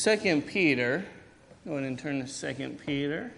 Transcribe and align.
Second 0.00 0.46
Peter. 0.46 1.04
Go 1.66 1.72
ahead 1.72 1.84
and 1.84 1.98
turn 1.98 2.22
to 2.22 2.26
Second 2.26 2.80
Peter. 2.86 3.30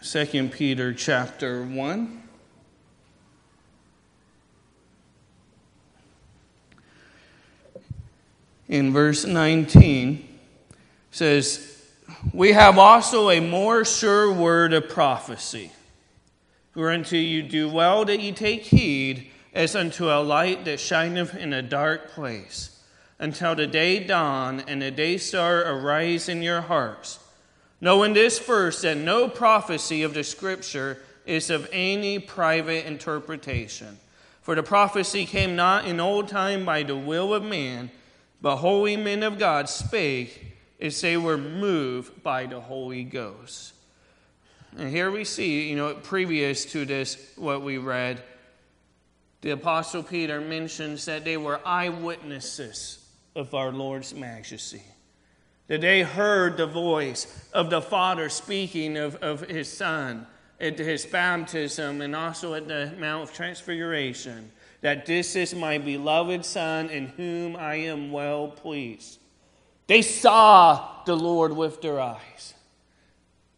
Second 0.00 0.52
Peter 0.52 0.94
chapter 0.94 1.64
1. 1.64 2.22
In 8.68 8.92
verse 8.92 9.24
19 9.24 10.28
says, 11.10 11.82
We 12.32 12.52
have 12.52 12.78
also 12.78 13.30
a 13.30 13.40
more 13.40 13.84
sure 13.84 14.32
word 14.32 14.72
of 14.72 14.88
prophecy, 14.88 15.72
whereunto 16.76 17.16
you 17.16 17.42
do 17.42 17.68
well 17.68 18.04
that 18.04 18.20
ye 18.20 18.30
take 18.30 18.62
heed, 18.62 19.32
as 19.56 19.74
unto 19.74 20.08
a 20.08 20.22
light 20.22 20.64
that 20.66 20.78
shineth 20.78 21.34
in 21.34 21.52
a 21.52 21.62
dark 21.62 22.10
place, 22.10 22.80
until 23.18 23.56
the 23.56 23.66
day 23.66 23.98
dawn 23.98 24.60
and 24.68 24.80
the 24.80 24.90
day 24.90 25.16
star 25.16 25.62
arise 25.62 26.28
in 26.28 26.42
your 26.42 26.60
hearts 26.60 27.18
knowing 27.80 28.14
this 28.14 28.38
first, 28.38 28.82
that 28.82 28.96
no 28.96 29.28
prophecy 29.28 30.02
of 30.02 30.14
the 30.14 30.24
Scripture 30.24 30.98
is 31.24 31.50
of 31.50 31.68
any 31.72 32.18
private 32.18 32.86
interpretation. 32.86 33.98
For 34.42 34.54
the 34.54 34.62
prophecy 34.62 35.26
came 35.26 35.56
not 35.56 35.86
in 35.86 36.00
old 36.00 36.28
time 36.28 36.64
by 36.64 36.84
the 36.84 36.96
will 36.96 37.34
of 37.34 37.42
man, 37.42 37.90
but 38.40 38.56
holy 38.56 38.96
men 38.96 39.22
of 39.22 39.38
God 39.38 39.68
spake 39.68 40.56
as 40.80 41.00
they 41.00 41.16
were 41.16 41.38
moved 41.38 42.22
by 42.22 42.46
the 42.46 42.60
Holy 42.60 43.02
Ghost. 43.02 43.72
And 44.78 44.90
here 44.90 45.10
we 45.10 45.24
see, 45.24 45.68
you 45.68 45.76
know, 45.76 45.94
previous 45.94 46.64
to 46.66 46.84
this, 46.84 47.32
what 47.36 47.62
we 47.62 47.78
read, 47.78 48.22
the 49.40 49.50
Apostle 49.50 50.02
Peter 50.02 50.40
mentions 50.40 51.04
that 51.04 51.24
they 51.24 51.36
were 51.36 51.60
eyewitnesses 51.64 53.06
of 53.34 53.54
our 53.54 53.72
Lord's 53.72 54.14
majesty 54.14 54.82
that 55.68 55.80
they 55.80 56.02
heard 56.02 56.56
the 56.56 56.66
voice 56.66 57.48
of 57.52 57.70
the 57.70 57.82
Father 57.82 58.28
speaking 58.28 58.96
of, 58.96 59.16
of 59.16 59.40
his 59.42 59.72
Son 59.72 60.26
at 60.60 60.78
his 60.78 61.04
baptism 61.04 62.00
and 62.00 62.14
also 62.14 62.54
at 62.54 62.68
the 62.68 62.92
Mount 62.98 63.24
of 63.24 63.34
Transfiguration, 63.34 64.50
that 64.80 65.06
this 65.06 65.36
is 65.36 65.54
my 65.54 65.78
beloved 65.78 66.44
Son 66.44 66.88
in 66.88 67.08
whom 67.08 67.56
I 67.56 67.76
am 67.76 68.12
well 68.12 68.48
pleased. 68.48 69.18
They 69.86 70.02
saw 70.02 71.02
the 71.04 71.16
Lord 71.16 71.52
with 71.52 71.82
their 71.82 72.00
eyes. 72.00 72.54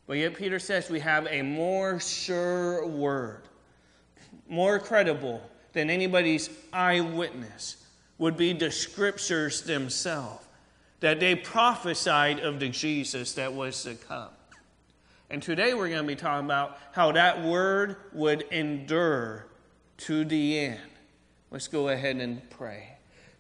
But 0.07 0.17
yet, 0.17 0.35
Peter 0.35 0.59
says 0.59 0.89
we 0.89 1.01
have 1.01 1.27
a 1.27 1.43
more 1.43 2.01
sure 2.01 2.87
word, 2.87 3.43
more 4.49 4.79
credible 4.79 5.43
than 5.79 5.91
anybody's 5.91 6.51
eyewitness 6.73 7.77
would 8.19 8.37
be 8.37 8.53
the 8.53 8.69
scriptures 8.69 9.63
themselves 9.63 10.45
that 10.99 11.21
they 11.21 11.37
prophesied 11.37 12.41
of 12.41 12.59
the 12.59 12.69
Jesus 12.69 13.35
that 13.35 13.53
was 13.53 13.85
to 13.85 13.95
come. 13.95 14.31
And 15.31 15.41
today 15.41 15.75
we're 15.75 15.89
going 15.89 16.03
to 16.03 16.09
be 16.09 16.17
talking 16.17 16.47
about 16.47 16.79
how 16.91 17.13
that 17.13 17.45
word 17.45 17.95
would 18.13 18.43
endure 18.51 19.47
to 19.99 20.25
the 20.25 20.59
end. 20.59 20.81
Let's 21.53 21.69
go 21.69 21.91
ahead 21.91 22.17
and 22.17 22.51
pray. 22.51 22.97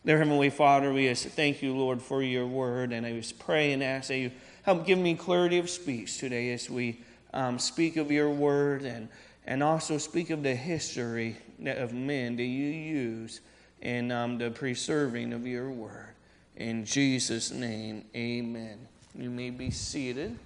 Dear 0.07 0.19
Heavenly 0.19 0.51
Father, 0.51 0.93
we 0.93 1.09
just 1.09 1.27
thank 1.31 1.61
you, 1.61 1.77
Lord, 1.77 2.01
for 2.01 2.23
your 2.23 2.47
word. 2.47 2.93
And 2.93 3.05
I 3.05 3.15
just 3.15 3.41
pray 3.41 3.73
and 3.73 3.83
ask 3.83 4.09
that 4.09 4.19
you 4.19 4.31
help 4.63 4.87
give 4.87 5.01
me 5.01 5.17
clarity 5.17 5.59
of 5.59 5.69
speech 5.69 6.19
today 6.19 6.53
as 6.53 6.71
we 6.71 7.01
um, 7.35 7.59
speak 7.59 7.97
of 7.97 8.13
your 8.13 8.31
word 8.31 8.83
and, 8.83 9.09
and 9.45 9.61
also 9.61 9.99
speak 9.99 10.31
of 10.31 10.45
the 10.45 10.55
history 10.55 11.37
of 11.67 11.93
men 11.93 12.37
that 12.37 12.45
you 12.45 12.69
use 12.69 13.41
in 13.81 14.11
um, 14.11 14.39
the 14.39 14.51
preserving 14.51 15.33
of 15.33 15.47
your 15.47 15.71
word. 15.71 16.15
In 16.57 16.85
Jesus' 16.85 17.51
name, 17.51 18.05
amen. 18.15 18.79
You 19.15 19.31
may 19.31 19.51
be 19.51 19.71
seated. 19.71 20.39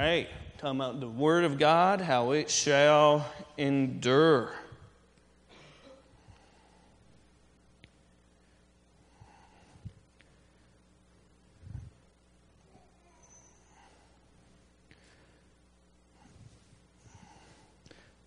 Right. 0.00 0.28
Talking 0.56 0.80
about 0.80 1.00
the 1.00 1.08
Word 1.08 1.44
of 1.44 1.58
God, 1.58 2.00
how 2.00 2.30
it 2.30 2.48
shall 2.48 3.30
endure. 3.58 4.50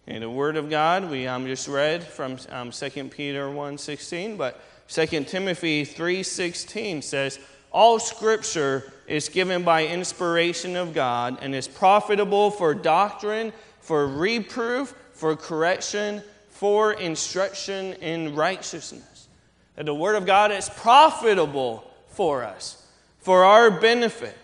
And 0.05 0.21
the 0.21 0.29
Word 0.29 0.57
of 0.57 0.69
God, 0.69 1.09
we 1.09 1.25
um, 1.25 1.47
just 1.47 1.67
read 1.67 2.03
from 2.03 2.37
um, 2.49 2.69
2 2.69 3.05
Peter 3.05 3.47
1.16, 3.47 4.37
but 4.37 4.61
2 4.89 5.23
Timothy 5.23 5.87
3.16 5.87 7.03
says, 7.03 7.39
All 7.71 7.97
Scripture 7.97 8.92
is 9.07 9.29
given 9.29 9.63
by 9.63 9.85
inspiration 9.85 10.75
of 10.75 10.93
God 10.93 11.37
and 11.41 11.53
is 11.53 11.67
profitable 11.67 12.51
for 12.51 12.73
doctrine, 12.73 13.53
for 13.79 14.07
reproof, 14.07 14.95
for 15.13 15.35
correction, 15.35 16.21
for 16.49 16.93
instruction 16.93 17.93
in 17.93 18.35
righteousness. 18.35 19.27
That 19.75 19.85
the 19.85 19.93
Word 19.93 20.15
of 20.15 20.25
God 20.25 20.51
is 20.51 20.69
profitable 20.69 21.89
for 22.07 22.43
us, 22.43 22.85
for 23.19 23.43
our 23.43 23.71
benefit. 23.71 24.37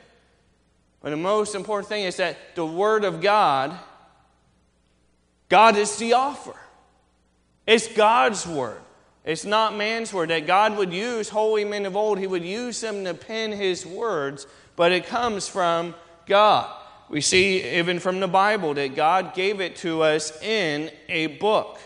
But 1.02 1.12
the 1.12 1.18
most 1.18 1.56
important 1.56 1.88
thing 1.88 2.04
is 2.04 2.18
that 2.18 2.56
the 2.56 2.66
Word 2.66 3.06
of 3.06 3.22
God, 3.22 3.78
God 5.48 5.78
is 5.78 5.96
the 5.98 6.14
offer. 6.14 6.56
It's 7.66 7.88
God's 7.88 8.46
Word. 8.46 8.82
It's 9.26 9.46
not 9.46 9.76
man's 9.76 10.14
word. 10.14 10.30
That 10.30 10.48
God 10.48 10.78
would 10.78 10.94
use 10.94 11.30
holy 11.30 11.66
men 11.66 11.86
of 11.86 11.96
old, 11.96 12.20
He 12.20 12.28
would 12.28 12.46
use 12.46 12.82
them 12.82 13.04
to 13.06 13.14
pen 13.14 13.52
His 13.52 13.86
words, 13.86 14.48
but 14.76 14.92
it 14.92 15.06
comes 15.06 15.48
from 15.48 15.96
God. 16.26 16.76
We 17.10 17.22
see 17.22 17.64
even 17.78 18.00
from 18.00 18.20
the 18.20 18.28
Bible 18.28 18.76
that 18.76 18.96
God 18.96 19.34
gave 19.34 19.62
it 19.62 19.76
to 19.78 20.04
us 20.04 20.42
in 20.42 20.92
a 21.08 21.28
book. 21.28 21.80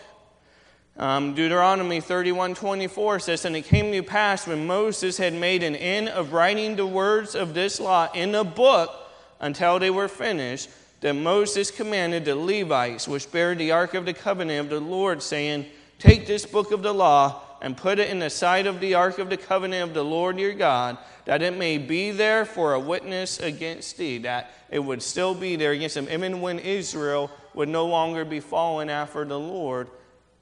Um, 0.96 1.34
Deuteronomy 1.34 2.00
31 2.00 2.54
24 2.54 3.18
says, 3.18 3.44
And 3.44 3.56
it 3.56 3.62
came 3.62 3.90
to 3.90 4.02
pass 4.02 4.46
when 4.46 4.66
Moses 4.66 5.16
had 5.16 5.32
made 5.32 5.62
an 5.62 5.74
end 5.74 6.08
of 6.08 6.32
writing 6.32 6.76
the 6.76 6.86
words 6.86 7.34
of 7.34 7.54
this 7.54 7.80
law 7.80 8.08
in 8.14 8.34
a 8.34 8.44
book 8.44 8.92
until 9.40 9.78
they 9.78 9.90
were 9.90 10.08
finished, 10.08 10.68
that 11.00 11.14
Moses 11.14 11.70
commanded 11.70 12.24
the 12.24 12.36
Levites, 12.36 13.08
which 13.08 13.30
bear 13.32 13.54
the 13.54 13.72
ark 13.72 13.94
of 13.94 14.06
the 14.06 14.14
covenant 14.14 14.60
of 14.60 14.70
the 14.70 14.88
Lord, 14.88 15.22
saying, 15.22 15.66
Take 16.04 16.26
this 16.26 16.44
book 16.44 16.70
of 16.70 16.82
the 16.82 16.92
law 16.92 17.40
and 17.62 17.74
put 17.74 17.98
it 17.98 18.10
in 18.10 18.18
the 18.18 18.28
sight 18.28 18.66
of 18.66 18.78
the 18.78 18.92
ark 18.92 19.18
of 19.18 19.30
the 19.30 19.38
covenant 19.38 19.88
of 19.88 19.94
the 19.94 20.04
Lord 20.04 20.38
your 20.38 20.52
God, 20.52 20.98
that 21.24 21.40
it 21.40 21.56
may 21.56 21.78
be 21.78 22.10
there 22.10 22.44
for 22.44 22.74
a 22.74 22.78
witness 22.78 23.40
against 23.40 23.96
thee, 23.96 24.18
that 24.18 24.50
it 24.70 24.80
would 24.80 25.02
still 25.02 25.34
be 25.34 25.56
there 25.56 25.72
against 25.72 25.94
them. 25.94 26.06
Even 26.10 26.42
when 26.42 26.58
Israel 26.58 27.30
would 27.54 27.70
no 27.70 27.86
longer 27.86 28.22
be 28.26 28.38
fallen 28.38 28.90
after 28.90 29.24
the 29.24 29.38
Lord, 29.38 29.88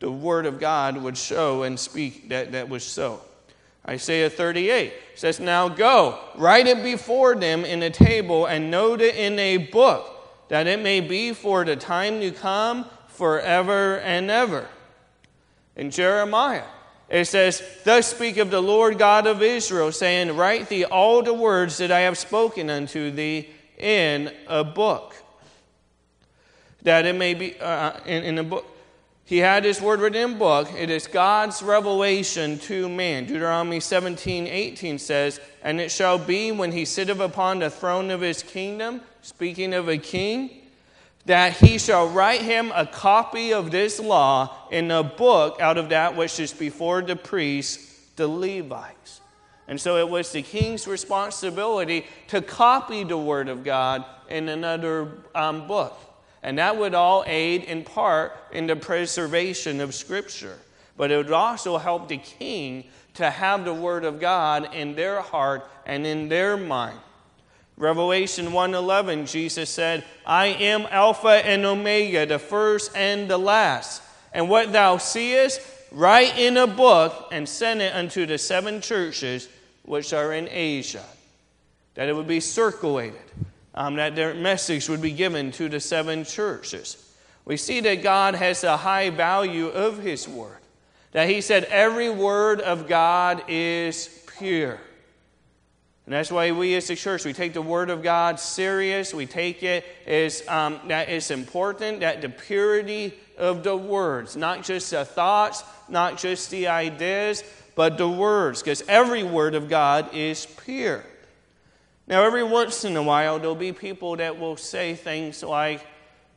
the 0.01 0.11
word 0.11 0.47
of 0.47 0.59
God 0.59 0.97
would 0.97 1.17
show 1.17 1.63
and 1.63 1.79
speak 1.79 2.31
that 2.31 2.51
that 2.51 2.69
was 2.69 2.83
so. 2.83 3.21
Isaiah 3.89 4.31
38 4.31 4.93
says, 5.15 5.39
Now 5.39 5.69
go, 5.69 6.19
write 6.35 6.67
it 6.67 6.83
before 6.83 7.37
them 7.37 7.65
in 7.65 7.85
a 7.85 7.91
table, 7.91 8.47
and 8.47 8.69
note 8.69 9.01
it 9.01 9.15
in 9.15 9.39
a 9.39 9.59
book, 9.59 10.49
that 10.49 10.67
it 10.67 10.81
may 10.81 10.99
be 10.99 11.33
for 11.33 11.65
the 11.65 11.77
time 11.77 12.19
to 12.19 12.33
come 12.33 12.87
forever 13.07 14.01
and 14.01 14.29
ever 14.29 14.67
in 15.77 15.91
Jeremiah. 15.91 16.65
It 17.09 17.27
says, 17.27 17.63
Thus 17.85 18.07
speak 18.07 18.39
of 18.39 18.51
the 18.51 18.63
Lord 18.63 18.99
God 18.99 19.27
of 19.27 19.43
Israel, 19.43 19.93
saying, 19.93 20.35
Write 20.35 20.69
thee 20.69 20.85
all 20.85 21.23
the 21.23 21.35
words 21.35 21.77
that 21.79 21.93
I 21.93 22.01
have 22.01 22.17
spoken 22.17 22.71
unto 22.71 23.11
thee 23.11 23.51
in 23.77 24.33
a 24.49 24.65
book. 24.65 25.15
That 26.83 27.05
it 27.05 27.15
may 27.15 27.35
be 27.35 27.61
uh, 27.61 28.01
in, 28.07 28.25
in 28.25 28.39
a 28.39 28.45
book. 28.45 28.67
He 29.25 29.39
had 29.39 29.65
his 29.65 29.81
word 29.81 30.01
written 30.01 30.33
in 30.33 30.39
book. 30.39 30.69
It 30.75 30.91
is 30.91 31.07
God's 31.07 31.63
revelation 31.63 32.59
to 32.61 32.89
man. 32.89 33.27
Deuteronomy 33.27 33.81
17, 33.81 34.47
18 34.47 34.99
says, 34.99 35.41
And 35.63 35.81
it 35.81 35.91
shall 35.91 36.19
be 36.19 36.51
when 36.51 36.73
he 36.73 36.85
sitteth 36.85 37.21
upon 37.21 37.61
the 37.61 37.71
throne 37.71 38.11
of 38.11 38.21
his 38.21 38.43
kingdom, 38.43 39.01
speaking 39.21 39.75
of 39.75 39.89
a 39.89 39.97
king, 39.97 40.62
that 41.27 41.57
he 41.59 41.79
shall 41.79 42.09
write 42.09 42.43
him 42.43 42.73
a 42.75 42.87
copy 42.87 43.53
of 43.53 43.71
this 43.71 44.01
law 44.01 44.57
in 44.71 44.91
a 44.91 45.03
book 45.03 45.61
out 45.61 45.79
of 45.79 45.91
that 45.91 46.17
which 46.17 46.41
is 46.41 46.53
before 46.53 47.03
the 47.03 47.15
priests, 47.15 48.11
the 48.17 48.27
Levites. 48.27 49.21
And 49.69 49.81
so 49.81 49.97
it 49.97 50.09
was 50.09 50.33
the 50.33 50.43
king's 50.43 50.87
responsibility 50.87 52.07
to 52.29 52.43
copy 52.43 53.05
the 53.05 53.17
Word 53.17 53.49
of 53.49 53.63
God 53.63 54.05
in 54.29 54.49
another 54.49 55.09
um, 55.35 55.67
book. 55.69 55.99
And 56.43 56.59
that 56.59 56.77
would 56.77 56.95
all 56.95 57.23
aid 57.27 57.65
in 57.65 57.85
part 57.85 58.37
in 58.53 58.67
the 58.67 58.75
preservation 58.75 59.81
of 59.81 59.95
Scripture. 59.95 60.59
But 60.97 61.13
it 61.13 61.17
would 61.17 61.31
also 61.31 61.79
help 61.79 62.09
the 62.09 62.19
king 62.19 62.85
to 63.15 63.31
have 63.31 63.65
the 63.65 63.73
Word 63.73 64.05
of 64.05 64.19
God 64.19 64.75
in 64.75 64.97
their 64.97 65.21
heart 65.21 65.71
and 65.87 66.05
in 66.05 66.29
their 66.29 66.57
mind. 66.57 66.99
Revelation 67.77 68.53
1:11 68.53 69.27
Jesus 69.27 69.71
said, 69.71 70.05
"I 70.27 70.47
am 70.47 70.87
Alpha 70.91 71.45
and 71.45 71.65
Omega, 71.65 72.27
the 72.27 72.39
first 72.39 72.91
and 72.95 73.29
the 73.29 73.39
last. 73.39 74.03
And 74.33 74.49
what 74.49 74.73
thou 74.73 74.99
seest, 74.99 75.61
write 75.91 76.39
in 76.39 76.57
a 76.57 76.67
book 76.67 77.29
and 77.33 77.49
send 77.49 77.83
it 77.83 77.95
unto 77.95 78.25
the 78.25 78.39
seven 78.39 78.81
churches 78.81 79.49
which 79.83 80.13
are 80.13 80.33
in 80.33 80.49
Asia." 80.51 81.05
That 81.95 82.09
it 82.09 82.15
would 82.15 82.29
be 82.29 82.41
circulated, 82.41 83.21
um, 83.75 83.97
that 83.97 84.17
their 84.17 84.35
message 84.35 84.89
would 84.89 85.03
be 85.03 85.13
given 85.13 85.51
to 85.53 85.69
the 85.69 85.81
seven 85.81 86.25
churches. 86.25 86.97
We 87.45 87.57
see 87.57 87.81
that 87.81 88.03
God 88.03 88.35
has 88.35 88.65
a 88.65 88.77
high 88.77 89.11
value 89.11 89.69
of 89.69 89.99
His 89.99 90.29
Word. 90.29 90.59
That 91.13 91.29
He 91.29 91.41
said, 91.41 91.65
every 91.65 92.09
word 92.09 92.61
of 92.61 92.89
God 92.89 93.45
is 93.49 94.09
pure. 94.39 94.81
And 96.07 96.15
that's 96.15 96.33
why 96.33 96.51
we 96.51 96.75
as 96.75 96.91
a 96.91 96.97
church, 96.97 97.25
we 97.25 97.33
take 97.33 97.53
the 97.53 97.63
Word 97.63 97.89
of 97.89 98.03
God 98.03 98.41
serious. 98.41 99.15
We 99.15 99.27
take 99.27 99.63
it 99.63 99.85
as 100.07 100.47
um, 100.49 100.81
that 100.89 101.09
it's 101.09 101.31
important 101.31 102.01
that 102.01 102.23
the 102.23 102.29
purity 102.29 103.15
of 103.39 103.63
the 103.63 103.77
words, 103.77 104.37
not 104.37 104.65
just 104.65 104.91
the 104.91 105.05
thoughts, 105.05 105.63
not 105.89 106.19
just 106.19 106.51
the 106.51 106.69
ideas, 106.69 107.45
but 107.75 107.99
the 107.99 108.09
words, 108.09 108.63
because 108.63 108.83
every 108.89 109.23
word 109.23 109.55
of 109.55 109.69
God 109.69 110.15
is 110.15 110.47
pure. 110.65 111.05
Now, 112.07 112.25
every 112.25 112.45
once 112.45 112.85
in 112.85 112.97
a 112.97 113.03
while, 113.03 113.39
there'll 113.39 113.55
be 113.55 113.73
people 113.73 114.17
that 114.17 114.39
will 114.39 114.57
say 114.57 114.95
things 114.95 115.43
like, 115.43 115.87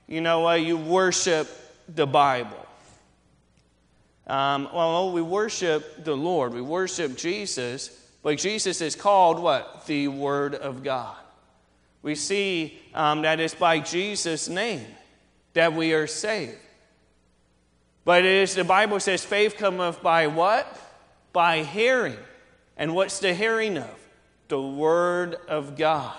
you 0.08 0.22
know, 0.22 0.48
uh, 0.48 0.54
you 0.54 0.78
worship 0.78 1.50
the 1.94 2.06
Bible. 2.06 2.66
Um, 4.28 4.70
well, 4.74 5.12
we 5.12 5.22
worship 5.22 6.04
the 6.04 6.16
Lord, 6.16 6.54
we 6.54 6.62
worship 6.62 7.18
Jesus, 7.18 7.92
but 8.26 8.40
Jesus 8.40 8.82
is 8.82 8.96
called 8.96 9.38
what? 9.38 9.86
The 9.86 10.08
Word 10.08 10.56
of 10.56 10.82
God. 10.84 11.16
We 12.02 12.16
see 12.16 12.76
um, 12.96 13.22
that 13.22 13.40
it's 13.40 13.54
by 13.54 13.80
Jesus' 13.80 14.50
name 14.50 14.88
that 15.54 15.74
we 15.74 15.94
are 15.94 16.08
saved. 16.08 16.58
But 18.04 18.26
it 18.26 18.32
is, 18.32 18.56
the 18.56 18.64
Bible 18.64 19.00
says 19.00 19.24
faith 19.24 19.58
cometh 19.58 20.02
by 20.02 20.26
what? 20.26 20.66
By 21.34 21.62
hearing. 21.62 22.18
And 22.78 22.96
what's 22.96 23.20
the 23.20 23.36
hearing 23.36 23.78
of? 23.78 24.08
The 24.48 24.60
Word 24.60 25.36
of 25.48 25.78
God. 25.78 26.18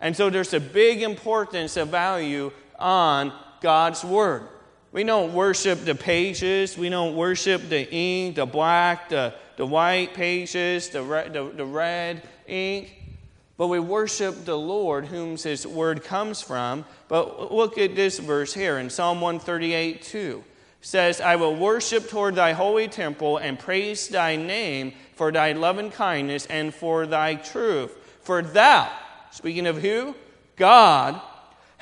And 0.00 0.16
so 0.16 0.30
there's 0.30 0.54
a 0.54 0.60
big 0.60 1.02
importance 1.02 1.76
of 1.76 1.88
value 1.88 2.52
on 2.78 3.34
God's 3.60 4.02
Word. 4.02 4.48
We 4.94 5.02
don't 5.02 5.34
worship 5.34 5.84
the 5.84 5.96
pages, 5.96 6.78
we 6.78 6.88
don't 6.88 7.16
worship 7.16 7.68
the 7.68 7.92
ink, 7.92 8.36
the 8.36 8.46
black, 8.46 9.08
the 9.08 9.34
the 9.56 9.66
white 9.66 10.14
pages, 10.14 10.88
the 10.90 11.02
the, 11.02 11.50
the 11.52 11.64
red 11.64 12.22
ink, 12.46 12.94
but 13.56 13.66
we 13.66 13.80
worship 13.80 14.44
the 14.44 14.56
Lord, 14.56 15.06
whom 15.06 15.36
his 15.36 15.66
word 15.66 16.04
comes 16.04 16.40
from. 16.40 16.84
But 17.08 17.52
look 17.52 17.76
at 17.76 17.96
this 17.96 18.20
verse 18.20 18.54
here 18.54 18.78
in 18.78 18.88
Psalm 18.88 19.20
138 19.20 20.00
2 20.00 20.44
says, 20.80 21.20
I 21.20 21.34
will 21.34 21.56
worship 21.56 22.08
toward 22.08 22.36
thy 22.36 22.52
holy 22.52 22.86
temple 22.86 23.38
and 23.38 23.58
praise 23.58 24.06
thy 24.06 24.36
name 24.36 24.92
for 25.16 25.32
thy 25.32 25.52
loving 25.52 25.90
kindness 25.90 26.46
and 26.46 26.72
for 26.72 27.04
thy 27.04 27.34
truth. 27.34 27.90
For 28.22 28.42
thou, 28.42 28.92
speaking 29.32 29.66
of 29.66 29.82
who? 29.82 30.14
God, 30.54 31.20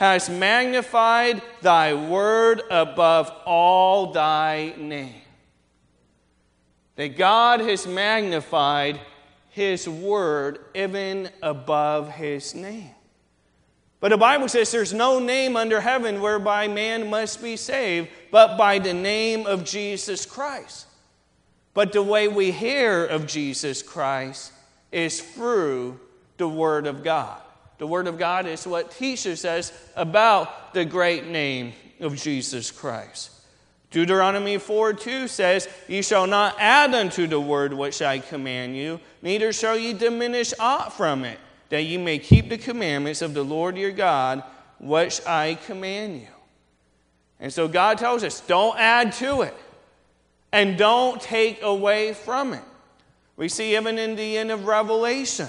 has 0.03 0.29
magnified 0.29 1.41
thy 1.61 1.95
word 1.95 2.61
above 2.73 3.31
all 3.47 4.11
thy 4.11 4.75
name 4.77 5.23
that 6.97 7.17
God 7.17 7.61
has 7.61 7.87
magnified 7.87 9.01
his 9.51 9.89
word 9.89 10.59
even 10.75 11.31
above 11.41 12.11
his 12.11 12.53
name. 12.53 12.91
But 14.01 14.09
the 14.09 14.17
Bible 14.17 14.49
says 14.49 14.73
there's 14.73 14.93
no 14.93 15.21
name 15.21 15.57
under 15.57 15.81
heaven 15.81 16.21
whereby 16.21 16.67
man 16.67 17.09
must 17.09 17.41
be 17.41 17.57
saved 17.57 18.09
but 18.33 18.57
by 18.57 18.81
the 18.81 18.95
name 18.95 19.47
of 19.47 19.63
Jesus 19.63 20.27
Christ. 20.27 20.89
But 21.75 21.93
the 21.93 22.03
way 22.03 22.27
we 22.27 22.51
hear 22.51 23.07
of 23.07 23.29
Jesus 23.29 23.85
Christ 23.85 24.51
is 24.91 25.21
through 25.21 26.01
the 26.39 26.49
Word 26.49 26.89
of 26.89 27.05
God. 27.05 27.42
The 27.83 27.89
Word 27.89 28.07
of 28.07 28.17
God 28.17 28.47
is 28.47 28.65
what 28.65 28.93
teaches 28.93 29.45
us 29.45 29.73
about 29.97 30.73
the 30.73 30.85
great 30.85 31.27
name 31.27 31.73
of 31.99 32.15
Jesus 32.15 32.71
Christ. 32.71 33.33
Deuteronomy 33.91 34.59
4 34.59 34.93
2 34.93 35.27
says, 35.27 35.67
Ye 35.89 36.01
shall 36.01 36.29
not 36.29 36.55
add 36.61 36.95
unto 36.95 37.27
the 37.27 37.41
word 37.41 37.75
which 37.75 38.01
I 38.01 38.21
command 38.21 38.77
you, 38.77 39.01
neither 39.21 39.53
shall 39.53 39.77
ye 39.77 39.95
diminish 39.95 40.55
aught 40.61 40.93
from 40.93 41.25
it, 41.25 41.41
that 41.71 41.83
ye 41.83 41.99
may 41.99 42.21
keep 42.21 42.51
the 42.51 42.57
commandments 42.57 43.21
of 43.21 43.35
the 43.35 43.43
Lord 43.43 43.77
your 43.77 43.91
God, 43.91 44.45
which 44.79 45.21
I 45.27 45.59
command 45.67 46.21
you. 46.21 46.29
And 47.41 47.53
so 47.53 47.67
God 47.67 47.99
tells 47.99 48.23
us, 48.23 48.39
don't 48.43 48.79
add 48.79 49.13
to 49.15 49.43
it, 49.43 49.57
and 50.53 50.79
don't 50.79 51.21
take 51.21 51.61
away 51.63 52.15
from 52.15 52.53
it. 52.53 52.63
We 53.37 53.49
see 53.49 53.75
even 53.75 53.99
in 53.99 54.15
the 54.15 54.39
end 54.39 54.53
of 54.53 54.67
Revelation, 54.67 55.49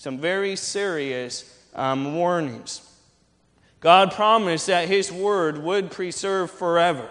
Some 0.00 0.16
very 0.16 0.56
serious 0.56 1.44
um, 1.74 2.14
warnings. 2.14 2.80
God 3.80 4.12
promised 4.12 4.68
that 4.68 4.88
his 4.88 5.12
word 5.12 5.62
would 5.62 5.90
preserve 5.90 6.50
forever. 6.50 7.06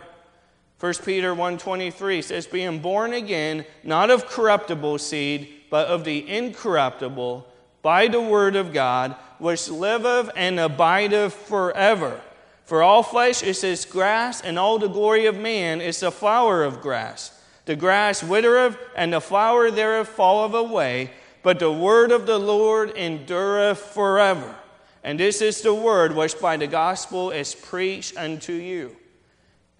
1 0.79 0.93
Peter 1.05 1.35
1:23 1.35 2.23
says 2.23 2.47
being 2.47 2.79
born 2.79 3.13
again 3.13 3.63
not 3.83 4.09
of 4.09 4.25
corruptible 4.25 4.97
seed 4.97 5.53
but 5.69 5.85
of 5.85 6.03
the 6.03 6.27
incorruptible 6.27 7.45
by 7.83 8.07
the 8.07 8.21
word 8.21 8.55
of 8.55 8.73
God 8.73 9.15
which 9.37 9.69
liveth 9.69 10.31
and 10.35 10.59
abideth 10.59 11.35
forever. 11.35 12.19
For 12.65 12.81
all 12.81 13.03
flesh 13.03 13.43
is 13.43 13.63
as 13.63 13.85
grass 13.85 14.41
and 14.41 14.57
all 14.57 14.79
the 14.79 14.87
glory 14.87 15.27
of 15.27 15.37
man 15.37 15.79
is 15.79 15.99
the 15.99 16.11
flower 16.11 16.63
of 16.63 16.81
grass. 16.81 17.39
The 17.65 17.75
grass 17.75 18.23
withereth 18.23 18.79
and 18.95 19.13
the 19.13 19.21
flower 19.21 19.69
thereof 19.69 20.07
falleth 20.07 20.55
away, 20.55 21.11
but 21.41 21.59
the 21.59 21.71
word 21.71 22.11
of 22.11 22.25
the 22.25 22.37
Lord 22.37 22.91
endureth 22.97 23.79
forever. 23.79 24.55
And 25.03 25.19
this 25.19 25.41
is 25.41 25.61
the 25.61 25.73
word 25.73 26.15
which 26.15 26.39
by 26.39 26.57
the 26.57 26.67
gospel 26.67 27.31
is 27.31 27.55
preached 27.55 28.17
unto 28.17 28.53
you. 28.53 28.95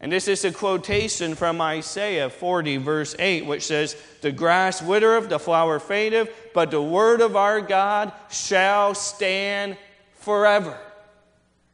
And 0.01 0.11
this 0.11 0.29
is 0.29 0.45
a 0.45 0.51
quotation 0.51 1.35
from 1.35 1.59
Isaiah 1.59 2.29
40, 2.29 2.77
verse 2.77 3.15
8, 3.19 3.45
which 3.45 3.65
says, 3.65 3.97
The 4.21 4.31
grass 4.31 4.81
withereth, 4.81 5.27
the 5.27 5.39
flower 5.39 5.77
fadeth, 5.77 6.29
but 6.53 6.71
the 6.71 6.81
word 6.81 7.19
of 7.19 7.35
our 7.35 7.59
God 7.59 8.13
shall 8.31 8.95
stand 8.95 9.75
forever. 10.13 10.77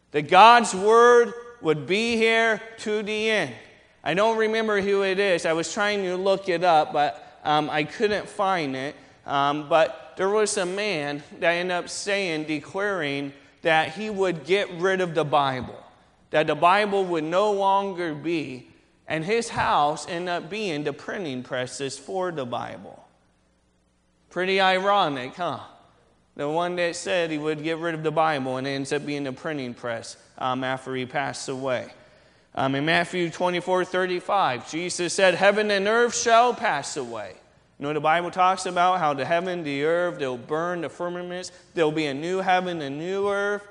That 0.10 0.24
God's 0.24 0.74
word 0.74 1.34
would 1.62 1.86
be 1.86 2.16
here 2.16 2.62
to 2.80 3.04
the 3.04 3.30
end. 3.30 3.54
I 4.04 4.16
don't 4.16 4.38
remember 4.38 4.82
who 4.82 5.04
it 5.04 5.20
is. 5.20 5.46
I 5.46 5.54
was 5.54 5.72
trying 5.72 6.04
to 6.04 6.16
look 6.16 6.50
it 6.50 6.64
up, 6.64 6.94
but 6.94 7.40
um, 7.44 7.70
I 7.70 7.84
couldn't 7.84 8.28
find 8.28 8.76
it. 8.76 8.96
Um, 9.26 9.68
but 9.68 10.14
there 10.18 10.30
was 10.30 10.58
a 10.58 10.66
man 10.66 11.24
that 11.40 11.52
ended 11.52 11.72
up 11.72 11.90
saying, 11.90 12.46
declaring 12.46 13.34
that 13.62 13.94
he 13.94 14.10
would 14.10 14.46
get 14.46 14.70
rid 14.74 15.02
of 15.02 15.16
the 15.16 15.26
Bible, 15.26 15.82
that 16.30 16.48
the 16.48 16.56
Bible 16.56 17.04
would 17.06 17.24
no 17.24 17.52
longer 17.52 18.14
be, 18.14 18.68
and 19.08 19.24
his 19.24 19.50
house 19.50 20.08
ended 20.08 20.30
up 20.30 20.50
being 20.50 20.84
the 20.84 20.94
printing 20.94 21.44
presses 21.44 21.98
for 21.98 22.32
the 22.32 22.46
Bible. 22.46 23.04
Pretty 24.30 24.60
ironic, 24.60 25.36
huh? 25.36 25.60
The 26.36 26.50
one 26.50 26.76
that 26.76 26.96
said 26.96 27.32
he 27.32 27.38
would 27.38 27.64
get 27.64 27.78
rid 27.78 27.96
of 27.96 28.04
the 28.04 28.12
Bible 28.12 28.58
and 28.58 28.68
ends 28.68 28.92
up 28.92 29.06
being 29.06 29.24
the 29.24 29.32
printing 29.32 29.74
press 29.74 30.18
um, 30.38 30.64
after 30.64 30.94
he 30.94 31.06
passed 31.06 31.48
away. 31.48 31.88
Um, 32.54 32.76
in 32.76 32.86
Matthew 32.86 33.30
24 33.30 33.86
35, 33.86 34.70
Jesus 34.70 35.14
said, 35.14 35.36
Heaven 35.36 35.72
and 35.72 35.88
earth 35.88 36.16
shall 36.16 36.54
pass 36.54 36.98
away, 36.98 37.34
You 37.80 37.84
know, 37.84 37.94
the 37.94 38.00
Bible 38.00 38.32
talks 38.32 38.66
about 38.66 39.00
how 39.00 39.14
the 39.14 39.26
heaven, 39.26 39.64
the 39.64 39.84
earth, 39.84 40.18
they'll 40.18 40.38
burn 40.38 40.82
the 40.82 40.90
firmaments, 40.90 41.52
there'll 41.74 41.92
be 41.92 42.06
a 42.06 42.14
new 42.14 42.40
heaven, 42.40 42.82
a 42.82 42.90
new 42.90 43.28
earth. 43.28 43.68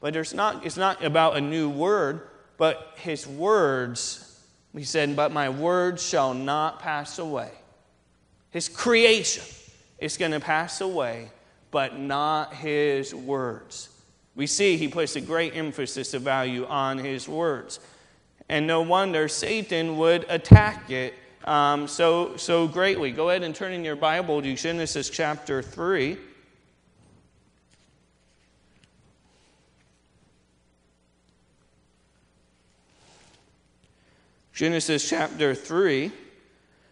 But 0.00 0.12
there's 0.12 0.34
not, 0.34 0.64
it's 0.64 0.76
not 0.76 1.02
about 1.04 1.36
a 1.36 1.40
new 1.40 1.68
word, 1.68 2.28
but 2.56 2.92
his 2.96 3.26
words, 3.26 4.40
he 4.76 4.84
said, 4.84 5.16
But 5.16 5.32
my 5.32 5.48
words 5.48 6.06
shall 6.06 6.34
not 6.34 6.80
pass 6.80 7.18
away. 7.18 7.50
His 8.50 8.68
creation 8.68 9.44
is 9.98 10.16
going 10.16 10.32
to 10.32 10.40
pass 10.40 10.80
away, 10.80 11.30
but 11.70 11.98
not 11.98 12.54
his 12.54 13.14
words. 13.14 13.88
We 14.34 14.46
see 14.46 14.76
he 14.76 14.88
puts 14.88 15.16
a 15.16 15.20
great 15.20 15.56
emphasis 15.56 16.14
of 16.14 16.22
value 16.22 16.66
on 16.66 16.98
his 16.98 17.28
words. 17.28 17.80
And 18.48 18.66
no 18.66 18.82
wonder 18.82 19.28
Satan 19.28 19.96
would 19.98 20.26
attack 20.28 20.90
it 20.90 21.14
um, 21.44 21.88
so, 21.88 22.36
so 22.36 22.68
greatly. 22.68 23.10
Go 23.10 23.30
ahead 23.30 23.42
and 23.42 23.54
turn 23.54 23.72
in 23.72 23.84
your 23.84 23.96
Bible 23.96 24.42
to 24.42 24.54
Genesis 24.54 25.10
chapter 25.10 25.62
3. 25.62 26.16
Genesis 34.52 35.08
chapter 35.08 35.54
3 35.54 36.12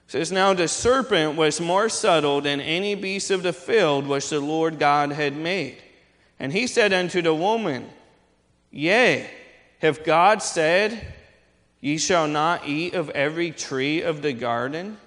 says, 0.07 0.33
Now 0.33 0.55
the 0.55 0.67
serpent 0.67 1.37
was 1.37 1.61
more 1.61 1.89
subtle 1.89 2.41
than 2.41 2.61
any 2.61 2.95
beast 2.95 3.31
of 3.31 3.43
the 3.43 3.53
field 3.53 4.07
which 4.07 4.31
the 4.31 4.41
Lord 4.41 4.79
God 4.79 5.13
had 5.13 5.37
made. 5.37 5.77
And 6.39 6.53
he 6.53 6.67
said 6.67 6.93
unto 6.93 7.23
the 7.23 7.35
woman, 7.35 7.89
Yea, 8.71 9.31
have 9.79 10.03
God 10.03 10.43
said, 10.43 11.15
Ye 11.81 11.97
shall 11.97 12.29
not 12.29 12.69
eat 12.69 12.95
of 12.95 13.11
every 13.11 13.51
tree 13.51 14.03
of 14.03 14.23
the 14.23 14.33
garden? 14.33 14.99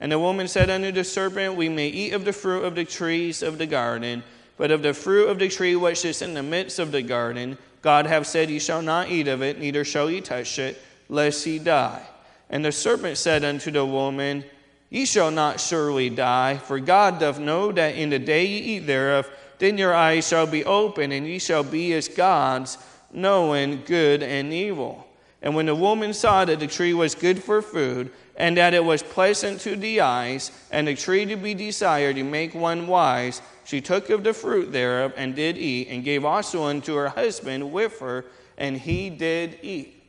And 0.00 0.12
the 0.12 0.18
woman 0.18 0.48
said 0.48 0.70
unto 0.70 0.92
the 0.92 1.04
serpent, 1.04 1.56
We 1.56 1.68
may 1.68 1.88
eat 1.88 2.12
of 2.12 2.24
the 2.24 2.32
fruit 2.32 2.64
of 2.64 2.74
the 2.74 2.84
trees 2.84 3.42
of 3.42 3.58
the 3.58 3.66
garden, 3.66 4.22
but 4.56 4.70
of 4.70 4.82
the 4.82 4.94
fruit 4.94 5.28
of 5.28 5.38
the 5.38 5.48
tree 5.48 5.76
which 5.76 6.04
is 6.04 6.22
in 6.22 6.34
the 6.34 6.42
midst 6.42 6.78
of 6.78 6.92
the 6.92 7.02
garden, 7.02 7.58
God 7.82 8.06
hath 8.06 8.26
said, 8.26 8.50
Ye 8.50 8.58
shall 8.58 8.82
not 8.82 9.08
eat 9.08 9.28
of 9.28 9.42
it, 9.42 9.58
neither 9.58 9.84
shall 9.84 10.10
ye 10.10 10.20
touch 10.20 10.58
it, 10.58 10.80
lest 11.08 11.46
ye 11.46 11.58
die. 11.58 12.02
And 12.50 12.64
the 12.64 12.72
serpent 12.72 13.18
said 13.18 13.44
unto 13.44 13.70
the 13.70 13.84
woman, 13.84 14.44
Ye 14.90 15.04
shall 15.04 15.30
not 15.30 15.60
surely 15.60 16.10
die, 16.10 16.56
for 16.56 16.80
God 16.80 17.20
doth 17.20 17.38
know 17.38 17.70
that 17.72 17.94
in 17.94 18.10
the 18.10 18.18
day 18.18 18.46
ye 18.46 18.58
eat 18.76 18.86
thereof, 18.86 19.30
then 19.58 19.78
your 19.78 19.94
eyes 19.94 20.26
shall 20.26 20.46
be 20.46 20.64
open, 20.64 21.12
and 21.12 21.26
ye 21.26 21.38
shall 21.38 21.64
be 21.64 21.92
as 21.92 22.08
gods, 22.08 22.78
knowing 23.12 23.82
good 23.84 24.22
and 24.22 24.52
evil. 24.52 25.07
And 25.40 25.54
when 25.54 25.66
the 25.66 25.74
woman 25.74 26.12
saw 26.12 26.44
that 26.44 26.58
the 26.58 26.66
tree 26.66 26.94
was 26.94 27.14
good 27.14 27.42
for 27.42 27.62
food, 27.62 28.10
and 28.36 28.56
that 28.56 28.74
it 28.74 28.84
was 28.84 29.02
pleasant 29.02 29.60
to 29.60 29.76
the 29.76 30.00
eyes, 30.00 30.50
and 30.70 30.88
a 30.88 30.94
tree 30.94 31.26
to 31.26 31.36
be 31.36 31.54
desired 31.54 32.16
to 32.16 32.24
make 32.24 32.54
one 32.54 32.86
wise, 32.86 33.40
she 33.64 33.80
took 33.80 34.10
of 34.10 34.24
the 34.24 34.32
fruit 34.32 34.72
thereof, 34.72 35.12
and 35.16 35.36
did 35.36 35.58
eat, 35.58 35.88
and 35.88 36.04
gave 36.04 36.24
also 36.24 36.64
unto 36.64 36.94
her 36.94 37.08
husband 37.08 37.72
with 37.72 38.00
her, 38.00 38.24
and 38.56 38.76
he 38.76 39.10
did 39.10 39.58
eat. 39.62 40.02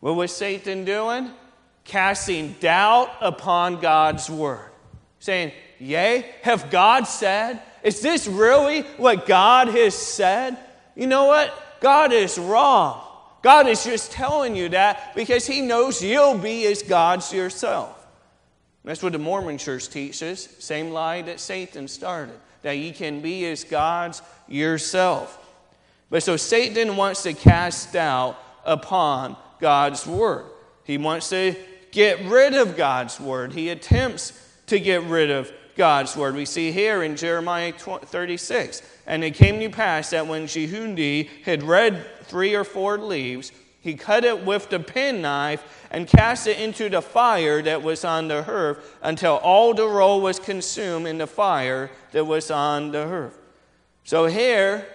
What 0.00 0.16
was 0.16 0.34
Satan 0.34 0.84
doing? 0.84 1.30
Casting 1.84 2.54
doubt 2.60 3.10
upon 3.20 3.80
God's 3.80 4.28
word. 4.28 4.70
Saying, 5.18 5.52
Yea, 5.78 6.26
have 6.42 6.70
God 6.70 7.04
said? 7.04 7.62
Is 7.82 8.00
this 8.00 8.26
really 8.26 8.82
what 8.98 9.26
God 9.26 9.68
has 9.68 9.94
said? 9.94 10.58
You 10.94 11.06
know 11.06 11.26
what? 11.26 11.80
God 11.80 12.12
is 12.12 12.38
wrong. 12.38 13.06
God 13.44 13.68
is 13.68 13.84
just 13.84 14.10
telling 14.10 14.56
you 14.56 14.70
that 14.70 15.14
because 15.14 15.46
He 15.46 15.60
knows 15.60 16.02
you'll 16.02 16.38
be 16.38 16.64
as 16.64 16.82
gods 16.82 17.30
yourself. 17.30 18.06
That's 18.84 19.02
what 19.02 19.12
the 19.12 19.18
Mormon 19.18 19.58
church 19.58 19.90
teaches. 19.90 20.48
Same 20.60 20.92
lie 20.92 21.20
that 21.20 21.38
Satan 21.40 21.86
started, 21.86 22.40
that 22.62 22.78
you 22.78 22.94
can 22.94 23.20
be 23.20 23.44
as 23.44 23.62
gods 23.62 24.22
yourself. 24.48 25.38
But 26.08 26.22
so 26.22 26.38
Satan 26.38 26.96
wants 26.96 27.22
to 27.24 27.34
cast 27.34 27.92
doubt 27.92 28.38
upon 28.64 29.36
God's 29.60 30.06
word. 30.06 30.46
He 30.84 30.96
wants 30.96 31.28
to 31.28 31.54
get 31.92 32.24
rid 32.24 32.54
of 32.54 32.78
God's 32.78 33.20
word. 33.20 33.52
He 33.52 33.68
attempts 33.68 34.32
to 34.68 34.80
get 34.80 35.02
rid 35.02 35.30
of 35.30 35.52
God's 35.76 36.16
word. 36.16 36.34
We 36.34 36.46
see 36.46 36.72
here 36.72 37.02
in 37.02 37.14
Jeremiah 37.14 37.74
36. 37.74 38.80
And 39.06 39.22
it 39.22 39.32
came 39.34 39.60
to 39.60 39.68
pass 39.68 40.10
that 40.10 40.26
when 40.26 40.46
Jehudi 40.46 41.28
had 41.44 41.62
read 41.62 42.04
three 42.22 42.54
or 42.54 42.64
four 42.64 42.98
leaves, 42.98 43.52
he 43.80 43.94
cut 43.94 44.24
it 44.24 44.44
with 44.44 44.70
the 44.70 44.80
penknife 44.80 45.86
and 45.90 46.08
cast 46.08 46.46
it 46.46 46.58
into 46.58 46.88
the 46.88 47.02
fire 47.02 47.60
that 47.62 47.82
was 47.82 48.04
on 48.04 48.28
the 48.28 48.42
hearth 48.42 48.96
until 49.02 49.36
all 49.36 49.74
the 49.74 49.86
roll 49.86 50.22
was 50.22 50.38
consumed 50.38 51.06
in 51.06 51.18
the 51.18 51.26
fire 51.26 51.90
that 52.12 52.24
was 52.24 52.50
on 52.50 52.92
the 52.92 53.06
hearth. 53.06 53.38
So 54.04 54.24
here, 54.26 54.86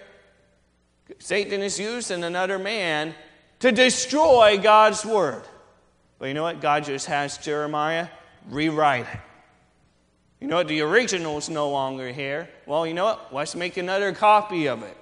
Satan 1.20 1.62
is 1.62 1.80
using 1.80 2.24
another 2.24 2.58
man 2.58 3.14
to 3.60 3.72
destroy 3.72 4.58
God's 4.58 5.06
word. 5.06 5.44
But 6.18 6.28
you 6.28 6.34
know 6.34 6.44
what? 6.44 6.60
God 6.60 6.84
just 6.84 7.06
has 7.06 7.38
Jeremiah 7.38 8.08
rewrite 8.50 9.06
it. 9.06 9.20
You 10.40 10.48
know 10.48 10.58
what? 10.58 10.68
The 10.68 10.82
original 10.82 11.38
is 11.38 11.50
no 11.50 11.70
longer 11.70 12.12
here. 12.12 12.50
Well, 12.66 12.88
you 12.88 12.94
know 12.94 13.06
what? 13.06 13.34
Let's 13.34 13.56
make 13.56 13.78
another 13.78 14.14
copy 14.14 14.68
of 14.68 14.84
it. 14.84 14.98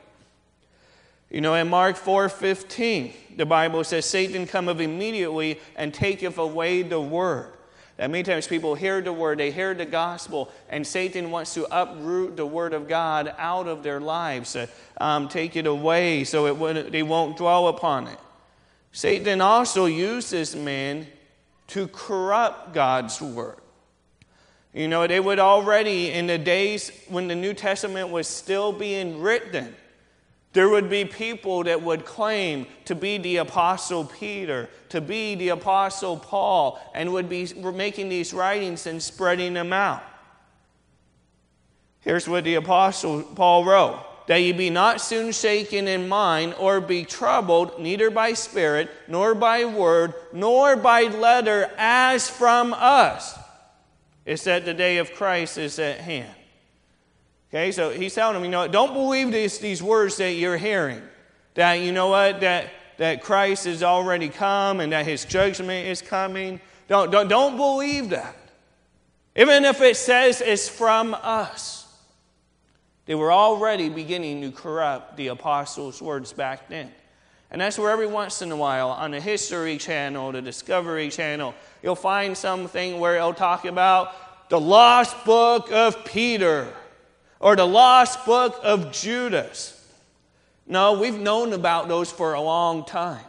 You 1.30 1.42
know, 1.42 1.54
in 1.56 1.68
Mark 1.68 1.98
4:15, 1.98 3.14
the 3.36 3.46
Bible 3.46 3.84
says, 3.84 4.06
Satan 4.06 4.48
cometh 4.48 4.80
immediately 4.80 5.60
and 5.76 5.94
taketh 5.94 6.38
away 6.38 6.82
the 6.82 7.02
word. 7.02 7.54
That 7.98 8.12
many 8.12 8.24
times 8.24 8.48
people 8.48 8.76
hear 8.76 9.02
the 9.02 9.12
word, 9.12 9.40
they 9.40 9.52
hear 9.52 9.74
the 9.74 9.86
gospel, 9.86 10.52
and 10.70 10.86
Satan 10.86 11.32
wants 11.32 11.56
to 11.56 11.68
uproot 11.72 12.38
the 12.38 12.46
word 12.46 12.74
of 12.74 12.88
God 12.88 13.34
out 13.38 13.68
of 13.68 13.82
their 13.82 14.00
lives, 14.00 14.56
uh, 14.56 14.68
um, 15.02 15.28
take 15.28 15.56
it 15.56 15.66
away 15.66 16.24
so 16.24 16.46
it 16.46 16.56
would, 16.58 16.92
they 16.92 17.02
won't 17.02 17.38
dwell 17.38 17.68
upon 17.68 18.08
it. 18.08 18.20
Satan 18.92 19.42
also 19.42 19.86
uses 19.86 20.56
men 20.56 21.08
to 21.68 21.88
corrupt 21.88 22.74
God's 22.74 23.20
word. 23.20 23.58
You 24.78 24.88
know, 24.88 25.08
they 25.08 25.20
would 25.20 25.40
already, 25.40 26.12
in 26.12 26.28
the 26.28 26.38
days 26.38 26.92
when 27.08 27.28
the 27.28 27.34
New 27.34 27.56
Testament 27.56 28.10
was 28.10 28.28
still 28.28 28.72
being 28.72 29.20
written, 29.20 29.76
there 30.54 30.70
would 30.70 30.88
be 30.88 31.04
people 31.04 31.64
that 31.64 31.82
would 31.82 32.06
claim 32.06 32.68
to 32.86 32.94
be 32.94 33.18
the 33.18 33.38
Apostle 33.38 34.06
Peter, 34.06 34.70
to 34.90 35.02
be 35.02 35.34
the 35.34 35.50
Apostle 35.50 36.18
Paul, 36.18 36.80
and 36.94 37.12
would 37.12 37.28
be 37.28 37.52
making 37.74 38.10
these 38.10 38.36
writings 38.36 38.86
and 38.86 39.02
spreading 39.02 39.56
them 39.56 39.74
out. 39.74 40.04
Here's 42.02 42.30
what 42.30 42.44
the 42.44 42.54
Apostle 42.54 43.24
Paul 43.24 43.66
wrote 43.66 44.04
that 44.28 44.38
ye 44.38 44.52
be 44.52 44.70
not 44.70 45.02
soon 45.02 45.32
shaken 45.32 45.88
in 45.88 46.08
mind, 46.08 46.54
or 46.60 46.82
be 46.82 47.04
troubled, 47.04 47.80
neither 47.80 48.12
by 48.12 48.34
spirit, 48.34 48.92
nor 49.08 49.34
by 49.34 49.66
word, 49.66 50.14
nor 50.34 50.76
by 50.76 51.04
letter, 51.04 51.72
as 51.78 52.30
from 52.30 52.76
us. 52.78 53.40
It's 54.28 54.44
that 54.44 54.66
the 54.66 54.74
day 54.74 54.98
of 54.98 55.14
Christ 55.14 55.58
is 55.58 55.80
at 55.80 56.02
hand. 56.02 56.36
Okay, 57.50 57.72
so 57.72 57.92
he's 57.92 58.14
telling 58.14 58.34
them, 58.34 58.44
you 58.44 58.52
know, 58.52 58.68
don't 58.68 58.94
believe 58.94 59.32
these, 59.32 59.58
these 59.60 59.82
words 59.82 60.18
that 60.18 60.34
you're 60.34 60.58
hearing. 60.58 61.02
That, 61.54 61.76
you 61.76 61.94
know 61.94 62.10
what, 62.10 62.42
that, 62.42 62.70
that 62.98 63.24
Christ 63.24 63.64
has 63.64 63.84
already 63.84 64.28
come 64.28 64.82
and 64.82 64.92
that 64.92 65.06
his 65.06 65.24
judgment 65.24 65.88
is 65.88 66.02
coming. 66.02 66.60
Don't, 66.90 67.10
don't, 67.10 67.30
don't 67.30 67.56
believe 67.56 68.10
that. 68.10 68.36
Even 69.38 69.64
if 69.64 69.80
it 69.80 69.96
says 69.96 70.42
it's 70.42 70.68
from 70.68 71.14
us. 71.14 71.86
They 73.06 73.16
were 73.16 73.32
already 73.32 73.88
beginning 73.88 74.42
to 74.42 74.52
corrupt 74.52 75.16
the 75.16 75.28
apostles' 75.28 76.02
words 76.02 76.34
back 76.34 76.68
then. 76.68 76.92
And 77.50 77.62
that's 77.62 77.80
where 77.80 77.92
every 77.92 78.08
once 78.08 78.42
in 78.42 78.52
a 78.52 78.58
while 78.58 78.90
on 78.90 79.12
the 79.12 79.22
History 79.22 79.78
Channel, 79.78 80.34
the 80.34 80.42
Discovery 80.42 81.10
Channel, 81.10 81.56
you'll 81.82 81.96
find 81.96 82.38
something 82.38 83.00
where 83.00 83.16
it'll 83.16 83.34
talk 83.34 83.66
about 83.66 84.50
the 84.50 84.60
lost 84.60 85.26
book 85.26 85.72
of 85.72 86.06
Peter 86.06 86.74
or 87.40 87.56
the 87.56 87.66
lost 87.66 88.26
book 88.26 88.60
of 88.64 88.92
Judas. 88.92 89.74
No, 90.66 91.00
we've 91.00 91.20
known 91.20 91.54
about 91.54 91.88
those 91.88 92.12
for 92.12 92.34
a 92.34 92.42
long 92.42 92.86
time, 92.86 93.24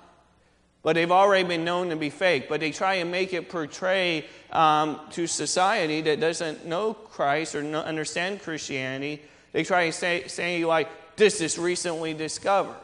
but 0.83 0.95
they've 0.95 1.11
already 1.11 1.47
been 1.47 1.65
known 1.65 1.91
to 1.91 1.97
be 1.97 2.11
fake. 2.11 2.49
But 2.49 2.61
they 2.61 2.73
try 2.73 2.95
and 2.95 3.11
make 3.11 3.33
it 3.33 3.49
portray 3.49 4.25
um, 4.51 5.01
to 5.13 5.27
society 5.27 6.01
that 6.03 6.21
doesn't 6.21 6.67
know 6.67 6.95
Christ 6.95 7.55
or 7.55 7.63
no, 7.63 7.81
understand 7.81 8.43
Christianity 8.43 9.23
they 9.53 9.65
try 9.65 9.83
and 9.83 9.95
say, 9.95 10.27
say 10.29 10.65
like, 10.65 10.89
this 11.17 11.41
is 11.41 11.59
recently 11.59 12.15
discovered. 12.15 12.77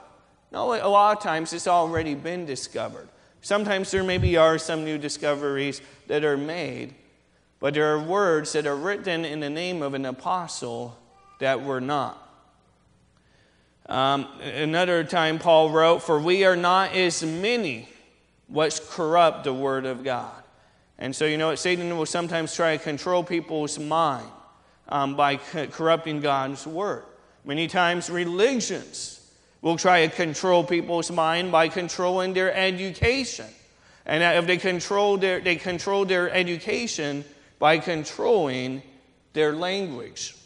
No, 0.52 0.74
a 0.74 0.88
lot 0.88 1.16
of 1.16 1.22
times 1.22 1.52
it's 1.52 1.68
already 1.68 2.14
been 2.14 2.46
discovered. 2.46 3.08
Sometimes 3.44 3.90
there 3.90 4.02
maybe 4.02 4.38
are 4.38 4.56
some 4.56 4.86
new 4.86 4.96
discoveries 4.96 5.82
that 6.06 6.24
are 6.24 6.38
made, 6.38 6.94
but 7.60 7.74
there 7.74 7.94
are 7.94 8.00
words 8.00 8.52
that 8.52 8.66
are 8.66 8.74
written 8.74 9.26
in 9.26 9.40
the 9.40 9.50
name 9.50 9.82
of 9.82 9.92
an 9.92 10.06
apostle 10.06 10.96
that 11.40 11.62
were 11.62 11.82
not. 11.82 12.26
Um, 13.84 14.26
another 14.40 15.04
time, 15.04 15.38
Paul 15.38 15.68
wrote, 15.68 15.98
For 15.98 16.18
we 16.18 16.46
are 16.46 16.56
not 16.56 16.94
as 16.94 17.22
many 17.22 17.86
which 18.48 18.80
corrupt 18.88 19.44
the 19.44 19.52
word 19.52 19.84
of 19.84 20.02
God. 20.02 20.42
And 20.98 21.14
so, 21.14 21.26
you 21.26 21.36
know 21.36 21.48
what? 21.48 21.58
Satan 21.58 21.94
will 21.98 22.06
sometimes 22.06 22.54
try 22.54 22.78
to 22.78 22.82
control 22.82 23.22
people's 23.22 23.78
mind 23.78 24.26
um, 24.88 25.16
by 25.16 25.36
co- 25.36 25.66
corrupting 25.66 26.20
God's 26.20 26.66
word. 26.66 27.04
Many 27.44 27.68
times, 27.68 28.08
religions 28.08 29.13
will 29.64 29.78
try 29.78 30.06
to 30.06 30.14
control 30.14 30.62
people's 30.62 31.10
mind 31.10 31.50
by 31.50 31.68
controlling 31.68 32.34
their 32.34 32.54
education. 32.54 33.46
And 34.04 34.22
if 34.22 34.46
they 34.46 34.58
control 34.58 35.16
their, 35.16 35.40
they 35.40 35.56
control 35.56 36.04
their 36.04 36.30
education 36.30 37.24
by 37.58 37.78
controlling 37.78 38.82
their 39.32 39.54
language. 39.54 40.36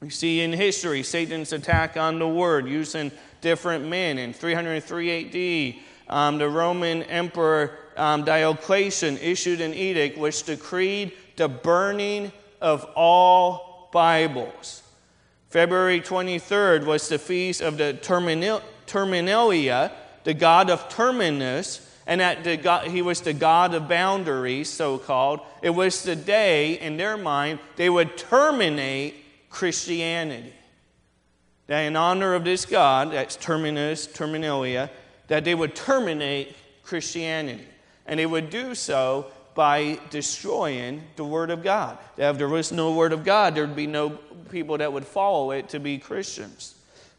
We 0.00 0.10
see 0.10 0.40
in 0.40 0.52
history 0.52 1.02
Satan's 1.02 1.52
attack 1.52 1.96
on 1.96 2.20
the 2.20 2.28
word 2.28 2.68
using 2.68 3.10
different 3.40 3.88
men. 3.88 4.18
In 4.18 4.32
303 4.32 5.74
AD, 6.08 6.14
um, 6.16 6.38
the 6.38 6.48
Roman 6.48 7.02
Emperor 7.02 7.76
um, 7.96 8.22
Diocletian 8.22 9.18
issued 9.18 9.60
an 9.60 9.74
edict 9.74 10.16
which 10.16 10.44
decreed 10.44 11.12
the 11.34 11.48
burning 11.48 12.30
of 12.60 12.84
all 12.94 13.88
Bibles. 13.92 14.84
February 15.48 16.00
23rd 16.00 16.84
was 16.84 17.08
the 17.08 17.18
feast 17.18 17.62
of 17.62 17.78
the 17.78 17.94
Terminalia, 18.86 19.92
the 20.24 20.34
god 20.34 20.68
of 20.68 20.88
Terminus, 20.90 21.84
and 22.06 22.20
that 22.20 22.44
the 22.44 22.56
god, 22.56 22.88
he 22.88 23.02
was 23.02 23.22
the 23.22 23.32
god 23.32 23.72
of 23.74 23.88
boundaries, 23.88 24.68
so 24.68 24.98
called. 24.98 25.40
It 25.62 25.70
was 25.70 26.02
the 26.02 26.16
day, 26.16 26.78
in 26.78 26.96
their 26.96 27.16
mind, 27.16 27.60
they 27.76 27.88
would 27.88 28.16
terminate 28.16 29.14
Christianity. 29.50 30.52
That 31.66 31.80
in 31.80 31.96
honor 31.96 32.34
of 32.34 32.44
this 32.44 32.64
god, 32.64 33.12
that's 33.12 33.36
Terminus, 33.36 34.06
Terminalia, 34.06 34.90
that 35.28 35.44
they 35.44 35.54
would 35.54 35.74
terminate 35.74 36.56
Christianity. 36.82 37.66
And 38.06 38.18
they 38.18 38.26
would 38.26 38.48
do 38.48 38.74
so 38.74 39.26
by 39.54 39.98
destroying 40.08 41.02
the 41.16 41.24
Word 41.24 41.50
of 41.50 41.62
God. 41.62 41.98
If 42.16 42.38
there 42.38 42.48
was 42.48 42.72
no 42.72 42.92
Word 42.92 43.12
of 43.12 43.24
God, 43.24 43.54
there 43.54 43.66
would 43.66 43.76
be 43.76 43.86
no 43.86 44.18
people 44.48 44.78
that 44.78 44.92
would 44.92 45.04
follow 45.04 45.50
it 45.52 45.68
to 45.70 45.80
be 45.80 45.98
Christians. 45.98 46.74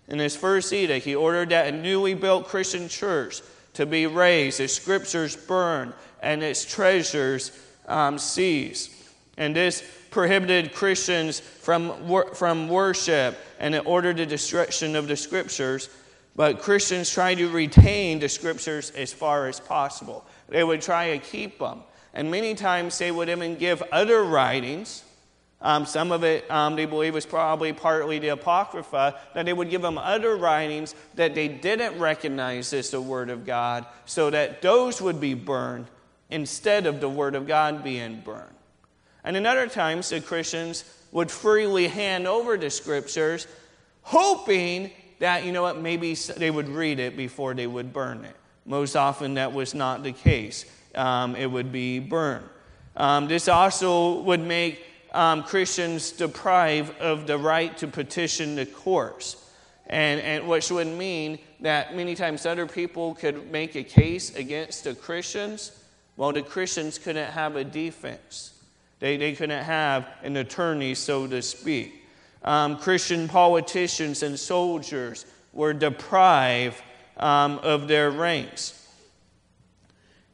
In 0.08 0.20
his 0.20 0.36
first 0.36 0.74
edict, 0.74 1.06
he 1.06 1.16
ordered 1.16 1.50
that 1.50 1.74
a 1.74 1.78
newly 1.78 2.16
built 2.16 2.48
Christian 2.48 2.90
church 2.90 3.42
to 3.74 3.86
be 3.86 4.08
razed, 4.08 4.60
its 4.60 4.74
scriptures 4.74 5.36
burned, 5.36 5.94
and 6.22 6.44
its 6.44 6.66
treasures 6.66 7.52
um, 7.88 8.18
seized. 8.18 8.92
And 9.38 9.56
this 9.56 9.84
prohibited 10.10 10.74
Christians 10.74 11.40
from, 11.40 12.08
wor- 12.08 12.34
from 12.34 12.68
worship 12.68 13.38
and 13.60 13.76
it 13.76 13.86
ordered 13.86 14.18
the 14.18 14.26
destruction 14.26 14.96
of 14.96 15.08
the 15.08 15.16
scriptures. 15.16 15.90
But 16.36 16.62
Christians 16.62 17.10
tried 17.10 17.36
to 17.36 17.50
retain 17.50 18.20
the 18.20 18.30
scriptures 18.30 18.92
as 18.92 19.12
far 19.12 19.48
as 19.48 19.60
possible. 19.60 20.26
They 20.48 20.64
would 20.64 20.82
try 20.82 21.18
to 21.18 21.20
keep 21.20 21.60
them. 21.60 21.82
And 22.14 22.32
many 22.32 22.56
times 22.56 22.98
they 22.98 23.12
would 23.12 23.30
even 23.30 23.56
give 23.56 23.84
other 23.92 24.24
writings. 24.24 25.04
Um, 25.62 25.86
some 25.86 26.12
of 26.14 26.24
it 26.24 26.50
um, 26.50 26.76
they 26.76 26.86
believe 26.86 27.14
was 27.14 27.26
probably 27.26 27.74
partly 27.74 28.18
the 28.20 28.30
Apocrypha, 28.30 29.20
that 29.34 29.46
they 29.46 29.52
would 29.52 29.70
give 29.70 29.82
them 29.82 29.98
other 29.98 30.38
writings 30.38 30.96
that 31.16 31.36
they 31.36 31.50
didn't 31.50 32.00
recognize 32.00 32.72
as 32.72 32.92
the 32.92 33.02
Word 33.02 33.30
of 33.30 33.46
God, 33.46 33.86
so 34.06 34.30
that 34.30 34.62
those 34.62 35.02
would 35.02 35.20
be 35.20 35.34
burned 35.34 35.88
instead 36.30 36.86
of 36.86 37.02
the 37.02 37.10
Word 37.10 37.36
of 37.36 37.46
God 37.46 37.84
being 37.84 38.22
burned. 38.22 38.56
And 39.24 39.36
in 39.36 39.46
other 39.46 39.68
times, 39.68 40.10
the 40.10 40.22
Christians 40.22 40.86
would 41.12 41.30
freely 41.30 41.88
hand 41.88 42.26
over 42.26 42.56
the 42.56 42.70
scriptures, 42.70 43.48
hoping 44.04 44.92
that, 45.20 45.44
you 45.44 45.52
know 45.52 45.64
what, 45.64 45.78
maybe 45.78 46.14
they 46.14 46.50
would 46.50 46.70
read 46.70 47.00
it 47.00 47.18
before 47.18 47.54
they 47.54 47.68
would 47.68 47.92
burn 47.92 48.24
it. 48.24 48.36
Most 48.66 48.96
often, 48.96 49.34
that 49.34 49.52
was 49.52 49.74
not 49.74 50.04
the 50.04 50.14
case. 50.14 50.66
Um, 50.96 51.36
it 51.36 51.48
would 51.48 51.72
be 51.72 52.00
burned. 52.00 52.48
Um, 52.96 53.28
this 53.28 53.50
also 53.50 54.22
would 54.22 54.40
make 54.40 54.86
um, 55.14 55.44
Christians 55.44 56.12
deprived 56.12 56.98
of 57.00 57.28
the 57.28 57.38
right 57.38 57.76
to 57.78 57.88
petition 57.88 58.56
the 58.56 58.66
courts, 58.66 59.50
and, 59.88 60.20
and 60.22 60.48
which 60.48 60.70
would 60.72 60.88
mean 60.88 61.40
that 61.62 61.96
many 61.96 62.16
times 62.16 62.46
other 62.46 62.66
people 62.66 63.16
could 63.16 63.52
make 63.52 63.76
a 63.76 63.84
case 63.84 64.36
against 64.36 64.84
the 64.84 64.94
Christians, 64.94 65.72
while 66.16 66.32
the 66.32 66.42
Christians 66.42 67.00
couldn't 67.00 67.32
have 67.32 67.56
a 67.56 67.64
defense. 67.64 68.54
They, 69.00 69.18
they 69.18 69.34
couldn't 69.34 69.64
have 69.64 70.08
an 70.24 70.38
attorney, 70.38 70.94
so 70.94 71.26
to 71.28 71.42
speak. 71.42 72.04
Um, 72.44 72.78
Christian 72.78 73.28
politicians 73.28 74.24
and 74.24 74.38
soldiers 74.38 75.26
were 75.54 75.74
deprived 75.74 76.82
um, 77.18 77.60
of 77.60 77.88
their 77.88 78.12
ranks. 78.12 78.76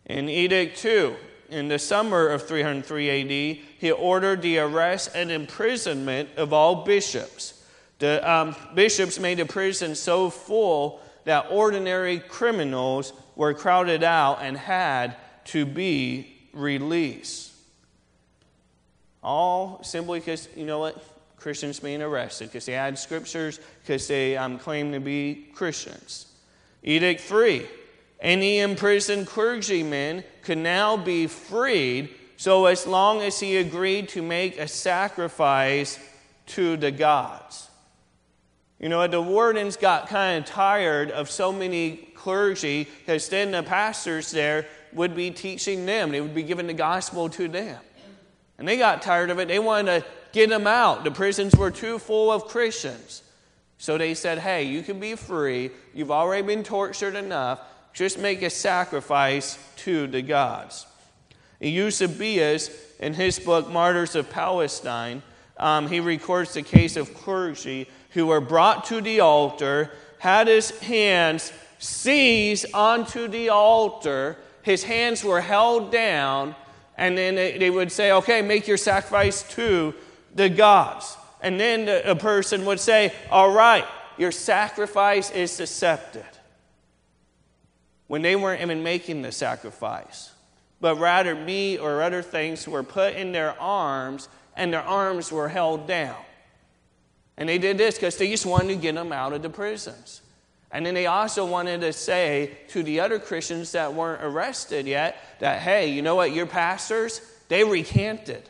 In 0.05 0.29
Edict 0.29 0.77
2, 0.77 1.15
in 1.49 1.67
the 1.67 1.79
summer 1.79 2.27
of 2.27 2.47
303 2.47 3.09
AD, 3.09 3.57
he 3.77 3.91
ordered 3.91 4.41
the 4.41 4.59
arrest 4.59 5.11
and 5.15 5.31
imprisonment 5.31 6.29
of 6.37 6.53
all 6.53 6.83
bishops. 6.83 7.63
The 7.99 8.29
um, 8.29 8.55
bishops 8.73 9.19
made 9.19 9.39
the 9.39 9.45
prison 9.45 9.95
so 9.95 10.29
full 10.29 11.01
that 11.23 11.47
ordinary 11.49 12.19
criminals 12.19 13.13
were 13.35 13.53
crowded 13.53 14.03
out 14.03 14.39
and 14.41 14.57
had 14.57 15.15
to 15.45 15.65
be 15.65 16.35
released. 16.53 17.53
All 19.23 19.81
simply 19.83 20.19
because, 20.19 20.47
you 20.55 20.65
know 20.65 20.79
what? 20.79 21.03
Christians 21.37 21.79
being 21.79 22.01
arrested 22.01 22.45
because 22.47 22.65
they 22.65 22.73
had 22.73 22.97
scriptures, 22.97 23.59
because 23.81 24.07
they 24.07 24.35
um, 24.35 24.57
claim 24.57 24.91
to 24.91 24.99
be 24.99 25.47
Christians. 25.53 26.27
Edict 26.83 27.21
3 27.21 27.67
Any 28.25 28.57
imprisoned 28.57 29.27
clergyman 29.27 30.23
could 30.41 30.57
now 30.57 30.97
be 30.97 31.27
freed 31.27 32.09
so 32.37 32.65
as 32.65 32.87
long 32.87 33.21
as 33.21 33.39
he 33.39 33.57
agreed 33.57 34.09
to 34.09 34.23
make 34.23 34.57
a 34.57 34.67
sacrifice 34.67 35.99
to 36.47 36.75
the 36.75 36.89
gods. 36.89 37.69
You 38.79 38.89
know, 38.89 39.05
the 39.05 39.21
wardens 39.21 39.77
got 39.77 40.09
kind 40.09 40.39
of 40.39 40.49
tired 40.49 41.11
of 41.11 41.29
so 41.29 41.51
many 41.51 41.97
clergy 42.15 42.87
because 42.97 43.29
then 43.29 43.51
the 43.51 43.61
pastors 43.61 44.31
there 44.31 44.65
would 44.91 45.15
be 45.15 45.29
teaching 45.29 45.85
them, 45.85 46.09
they 46.09 46.19
would 46.19 46.33
be 46.33 46.41
giving 46.41 46.65
the 46.65 46.73
gospel 46.73 47.29
to 47.29 47.47
them. 47.47 47.79
And 48.57 48.67
they 48.67 48.77
got 48.77 49.03
tired 49.03 49.29
of 49.29 49.37
it. 49.37 49.49
They 49.49 49.59
wanted 49.59 50.01
to 50.01 50.07
get 50.31 50.49
them 50.49 50.65
out. 50.65 51.03
The 51.03 51.11
prisons 51.11 51.55
were 51.55 51.69
too 51.69 51.99
full 51.99 52.31
of 52.31 52.45
Christians. 52.47 53.21
So 53.77 53.99
they 53.99 54.15
said, 54.15 54.39
hey, 54.39 54.63
you 54.63 54.81
can 54.81 54.99
be 54.99 55.13
free. 55.13 55.69
You've 55.93 56.09
already 56.09 56.41
been 56.41 56.63
tortured 56.63 57.13
enough. 57.13 57.59
Just 57.95 58.19
make 58.19 58.41
a 58.41 58.49
sacrifice 58.49 59.57
to 59.77 60.05
the 60.07 60.21
gods. 60.21 60.85
Eusebius, 61.61 62.69
in 62.99 63.13
his 63.13 63.39
book 63.39 63.69
Martyrs 63.69 64.15
of 64.15 64.29
Palestine, 64.29 65.23
um, 65.57 65.87
he 65.87 66.01
records 66.01 66.53
the 66.53 66.61
case 66.61 66.97
of 66.97 67.13
clergy 67.13 67.87
who 68.11 68.27
were 68.27 68.41
brought 68.41 68.83
to 68.85 68.99
the 68.99 69.21
altar, 69.21 69.91
had 70.19 70.47
his 70.47 70.71
hands 70.81 71.53
seized 71.79 72.65
onto 72.73 73.29
the 73.29 73.47
altar, 73.47 74.37
his 74.61 74.83
hands 74.83 75.23
were 75.23 75.41
held 75.41 75.89
down, 75.89 76.53
and 76.97 77.17
then 77.17 77.35
they 77.35 77.69
would 77.69 77.93
say, 77.93 78.11
okay, 78.11 78.41
make 78.41 78.67
your 78.67 78.77
sacrifice 78.77 79.43
to 79.53 79.93
the 80.33 80.49
gods. 80.49 81.15
And 81.41 81.57
then 81.57 81.87
a 82.05 82.15
person 82.15 82.65
would 82.65 82.81
say, 82.81 83.13
all 83.29 83.51
right, 83.51 83.85
your 84.17 84.33
sacrifice 84.33 85.31
is 85.31 85.59
accepted. 85.61 86.25
When 88.07 88.21
they 88.21 88.35
weren't 88.35 88.61
even 88.61 88.83
making 88.83 89.21
the 89.21 89.31
sacrifice, 89.31 90.31
but 90.79 90.97
rather 90.97 91.33
meat 91.35 91.79
or 91.79 92.01
other 92.01 92.21
things 92.21 92.67
were 92.67 92.83
put 92.83 93.15
in 93.15 93.31
their 93.31 93.59
arms 93.59 94.29
and 94.55 94.71
their 94.71 94.83
arms 94.83 95.31
were 95.31 95.49
held 95.49 95.87
down. 95.87 96.15
And 97.37 97.49
they 97.49 97.57
did 97.57 97.77
this 97.77 97.95
because 97.95 98.17
they 98.17 98.29
just 98.29 98.45
wanted 98.45 98.67
to 98.69 98.75
get 98.75 98.95
them 98.95 99.11
out 99.11 99.33
of 99.33 99.41
the 99.41 99.49
prisons. 99.49 100.21
And 100.71 100.85
then 100.85 100.93
they 100.93 101.05
also 101.05 101.45
wanted 101.45 101.81
to 101.81 101.93
say 101.93 102.57
to 102.69 102.83
the 102.83 102.99
other 102.99 103.19
Christians 103.19 103.71
that 103.73 103.93
weren't 103.93 104.23
arrested 104.23 104.87
yet 104.87 105.17
that, 105.39 105.61
hey, 105.61 105.89
you 105.91 106.01
know 106.01 106.15
what, 106.15 106.33
your 106.33 106.45
pastors, 106.45 107.21
they 107.47 107.63
recanted. 107.63 108.49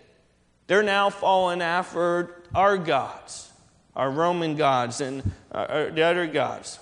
They're 0.68 0.84
now 0.84 1.10
falling 1.10 1.62
after 1.62 2.44
our 2.54 2.78
gods, 2.78 3.52
our 3.96 4.10
Roman 4.10 4.56
gods, 4.56 5.02
and 5.02 5.22
uh, 5.52 5.58
uh, 5.58 5.90
the 5.92 6.02
other 6.02 6.26
gods. 6.26 6.80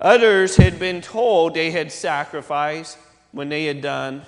Others 0.00 0.56
had 0.56 0.78
been 0.78 1.00
told 1.00 1.54
they 1.54 1.70
had 1.70 1.90
sacrificed 1.90 2.98
when 3.32 3.48
they 3.48 3.64
had 3.64 3.80
done 3.80 4.22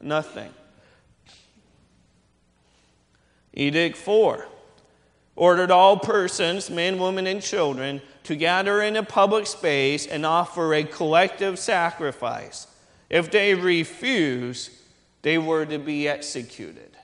nothing. 0.00 0.52
Edict 3.54 3.96
4 3.96 4.46
ordered 5.34 5.70
all 5.70 5.96
persons, 5.98 6.68
men, 6.68 6.98
women, 6.98 7.26
and 7.26 7.42
children, 7.42 8.02
to 8.24 8.36
gather 8.36 8.82
in 8.82 8.96
a 8.96 9.02
public 9.02 9.46
space 9.46 10.06
and 10.06 10.26
offer 10.26 10.74
a 10.74 10.84
collective 10.84 11.58
sacrifice. 11.58 12.66
If 13.08 13.30
they 13.30 13.54
refused, 13.54 14.70
they 15.22 15.38
were 15.38 15.66
to 15.66 15.78
be 15.78 16.06
executed. 16.06 16.96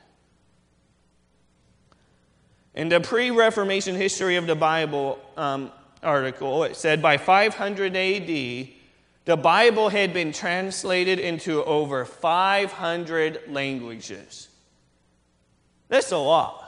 In 2.74 2.88
the 2.88 3.00
pre 3.00 3.31
Reformation 3.31 3.96
history 3.96 4.37
of 4.37 4.46
the 4.46 4.54
Bible 4.54 5.18
um, 5.37 5.72
article, 6.02 6.64
it 6.64 6.76
said 6.76 7.02
by 7.02 7.16
500 7.16 7.96
AD, 7.96 8.26
The 8.26 9.37
Bible 9.37 9.88
had 9.88 10.12
been 10.12 10.32
translated 10.32 11.18
into 11.18 11.64
over 11.64 12.04
500 12.04 13.42
languages. 13.48 14.48
That's 15.88 16.12
a 16.12 16.18
lot. 16.18 16.64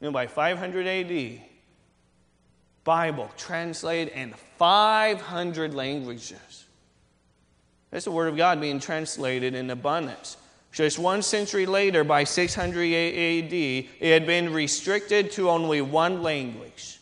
You 0.00 0.08
know, 0.08 0.12
by 0.12 0.26
500 0.26 0.86
AD, 0.86 1.40
Bible 2.84 3.30
translated 3.36 4.12
in 4.12 4.34
500 4.58 5.74
languages. 5.74 6.66
That's 7.90 8.04
the 8.04 8.10
Word 8.10 8.28
of 8.28 8.36
God 8.36 8.60
being 8.60 8.80
translated 8.80 9.54
in 9.54 9.70
abundance. 9.70 10.36
Just 10.72 10.98
one 10.98 11.22
century 11.22 11.66
later, 11.66 12.02
by 12.02 12.24
600 12.24 12.80
AD, 12.82 13.52
it 13.52 13.88
had 14.00 14.26
been 14.26 14.52
restricted 14.52 15.30
to 15.32 15.48
only 15.48 15.80
one 15.80 16.22
language 16.22 16.98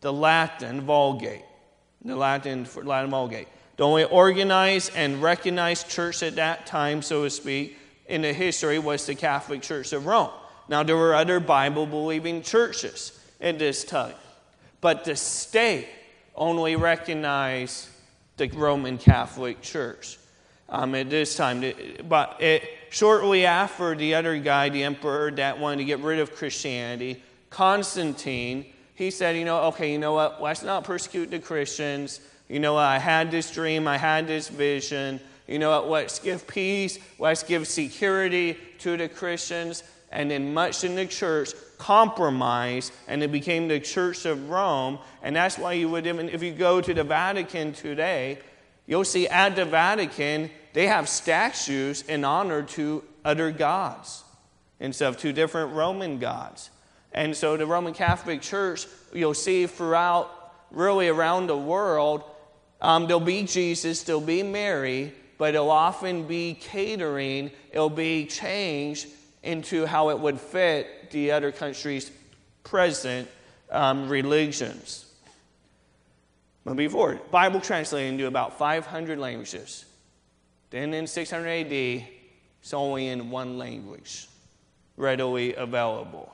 the 0.00 0.12
Latin 0.12 0.82
Vulgate. 0.82 1.44
The 2.04 2.16
Latin, 2.16 2.66
Latin 2.84 3.10
Vulgate. 3.10 3.48
The 3.76 3.84
only 3.84 4.04
organized 4.04 4.92
and 4.94 5.22
recognized 5.22 5.88
church 5.88 6.22
at 6.22 6.36
that 6.36 6.66
time, 6.66 7.02
so 7.02 7.24
to 7.24 7.30
speak, 7.30 7.76
in 8.06 8.22
the 8.22 8.32
history 8.32 8.78
was 8.78 9.06
the 9.06 9.14
Catholic 9.14 9.62
Church 9.62 9.92
of 9.92 10.06
Rome. 10.06 10.30
Now, 10.68 10.82
there 10.82 10.96
were 10.96 11.14
other 11.14 11.40
Bible 11.40 11.86
believing 11.86 12.42
churches 12.42 13.18
at 13.40 13.58
this 13.58 13.84
time, 13.84 14.14
but 14.80 15.04
the 15.04 15.16
state 15.16 15.88
only 16.34 16.76
recognized 16.76 17.88
the 18.36 18.48
Roman 18.48 18.98
Catholic 18.98 19.60
Church 19.62 20.18
um, 20.68 20.94
at 20.94 21.10
this 21.10 21.36
time. 21.36 21.64
But 22.08 22.40
it, 22.40 22.68
shortly 22.90 23.46
after 23.46 23.94
the 23.94 24.14
other 24.14 24.38
guy, 24.38 24.68
the 24.68 24.84
emperor 24.84 25.30
that 25.32 25.58
wanted 25.58 25.78
to 25.78 25.84
get 25.84 26.00
rid 26.00 26.18
of 26.18 26.34
Christianity, 26.34 27.22
Constantine, 27.50 28.66
he 28.98 29.12
said, 29.12 29.36
you 29.36 29.44
know, 29.44 29.60
okay, 29.66 29.92
you 29.92 29.98
know 29.98 30.12
what, 30.12 30.42
let's 30.42 30.64
not 30.64 30.82
persecute 30.82 31.30
the 31.30 31.38
Christians. 31.38 32.18
You 32.48 32.58
know, 32.58 32.74
what? 32.74 32.82
I 32.82 32.98
had 32.98 33.30
this 33.30 33.48
dream, 33.48 33.86
I 33.86 33.96
had 33.96 34.26
this 34.26 34.48
vision. 34.48 35.20
You 35.46 35.60
know 35.60 35.70
what, 35.70 35.88
let's 35.88 36.18
give 36.18 36.48
peace, 36.48 36.98
let's 37.16 37.44
give 37.44 37.68
security 37.68 38.58
to 38.80 38.96
the 38.96 39.08
Christians. 39.08 39.84
And 40.10 40.32
then 40.32 40.52
much 40.52 40.82
in 40.82 40.96
the 40.96 41.06
church 41.06 41.52
compromised, 41.78 42.92
and 43.06 43.22
it 43.22 43.30
became 43.30 43.68
the 43.68 43.78
Church 43.78 44.24
of 44.24 44.50
Rome. 44.50 44.98
And 45.22 45.36
that's 45.36 45.58
why 45.58 45.74
you 45.74 45.88
would, 45.90 46.04
even 46.04 46.28
if 46.28 46.42
you 46.42 46.50
go 46.50 46.80
to 46.80 46.92
the 46.92 47.04
Vatican 47.04 47.74
today, 47.74 48.38
you'll 48.86 49.04
see 49.04 49.28
at 49.28 49.54
the 49.54 49.64
Vatican, 49.64 50.50
they 50.72 50.88
have 50.88 51.08
statues 51.08 52.02
in 52.02 52.24
honor 52.24 52.62
to 52.62 53.04
other 53.24 53.52
gods 53.52 54.24
instead 54.80 55.08
of 55.08 55.18
two 55.18 55.32
different 55.32 55.72
Roman 55.72 56.18
gods. 56.18 56.70
And 57.12 57.36
so 57.36 57.56
the 57.56 57.66
Roman 57.66 57.94
Catholic 57.94 58.42
Church, 58.42 58.86
you'll 59.12 59.34
see 59.34 59.66
throughout, 59.66 60.52
really 60.70 61.08
around 61.08 61.46
the 61.48 61.56
world, 61.56 62.22
um, 62.80 63.06
there'll 63.06 63.20
be 63.20 63.42
Jesus, 63.42 64.02
there'll 64.02 64.20
be 64.20 64.42
Mary, 64.42 65.12
but 65.36 65.54
it'll 65.54 65.70
often 65.70 66.26
be 66.26 66.54
catering, 66.54 67.50
it'll 67.72 67.90
be 67.90 68.26
changed 68.26 69.08
into 69.42 69.86
how 69.86 70.10
it 70.10 70.18
would 70.18 70.40
fit 70.40 71.10
the 71.10 71.30
other 71.30 71.50
countries' 71.50 72.10
present 72.64 73.28
um, 73.70 74.08
religions. 74.08 75.06
But 76.64 76.76
before, 76.76 77.18
Bible 77.30 77.60
translated 77.60 78.12
into 78.12 78.26
about 78.26 78.58
500 78.58 79.18
languages. 79.18 79.86
Then 80.70 80.92
in 80.92 81.06
600 81.06 81.48
AD, 81.48 81.72
it's 81.72 82.74
only 82.74 83.08
in 83.08 83.30
one 83.30 83.56
language, 83.56 84.28
readily 84.96 85.54
available. 85.54 86.30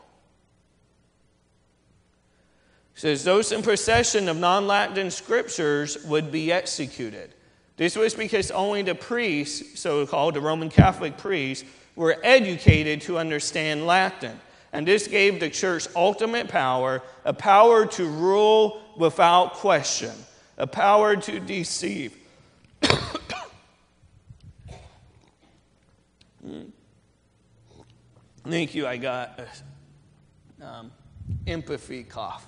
It 2.93 2.93
says 3.04 3.22
those 3.22 3.52
in 3.52 3.60
possession 3.60 4.30
of 4.30 4.38
non 4.38 4.66
Latin 4.66 5.10
scriptures 5.10 6.02
would 6.06 6.32
be 6.32 6.50
executed. 6.50 7.34
This 7.76 7.96
was 7.96 8.14
because 8.14 8.50
only 8.50 8.80
the 8.80 8.94
priests, 8.94 9.78
so 9.78 10.06
called 10.06 10.32
the 10.32 10.40
Roman 10.40 10.70
Catholic 10.70 11.18
priests, 11.18 11.68
were 11.96 12.16
educated 12.24 13.02
to 13.02 13.18
understand 13.18 13.86
Latin. 13.86 14.40
And 14.72 14.88
this 14.88 15.06
gave 15.06 15.38
the 15.38 15.50
church 15.50 15.86
ultimate 15.94 16.48
power, 16.48 17.02
a 17.26 17.34
power 17.34 17.84
to 17.84 18.06
rule 18.06 18.80
without 18.96 19.52
question, 19.52 20.12
a 20.56 20.66
power 20.66 21.14
to 21.14 21.40
deceive. 21.40 22.16
Thank 28.46 28.74
you. 28.74 28.86
I 28.86 28.96
got 28.96 29.38
um, 30.62 30.90
empathy 31.46 32.02
cough 32.02 32.46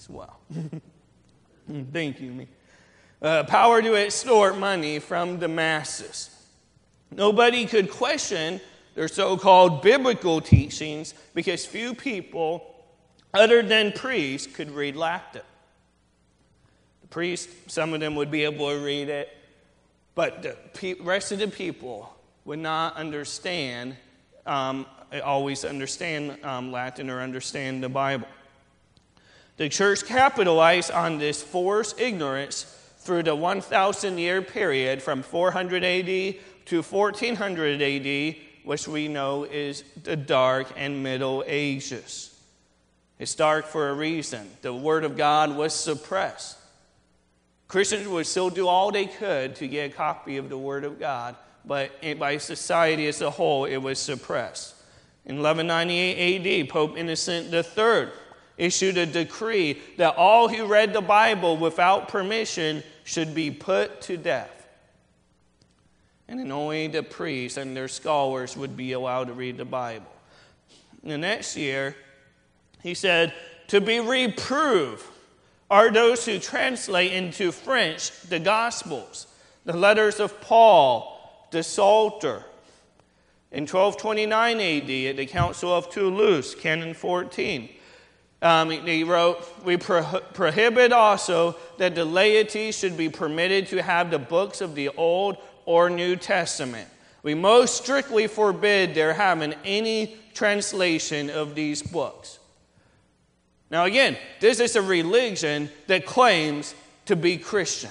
as 0.00 0.08
well. 0.08 0.40
Thank 1.92 2.20
you, 2.20 2.32
me. 2.32 2.48
Uh, 3.20 3.44
power 3.44 3.82
to 3.82 3.96
extort 3.96 4.56
money 4.56 4.98
from 4.98 5.38
the 5.38 5.48
masses. 5.48 6.30
Nobody 7.10 7.66
could 7.66 7.90
question 7.90 8.62
their 8.94 9.08
so 9.08 9.36
called 9.36 9.82
biblical 9.82 10.40
teachings 10.40 11.12
because 11.34 11.66
few 11.66 11.94
people, 11.94 12.74
other 13.34 13.62
than 13.62 13.92
priests, 13.92 14.46
could 14.50 14.70
read 14.70 14.96
Latin. 14.96 15.42
The 17.02 17.08
priests, 17.08 17.52
some 17.66 17.92
of 17.92 18.00
them 18.00 18.14
would 18.14 18.30
be 18.30 18.44
able 18.44 18.70
to 18.70 18.82
read 18.82 19.10
it, 19.10 19.28
but 20.14 20.42
the 20.42 20.94
rest 21.02 21.30
of 21.30 21.40
the 21.40 21.48
people 21.48 22.16
would 22.46 22.58
not 22.58 22.96
understand, 22.96 23.96
um, 24.46 24.86
always 25.22 25.64
understand 25.64 26.42
um, 26.42 26.72
Latin 26.72 27.10
or 27.10 27.20
understand 27.20 27.82
the 27.82 27.88
Bible. 27.90 28.26
The 29.60 29.68
church 29.68 30.06
capitalized 30.06 30.90
on 30.90 31.18
this 31.18 31.42
forced 31.42 32.00
ignorance 32.00 32.64
through 33.00 33.24
the 33.24 33.34
1,000 33.34 34.16
year 34.16 34.40
period 34.40 35.02
from 35.02 35.22
400 35.22 35.84
AD 35.84 36.36
to 36.64 36.82
1400 36.82 37.82
AD, 37.82 38.36
which 38.64 38.88
we 38.88 39.06
know 39.06 39.44
is 39.44 39.84
the 40.02 40.16
Dark 40.16 40.68
and 40.78 41.02
Middle 41.02 41.44
Ages. 41.46 42.34
It's 43.18 43.34
dark 43.34 43.66
for 43.66 43.90
a 43.90 43.92
reason. 43.92 44.48
The 44.62 44.72
Word 44.72 45.04
of 45.04 45.18
God 45.18 45.54
was 45.54 45.74
suppressed. 45.74 46.56
Christians 47.68 48.08
would 48.08 48.26
still 48.26 48.48
do 48.48 48.66
all 48.66 48.90
they 48.90 49.04
could 49.04 49.56
to 49.56 49.68
get 49.68 49.90
a 49.90 49.94
copy 49.94 50.38
of 50.38 50.48
the 50.48 50.56
Word 50.56 50.84
of 50.84 50.98
God, 50.98 51.36
but 51.66 51.90
by 52.18 52.38
society 52.38 53.06
as 53.08 53.20
a 53.20 53.28
whole, 53.28 53.66
it 53.66 53.76
was 53.76 53.98
suppressed. 53.98 54.74
In 55.26 55.42
1198 55.42 56.62
AD, 56.62 56.68
Pope 56.70 56.96
Innocent 56.96 57.52
III 57.52 58.08
issued 58.60 58.96
a 58.96 59.06
decree 59.06 59.80
that 59.96 60.14
all 60.16 60.48
who 60.48 60.66
read 60.66 60.92
the 60.92 61.00
Bible 61.00 61.56
without 61.56 62.08
permission 62.08 62.82
should 63.04 63.34
be 63.34 63.50
put 63.50 64.00
to 64.02 64.16
death 64.16 64.60
and 66.30 66.52
only 66.52 66.86
the 66.86 67.02
priests 67.02 67.58
and 67.58 67.76
their 67.76 67.88
scholars 67.88 68.56
would 68.56 68.76
be 68.76 68.92
allowed 68.92 69.26
to 69.26 69.32
read 69.32 69.58
the 69.58 69.64
Bible. 69.64 70.06
The 71.02 71.18
next 71.18 71.56
year, 71.56 71.96
he 72.82 72.94
said, 72.94 73.34
To 73.68 73.80
be 73.80 73.98
reproved 73.98 75.04
are 75.68 75.90
those 75.90 76.24
who 76.24 76.38
translate 76.38 77.12
into 77.12 77.50
French 77.50 78.12
the 78.22 78.38
Gospels, 78.38 79.26
the 79.64 79.76
letters 79.76 80.20
of 80.20 80.40
Paul, 80.40 81.48
the 81.50 81.64
Psalter. 81.64 82.44
In 83.50 83.66
1229 83.66 84.60
AD, 84.60 85.10
at 85.10 85.16
the 85.16 85.26
Council 85.26 85.74
of 85.74 85.90
Toulouse, 85.90 86.54
Canon 86.54 86.94
14, 86.94 87.68
um, 88.42 88.70
he 88.70 89.04
wrote, 89.04 89.44
We 89.64 89.76
pro- 89.76 90.20
prohibit 90.32 90.92
also 90.92 91.56
that 91.78 91.94
the 91.94 92.04
laity 92.04 92.72
should 92.72 92.96
be 92.96 93.08
permitted 93.08 93.68
to 93.68 93.82
have 93.82 94.10
the 94.10 94.18
books 94.18 94.60
of 94.60 94.74
the 94.74 94.88
Old 94.90 95.36
or 95.66 95.90
New 95.90 96.16
Testament. 96.16 96.88
We 97.22 97.34
most 97.34 97.82
strictly 97.82 98.26
forbid 98.26 98.94
their 98.94 99.12
having 99.12 99.54
any 99.64 100.16
translation 100.32 101.28
of 101.28 101.54
these 101.54 101.82
books. 101.82 102.38
Now, 103.70 103.84
again, 103.84 104.16
this 104.40 104.58
is 104.58 104.74
a 104.74 104.82
religion 104.82 105.68
that 105.86 106.06
claims 106.06 106.74
to 107.06 107.16
be 107.16 107.36
Christian. 107.36 107.90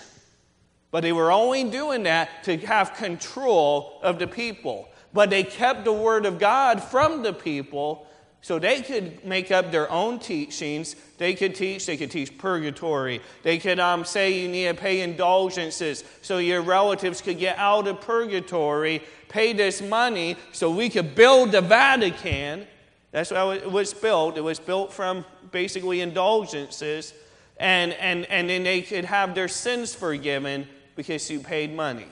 But 0.91 1.01
they 1.01 1.13
were 1.13 1.31
only 1.31 1.63
doing 1.65 2.03
that 2.03 2.43
to 2.45 2.57
have 2.57 2.95
control 2.95 3.99
of 4.01 4.17
the 4.17 4.27
people. 4.27 4.89
But 5.13 5.29
they 5.29 5.43
kept 5.43 5.85
the 5.85 5.93
Word 5.93 6.25
of 6.25 6.39
God 6.39 6.81
from 6.81 7.21
the 7.21 7.33
people 7.33 8.07
so 8.41 8.57
they 8.57 8.81
could 8.81 9.25
make 9.25 9.51
up 9.51 9.71
their 9.71 9.91
own 9.91 10.19
teachings. 10.19 10.95
They 11.17 11.33
could 11.33 11.55
teach, 11.55 11.85
they 11.85 11.97
could 11.97 12.11
teach 12.11 12.37
purgatory. 12.37 13.21
They 13.43 13.57
could 13.57 13.79
um, 13.79 14.05
say 14.05 14.41
you 14.41 14.47
need 14.47 14.67
to 14.67 14.73
pay 14.73 15.01
indulgences 15.01 16.03
so 16.21 16.37
your 16.37 16.61
relatives 16.61 17.21
could 17.21 17.37
get 17.37 17.57
out 17.57 17.87
of 17.87 17.99
purgatory, 17.99 19.03
pay 19.27 19.51
this 19.53 19.81
money 19.81 20.37
so 20.53 20.71
we 20.71 20.89
could 20.89 21.15
build 21.15 21.51
the 21.51 21.61
Vatican. 21.61 22.65
That's 23.11 23.31
how 23.31 23.51
it 23.51 23.69
was 23.69 23.93
built. 23.93 24.37
It 24.37 24.43
was 24.43 24.59
built 24.59 24.93
from 24.93 25.25
basically 25.51 25.99
indulgences. 25.99 27.13
And, 27.57 27.91
and, 27.93 28.25
and 28.27 28.49
then 28.49 28.63
they 28.63 28.81
could 28.81 29.03
have 29.03 29.35
their 29.35 29.49
sins 29.49 29.93
forgiven 29.93 30.65
because 30.95 31.29
you 31.29 31.41
paid 31.41 31.75
money. 31.75 32.07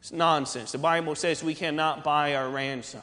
It's 0.00 0.12
nonsense. 0.12 0.72
The 0.72 0.78
Bible 0.78 1.14
says 1.14 1.44
we 1.44 1.54
cannot 1.54 2.02
buy 2.02 2.34
our 2.34 2.48
ransom. 2.48 3.02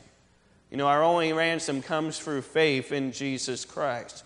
You 0.72 0.78
know, 0.78 0.88
our 0.88 1.04
only 1.04 1.32
ransom 1.34 1.82
comes 1.82 2.20
through 2.20 2.42
faith 2.42 2.92
in 2.92 3.12
Jesus 3.12 3.64
Christ. 3.64 4.24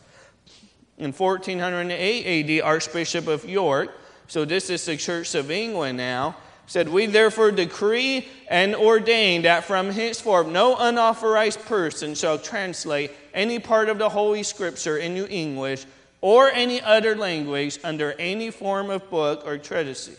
In 0.97 1.12
1408 1.12 2.60
AD, 2.60 2.63
Archbishop 2.63 3.27
of 3.27 3.45
York 3.45 3.91
So 4.27 4.45
this 4.45 4.69
is 4.69 4.86
the 4.86 4.97
Church 4.97 5.36
of 5.36 5.51
England 5.51 5.97
now. 5.97 6.36
Said, 6.65 6.88
We 6.88 7.06
therefore 7.06 7.51
decree 7.51 8.27
and 8.49 8.75
ordain 8.75 9.41
that 9.41 9.65
from 9.65 9.89
henceforth 9.89 10.47
no 10.47 10.77
unauthorized 10.77 11.65
person 11.65 12.15
shall 12.15 12.38
translate 12.38 13.12
any 13.34 13.60
part 13.60 13.89
of 13.89 13.97
the 13.97 14.10
Holy 14.10 14.43
Scripture 14.43 14.97
into 14.97 15.27
English 15.30 15.86
or 16.21 16.49
any 16.49 16.82
other 16.82 17.15
language 17.15 17.80
under 17.84 18.13
any 18.13 18.51
form 18.51 18.89
of 18.89 19.10
book 19.10 19.43
or 19.45 19.58
treatise. 19.58 20.10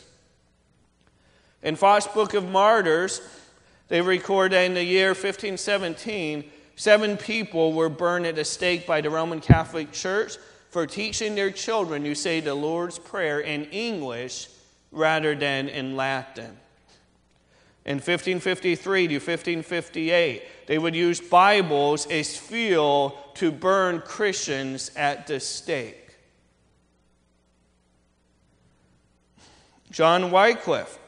In 1.62 1.76
Foxe 1.76 2.08
Book 2.08 2.34
of 2.34 2.48
Martyrs, 2.50 3.20
they 3.92 4.00
record 4.00 4.52
that 4.52 4.62
in 4.62 4.72
the 4.72 4.82
year 4.82 5.08
1517, 5.08 6.44
seven 6.76 7.14
people 7.18 7.74
were 7.74 7.90
burned 7.90 8.24
at 8.24 8.36
the 8.36 8.42
stake 8.42 8.86
by 8.86 9.02
the 9.02 9.10
Roman 9.10 9.38
Catholic 9.38 9.92
Church 9.92 10.38
for 10.70 10.86
teaching 10.86 11.34
their 11.34 11.50
children 11.50 12.02
to 12.04 12.14
say 12.14 12.40
the 12.40 12.54
Lord's 12.54 12.98
Prayer 12.98 13.40
in 13.40 13.66
English 13.66 14.48
rather 14.92 15.34
than 15.34 15.68
in 15.68 15.94
Latin. 15.94 16.56
In 17.84 17.96
1553 17.96 19.08
to 19.08 19.14
1558, 19.16 20.42
they 20.66 20.78
would 20.78 20.94
use 20.94 21.20
Bibles 21.20 22.06
as 22.06 22.34
fuel 22.34 23.18
to 23.34 23.52
burn 23.52 24.00
Christians 24.00 24.90
at 24.96 25.26
the 25.26 25.38
stake. 25.38 26.16
John 29.90 30.30
Wycliffe, 30.30 30.98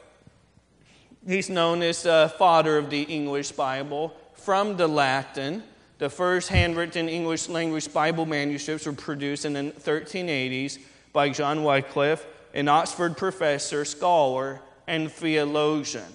he's 1.27 1.49
known 1.49 1.81
as 1.81 2.03
the 2.03 2.33
father 2.37 2.77
of 2.77 2.89
the 2.89 3.03
English 3.03 3.51
Bible 3.51 4.15
from 4.33 4.77
the 4.77 4.87
Latin. 4.87 5.63
The 5.97 6.09
first 6.09 6.49
handwritten 6.49 7.09
English 7.09 7.49
language 7.49 7.91
Bible 7.91 8.25
manuscripts 8.25 8.85
were 8.85 8.93
produced 8.93 9.45
in 9.45 9.53
the 9.53 9.71
1380s 9.71 10.79
by 11.13 11.29
John 11.29 11.63
Wycliffe, 11.63 12.25
an 12.53 12.67
Oxford 12.67 13.17
professor, 13.17 13.85
scholar, 13.85 14.59
and 14.87 15.11
theologian. 15.11 16.05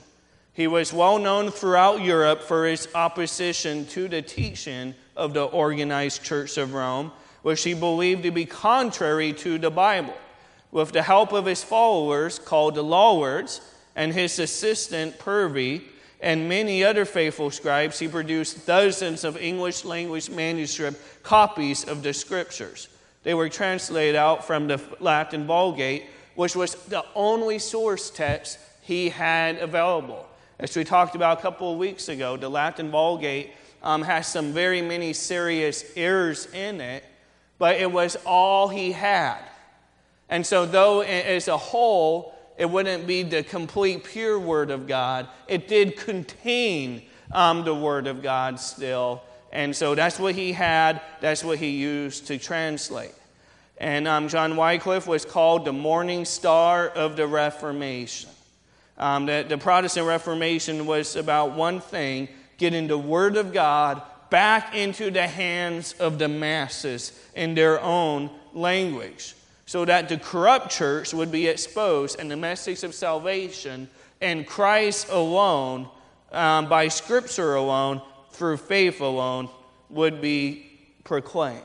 He 0.52 0.66
was 0.66 0.92
well 0.92 1.18
known 1.18 1.50
throughout 1.50 2.02
Europe 2.02 2.42
for 2.42 2.66
his 2.66 2.88
opposition 2.94 3.86
to 3.86 4.08
the 4.08 4.20
teaching 4.20 4.94
of 5.16 5.32
the 5.32 5.44
organized 5.44 6.22
Church 6.22 6.58
of 6.58 6.74
Rome, 6.74 7.12
which 7.42 7.62
he 7.62 7.72
believed 7.72 8.22
to 8.24 8.30
be 8.30 8.44
contrary 8.44 9.32
to 9.34 9.58
the 9.58 9.70
Bible. 9.70 10.16
With 10.70 10.92
the 10.92 11.02
help 11.02 11.32
of 11.32 11.46
his 11.46 11.64
followers, 11.64 12.38
called 12.38 12.74
the 12.74 12.84
Lollards, 12.84 13.60
and 13.96 14.12
his 14.12 14.38
assistant 14.38 15.18
Purvey, 15.18 15.82
and 16.20 16.48
many 16.48 16.84
other 16.84 17.04
faithful 17.04 17.50
scribes, 17.50 17.98
he 17.98 18.06
produced 18.06 18.66
dozens 18.66 19.24
of 19.24 19.36
English 19.38 19.84
language 19.84 20.28
manuscript 20.28 21.00
copies 21.22 21.84
of 21.84 22.02
the 22.02 22.12
scriptures. 22.12 22.88
They 23.22 23.34
were 23.34 23.48
translated 23.48 24.16
out 24.16 24.46
from 24.46 24.66
the 24.66 24.80
Latin 25.00 25.46
Vulgate, 25.46 26.04
which 26.34 26.54
was 26.54 26.74
the 26.86 27.04
only 27.14 27.58
source 27.58 28.10
text 28.10 28.58
he 28.82 29.08
had 29.08 29.58
available. 29.58 30.26
As 30.58 30.76
we 30.76 30.84
talked 30.84 31.14
about 31.14 31.38
a 31.38 31.42
couple 31.42 31.72
of 31.72 31.78
weeks 31.78 32.08
ago, 32.08 32.36
the 32.36 32.48
Latin 32.48 32.90
Vulgate 32.90 33.52
um, 33.82 34.02
has 34.02 34.26
some 34.26 34.52
very 34.52 34.82
many 34.82 35.12
serious 35.12 35.84
errors 35.96 36.46
in 36.52 36.80
it, 36.80 37.04
but 37.58 37.76
it 37.76 37.90
was 37.90 38.16
all 38.26 38.68
he 38.68 38.92
had. 38.92 39.38
And 40.28 40.46
so, 40.46 40.66
though 40.66 41.00
as 41.00 41.48
a 41.48 41.56
whole, 41.56 42.34
it 42.60 42.68
wouldn't 42.68 43.06
be 43.06 43.22
the 43.22 43.42
complete 43.42 44.04
pure 44.04 44.38
Word 44.38 44.70
of 44.70 44.86
God, 44.86 45.28
it 45.48 45.66
did 45.66 45.96
contain 45.96 47.00
um, 47.32 47.64
the 47.64 47.74
Word 47.74 48.06
of 48.06 48.22
God 48.22 48.60
still. 48.60 49.22
And 49.50 49.74
so 49.74 49.94
that's 49.94 50.18
what 50.18 50.34
he 50.34 50.52
had, 50.52 51.00
that's 51.22 51.42
what 51.42 51.58
he 51.58 51.70
used 51.70 52.26
to 52.26 52.36
translate. 52.36 53.14
And 53.78 54.06
um, 54.06 54.28
John 54.28 54.56
Wycliffe 54.56 55.06
was 55.06 55.24
called 55.24 55.64
the 55.64 55.72
morning 55.72 56.26
star 56.26 56.86
of 56.86 57.16
the 57.16 57.26
Reformation. 57.26 58.28
Um, 58.98 59.24
the, 59.24 59.46
the 59.48 59.56
Protestant 59.56 60.06
Reformation 60.06 60.84
was 60.84 61.16
about 61.16 61.52
one 61.52 61.80
thing 61.80 62.28
getting 62.58 62.88
the 62.88 62.98
Word 62.98 63.38
of 63.38 63.54
God 63.54 64.02
back 64.28 64.74
into 64.76 65.10
the 65.10 65.26
hands 65.26 65.94
of 65.94 66.18
the 66.18 66.28
masses 66.28 67.18
in 67.34 67.54
their 67.54 67.80
own 67.80 68.28
language 68.52 69.34
so 69.70 69.84
that 69.84 70.08
the 70.08 70.16
corrupt 70.16 70.68
church 70.68 71.14
would 71.14 71.30
be 71.30 71.46
exposed 71.46 72.18
and 72.18 72.28
the 72.28 72.36
message 72.36 72.82
of 72.82 72.92
salvation 72.92 73.88
and 74.20 74.44
Christ 74.44 75.08
alone, 75.10 75.88
um, 76.32 76.68
by 76.68 76.88
Scripture 76.88 77.54
alone, 77.54 78.02
through 78.32 78.56
faith 78.56 79.00
alone, 79.00 79.48
would 79.88 80.20
be 80.20 80.66
proclaimed. 81.04 81.62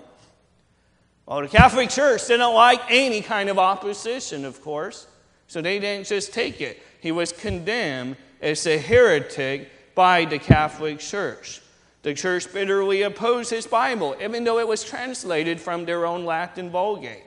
Well, 1.25 1.41
the 1.41 1.47
Catholic 1.47 1.89
Church 1.89 2.27
didn't 2.27 2.53
like 2.53 2.79
any 2.91 3.21
kind 3.21 3.49
of 3.49 3.57
opposition, 3.57 4.45
of 4.45 4.61
course, 4.61 5.07
so 5.47 5.59
they 5.59 5.79
didn't 5.79 6.05
just 6.05 6.31
take 6.31 6.61
it 6.61 6.79
he 6.99 7.11
was 7.11 7.31
condemned 7.31 8.17
as 8.39 8.67
a 8.67 8.77
heretic 8.77 9.95
by 9.95 10.25
the 10.25 10.37
Catholic 10.37 10.99
Church. 10.99 11.59
The 12.03 12.13
church 12.13 12.53
bitterly 12.53 13.01
opposed 13.01 13.49
his 13.49 13.65
Bible, 13.65 14.15
even 14.21 14.43
though 14.43 14.59
it 14.59 14.67
was 14.67 14.83
translated 14.83 15.59
from 15.59 15.85
their 15.85 16.05
own 16.05 16.23
Latin 16.23 16.69
Vulgate. 16.69 17.23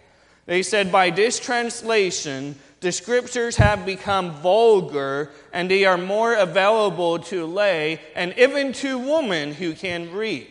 They 0.49 0.63
said, 0.63 0.91
by 0.91 1.11
this 1.11 1.39
translation, 1.39 2.57
the 2.81 2.91
scriptures 2.91 3.57
have 3.57 3.85
become 3.85 4.33
vulgar 4.33 5.31
and 5.53 5.71
they 5.71 5.85
are 5.85 5.99
more 5.99 6.33
available 6.33 7.19
to 7.19 7.45
lay 7.45 8.01
and 8.15 8.33
even 8.39 8.73
to 8.73 8.99
women 8.99 9.53
who 9.53 9.75
can 9.75 10.11
read 10.11 10.49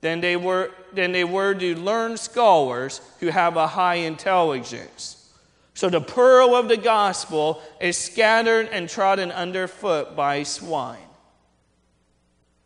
than 0.00 0.20
they 0.20 0.36
were, 0.36 0.70
than 0.92 1.10
they 1.10 1.24
were 1.24 1.54
to 1.54 1.74
learned 1.74 2.20
scholars 2.20 3.00
who 3.18 3.26
have 3.26 3.56
a 3.56 3.66
high 3.66 3.96
intelligence. 3.96 5.28
So 5.74 5.90
the 5.90 6.00
pearl 6.00 6.54
of 6.54 6.68
the 6.68 6.76
gospel 6.76 7.60
is 7.80 7.98
scattered 7.98 8.68
and 8.70 8.88
trodden 8.88 9.32
underfoot 9.32 10.14
by 10.14 10.44
swine. 10.44 10.98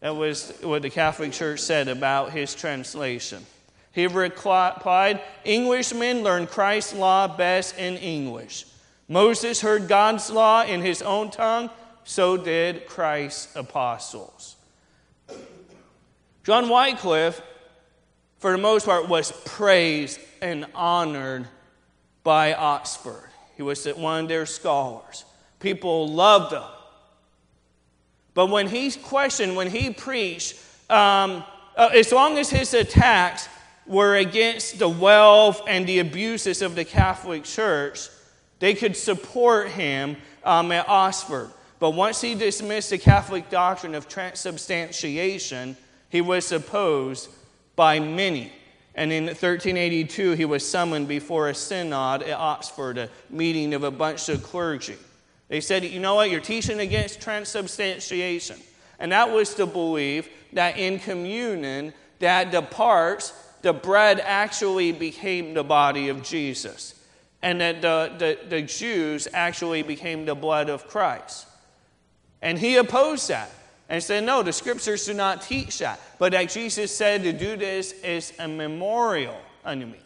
That 0.00 0.14
was 0.14 0.52
what 0.60 0.82
the 0.82 0.90
Catholic 0.90 1.32
Church 1.32 1.60
said 1.60 1.88
about 1.88 2.32
his 2.32 2.54
translation. 2.54 3.46
He 3.94 4.08
replied, 4.08 5.22
Englishmen 5.46 6.24
learn 6.24 6.48
Christ's 6.48 6.94
law 6.94 7.28
best 7.28 7.78
in 7.78 7.96
English. 7.96 8.66
Moses 9.06 9.60
heard 9.60 9.86
God's 9.86 10.30
law 10.30 10.64
in 10.64 10.82
his 10.82 11.00
own 11.00 11.30
tongue, 11.30 11.70
so 12.02 12.36
did 12.36 12.86
Christ's 12.86 13.54
apostles. 13.54 14.56
John 16.42 16.68
Wycliffe, 16.68 17.40
for 18.38 18.50
the 18.50 18.58
most 18.58 18.84
part, 18.84 19.08
was 19.08 19.30
praised 19.44 20.18
and 20.42 20.66
honored 20.74 21.46
by 22.24 22.52
Oxford. 22.52 23.30
He 23.56 23.62
was 23.62 23.86
one 23.86 24.24
of 24.24 24.28
their 24.28 24.44
scholars. 24.44 25.24
People 25.60 26.08
loved 26.08 26.52
him. 26.52 26.62
But 28.34 28.50
when 28.50 28.66
he 28.66 28.90
questioned, 28.90 29.54
when 29.54 29.70
he 29.70 29.90
preached, 29.90 30.56
um, 30.90 31.44
uh, 31.76 31.90
as 31.94 32.10
long 32.10 32.38
as 32.38 32.50
his 32.50 32.74
attacks 32.74 33.48
were 33.86 34.16
against 34.16 34.78
the 34.78 34.88
wealth 34.88 35.62
and 35.66 35.86
the 35.86 35.98
abuses 35.98 36.62
of 36.62 36.74
the 36.74 36.84
Catholic 36.84 37.44
Church, 37.44 38.08
they 38.58 38.74
could 38.74 38.96
support 38.96 39.68
him 39.68 40.16
um, 40.44 40.72
at 40.72 40.88
Oxford. 40.88 41.50
But 41.78 41.90
once 41.90 42.20
he 42.20 42.34
dismissed 42.34 42.90
the 42.90 42.98
Catholic 42.98 43.50
doctrine 43.50 43.94
of 43.94 44.08
transubstantiation, 44.08 45.76
he 46.08 46.20
was 46.20 46.50
opposed 46.52 47.28
by 47.76 48.00
many. 48.00 48.52
And 48.94 49.12
in 49.12 49.24
1382, 49.24 50.32
he 50.32 50.44
was 50.44 50.66
summoned 50.66 51.08
before 51.08 51.48
a 51.48 51.54
synod 51.54 52.22
at 52.22 52.38
Oxford, 52.38 52.96
a 52.96 53.10
meeting 53.28 53.74
of 53.74 53.82
a 53.82 53.90
bunch 53.90 54.28
of 54.28 54.42
clergy. 54.42 54.96
They 55.48 55.60
said, 55.60 55.84
You 55.84 56.00
know 56.00 56.14
what? 56.14 56.30
You're 56.30 56.40
teaching 56.40 56.80
against 56.80 57.20
transubstantiation. 57.20 58.60
And 58.98 59.12
that 59.12 59.30
was 59.30 59.54
to 59.54 59.66
believe 59.66 60.28
that 60.52 60.78
in 60.78 61.00
communion, 61.00 61.92
that 62.20 62.52
the 62.52 62.62
parts, 62.62 63.32
the 63.64 63.72
bread 63.72 64.20
actually 64.20 64.92
became 64.92 65.54
the 65.54 65.64
body 65.64 66.10
of 66.10 66.22
Jesus. 66.22 66.94
And 67.42 67.62
that 67.62 67.80
the, 67.80 68.12
the, 68.18 68.38
the 68.48 68.62
Jews 68.62 69.26
actually 69.32 69.82
became 69.82 70.26
the 70.26 70.34
blood 70.34 70.68
of 70.68 70.86
Christ. 70.86 71.46
And 72.42 72.58
he 72.58 72.76
opposed 72.76 73.28
that 73.30 73.50
and 73.88 74.02
said, 74.02 74.24
No, 74.24 74.42
the 74.42 74.52
scriptures 74.52 75.06
do 75.06 75.14
not 75.14 75.40
teach 75.40 75.78
that. 75.78 75.98
But 76.18 76.34
like 76.34 76.50
Jesus 76.50 76.94
said, 76.94 77.22
to 77.22 77.32
do 77.32 77.56
this 77.56 77.92
is 78.02 78.34
a 78.38 78.46
memorial 78.46 79.40
unto 79.64 79.86
me. 79.86 80.00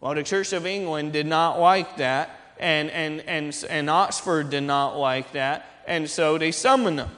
Well, 0.00 0.14
the 0.14 0.22
Church 0.22 0.54
of 0.54 0.64
England 0.64 1.12
did 1.12 1.26
not 1.26 1.60
like 1.60 1.98
that, 1.98 2.30
and, 2.58 2.90
and, 2.90 3.20
and, 3.26 3.66
and 3.68 3.90
Oxford 3.90 4.48
did 4.48 4.62
not 4.62 4.96
like 4.96 5.32
that, 5.32 5.66
and 5.86 6.08
so 6.08 6.38
they 6.38 6.50
summoned 6.50 6.98
them. 6.98 7.10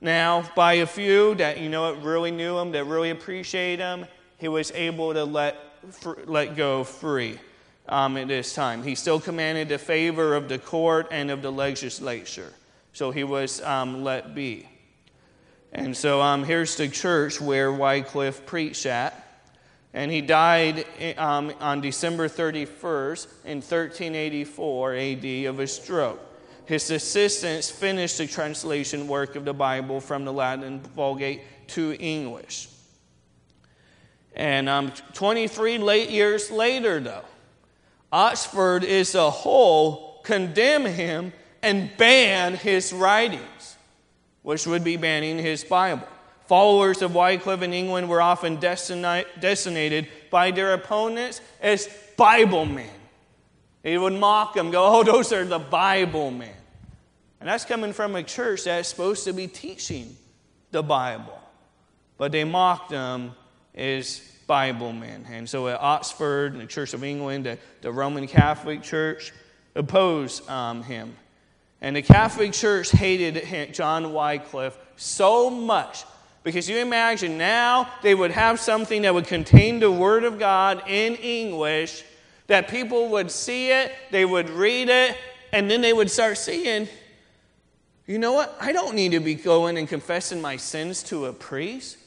Now, 0.00 0.50
by 0.56 0.74
a 0.74 0.86
few 0.86 1.34
that 1.34 1.58
you 1.58 1.68
know 1.68 1.92
really 1.94 2.30
knew 2.30 2.58
him, 2.58 2.72
that 2.72 2.84
really 2.84 3.10
appreciate 3.10 3.80
him, 3.80 4.06
he 4.38 4.48
was 4.48 4.70
able 4.72 5.12
to 5.12 5.24
let, 5.24 5.56
let 6.26 6.56
go 6.56 6.84
free 6.84 7.38
um, 7.88 8.16
at 8.16 8.28
this 8.28 8.54
time. 8.54 8.82
He 8.82 8.94
still 8.94 9.20
commanded 9.20 9.68
the 9.68 9.78
favor 9.78 10.34
of 10.34 10.48
the 10.48 10.58
court 10.58 11.08
and 11.10 11.30
of 11.30 11.42
the 11.42 11.52
legislature, 11.52 12.52
so 12.92 13.10
he 13.10 13.24
was 13.24 13.60
um, 13.62 14.02
let 14.02 14.34
be. 14.34 14.68
And 15.72 15.96
so 15.96 16.22
um, 16.22 16.44
here's 16.44 16.76
the 16.76 16.88
church 16.88 17.40
where 17.40 17.72
Wycliffe 17.72 18.46
preached 18.46 18.86
at. 18.86 19.24
And 19.94 20.10
he 20.10 20.20
died 20.20 20.84
um, 21.16 21.52
on 21.60 21.80
December 21.80 22.28
31st 22.28 23.26
in 23.44 23.58
1384 23.58 24.94
AD 24.94 25.24
of 25.46 25.60
a 25.60 25.66
stroke. 25.66 26.20
His 26.66 26.90
assistants 26.90 27.70
finished 27.70 28.18
the 28.18 28.26
translation 28.26 29.08
work 29.08 29.34
of 29.34 29.46
the 29.46 29.54
Bible 29.54 30.00
from 30.00 30.24
the 30.26 30.32
Latin 30.32 30.80
Vulgate 30.94 31.40
to 31.68 31.94
English. 31.94 32.68
And 34.38 34.68
um, 34.68 34.92
23 35.14 35.78
late 35.78 36.10
years 36.10 36.50
later, 36.50 37.00
though, 37.00 37.24
Oxford 38.12 38.84
is 38.84 39.14
a 39.16 39.28
whole 39.28 40.20
condemn 40.22 40.84
him 40.84 41.32
and 41.62 41.90
ban 41.96 42.54
his 42.54 42.92
writings, 42.92 43.76
which 44.42 44.66
would 44.66 44.84
be 44.84 44.96
banning 44.96 45.38
his 45.38 45.64
Bible. 45.64 46.06
Followers 46.46 47.02
of 47.02 47.14
Wycliffe 47.14 47.62
in 47.62 47.74
England 47.74 48.08
were 48.08 48.22
often 48.22 48.56
designated 48.56 50.08
by 50.30 50.50
their 50.52 50.72
opponents 50.72 51.40
as 51.60 51.88
Bible 52.16 52.64
men. 52.64 52.88
They 53.82 53.98
would 53.98 54.14
mock 54.14 54.54
them, 54.54 54.70
go, 54.70 55.00
oh, 55.00 55.02
those 55.02 55.32
are 55.32 55.44
the 55.44 55.58
Bible 55.58 56.30
men. 56.30 56.54
And 57.40 57.48
that's 57.48 57.64
coming 57.64 57.92
from 57.92 58.16
a 58.16 58.22
church 58.22 58.64
that's 58.64 58.88
supposed 58.88 59.24
to 59.24 59.32
be 59.32 59.46
teaching 59.46 60.16
the 60.70 60.82
Bible. 60.82 61.38
But 62.16 62.32
they 62.32 62.44
mocked 62.44 62.90
them 62.90 63.34
as 63.78 64.20
Bible 64.46 64.92
men. 64.92 65.26
And 65.30 65.48
so 65.48 65.68
at 65.68 65.80
Oxford, 65.80 66.52
and 66.52 66.60
the 66.60 66.66
Church 66.66 66.94
of 66.94 67.04
England, 67.04 67.46
the, 67.46 67.58
the 67.82 67.92
Roman 67.92 68.26
Catholic 68.26 68.82
Church 68.82 69.32
opposed 69.74 70.48
um, 70.48 70.82
him. 70.82 71.14
And 71.80 71.94
the 71.94 72.02
Catholic 72.02 72.52
Church 72.52 72.90
hated 72.90 73.72
John 73.72 74.12
Wycliffe 74.12 74.76
so 74.96 75.48
much 75.48 76.04
because 76.42 76.68
you 76.68 76.78
imagine 76.78 77.36
now 77.36 77.90
they 78.02 78.14
would 78.14 78.30
have 78.30 78.58
something 78.58 79.02
that 79.02 79.14
would 79.14 79.26
contain 79.26 79.80
the 79.80 79.90
Word 79.90 80.24
of 80.24 80.38
God 80.38 80.82
in 80.88 81.14
English, 81.16 82.02
that 82.46 82.68
people 82.68 83.10
would 83.10 83.30
see 83.30 83.70
it, 83.70 83.92
they 84.10 84.24
would 84.24 84.48
read 84.48 84.88
it, 84.88 85.16
and 85.52 85.70
then 85.70 85.82
they 85.82 85.92
would 85.92 86.10
start 86.10 86.38
seeing, 86.38 86.88
you 88.06 88.18
know 88.18 88.32
what? 88.32 88.56
I 88.60 88.72
don't 88.72 88.94
need 88.94 89.12
to 89.12 89.20
be 89.20 89.34
going 89.34 89.76
and 89.76 89.86
confessing 89.86 90.40
my 90.40 90.56
sins 90.56 91.02
to 91.04 91.26
a 91.26 91.32
priest. 91.32 91.98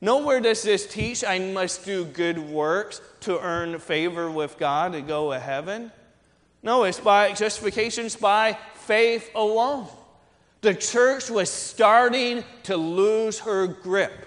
Nowhere 0.00 0.40
does 0.40 0.62
this 0.62 0.86
teach 0.86 1.24
I 1.24 1.38
must 1.38 1.84
do 1.84 2.04
good 2.04 2.38
works 2.38 3.00
to 3.20 3.40
earn 3.40 3.78
favor 3.78 4.30
with 4.30 4.58
God 4.58 4.92
to 4.92 5.00
go 5.00 5.32
to 5.32 5.40
heaven. 5.40 5.90
No, 6.62 6.84
it's 6.84 7.00
by 7.00 7.32
justifications 7.32 8.14
by 8.14 8.56
faith 8.74 9.30
alone. 9.34 9.88
The 10.60 10.74
church 10.74 11.30
was 11.30 11.50
starting 11.50 12.44
to 12.64 12.76
lose 12.76 13.40
her 13.40 13.66
grip, 13.66 14.26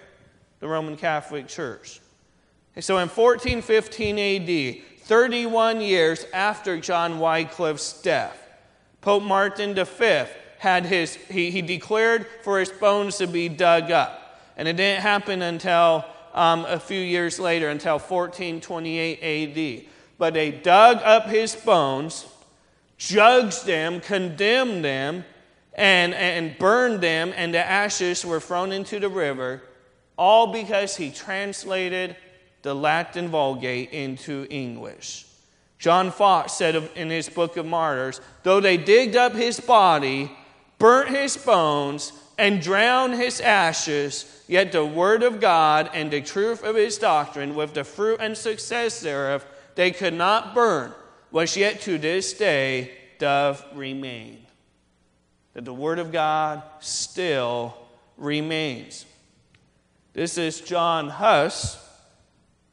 the 0.59 0.67
Roman 0.67 0.95
Catholic 0.97 1.47
Church. 1.47 1.99
And 2.75 2.83
so 2.83 2.97
in 2.99 3.09
1415 3.09 4.19
AD, 4.19 4.83
31 5.01 5.81
years 5.81 6.25
after 6.33 6.79
John 6.79 7.19
Wycliffe's 7.19 8.01
death, 8.01 8.37
Pope 9.01 9.23
Martin 9.23 9.73
V 9.73 10.23
had 10.59 10.85
his, 10.85 11.15
he, 11.15 11.51
he 11.51 11.61
declared 11.61 12.27
for 12.43 12.59
his 12.59 12.69
bones 12.69 13.17
to 13.17 13.27
be 13.27 13.49
dug 13.49 13.91
up. 13.91 14.20
And 14.57 14.67
it 14.67 14.75
didn't 14.75 15.01
happen 15.01 15.41
until 15.41 16.05
um, 16.33 16.65
a 16.65 16.79
few 16.79 16.99
years 16.99 17.39
later, 17.39 17.69
until 17.69 17.99
1428 17.99 19.19
AD. 19.21 19.85
But 20.17 20.33
they 20.33 20.51
dug 20.51 20.97
up 21.03 21.27
his 21.27 21.55
bones, 21.55 22.27
judged 22.97 23.65
them, 23.65 23.99
condemned 23.99 24.85
them, 24.85 25.25
and, 25.73 26.13
and 26.13 26.57
burned 26.57 27.01
them, 27.01 27.33
and 27.35 27.53
the 27.53 27.65
ashes 27.65 28.25
were 28.25 28.39
thrown 28.39 28.71
into 28.71 28.99
the 28.99 29.09
river, 29.09 29.63
all 30.17 30.51
because 30.51 30.95
he 30.95 31.09
translated 31.09 32.15
the 32.61 32.75
Latin 32.75 33.29
Vulgate 33.29 33.91
into 33.91 34.45
English. 34.49 35.25
John 35.79 36.11
Foxe 36.11 36.53
said 36.53 36.75
in 36.95 37.09
his 37.09 37.27
book 37.27 37.57
of 37.57 37.65
Martyrs, 37.65 38.21
though 38.43 38.59
they 38.59 38.77
digged 38.77 39.15
up 39.15 39.33
his 39.33 39.59
body, 39.59 40.31
burnt 40.77 41.09
his 41.09 41.37
bones, 41.37 42.13
and 42.37 42.61
drown 42.61 43.13
his 43.13 43.39
ashes, 43.41 44.43
yet 44.47 44.71
the 44.71 44.85
word 44.85 45.23
of 45.23 45.39
God 45.39 45.89
and 45.93 46.11
the 46.11 46.21
truth 46.21 46.63
of 46.63 46.75
his 46.75 46.97
doctrine, 46.97 47.55
with 47.55 47.73
the 47.73 47.83
fruit 47.83 48.19
and 48.19 48.37
success 48.37 48.99
thereof, 48.99 49.45
they 49.75 49.91
could 49.91 50.13
not 50.13 50.53
burn, 50.53 50.91
which 51.29 51.55
yet 51.55 51.81
to 51.81 51.97
this 51.97 52.33
day 52.33 52.91
doth 53.19 53.65
remain 53.73 54.45
that 55.53 55.65
the 55.65 55.73
Word 55.73 55.99
of 55.99 56.11
God 56.11 56.63
still 56.79 57.75
remains. 58.17 59.05
This 60.13 60.37
is 60.37 60.61
John 60.61 61.09
Huss 61.09 61.77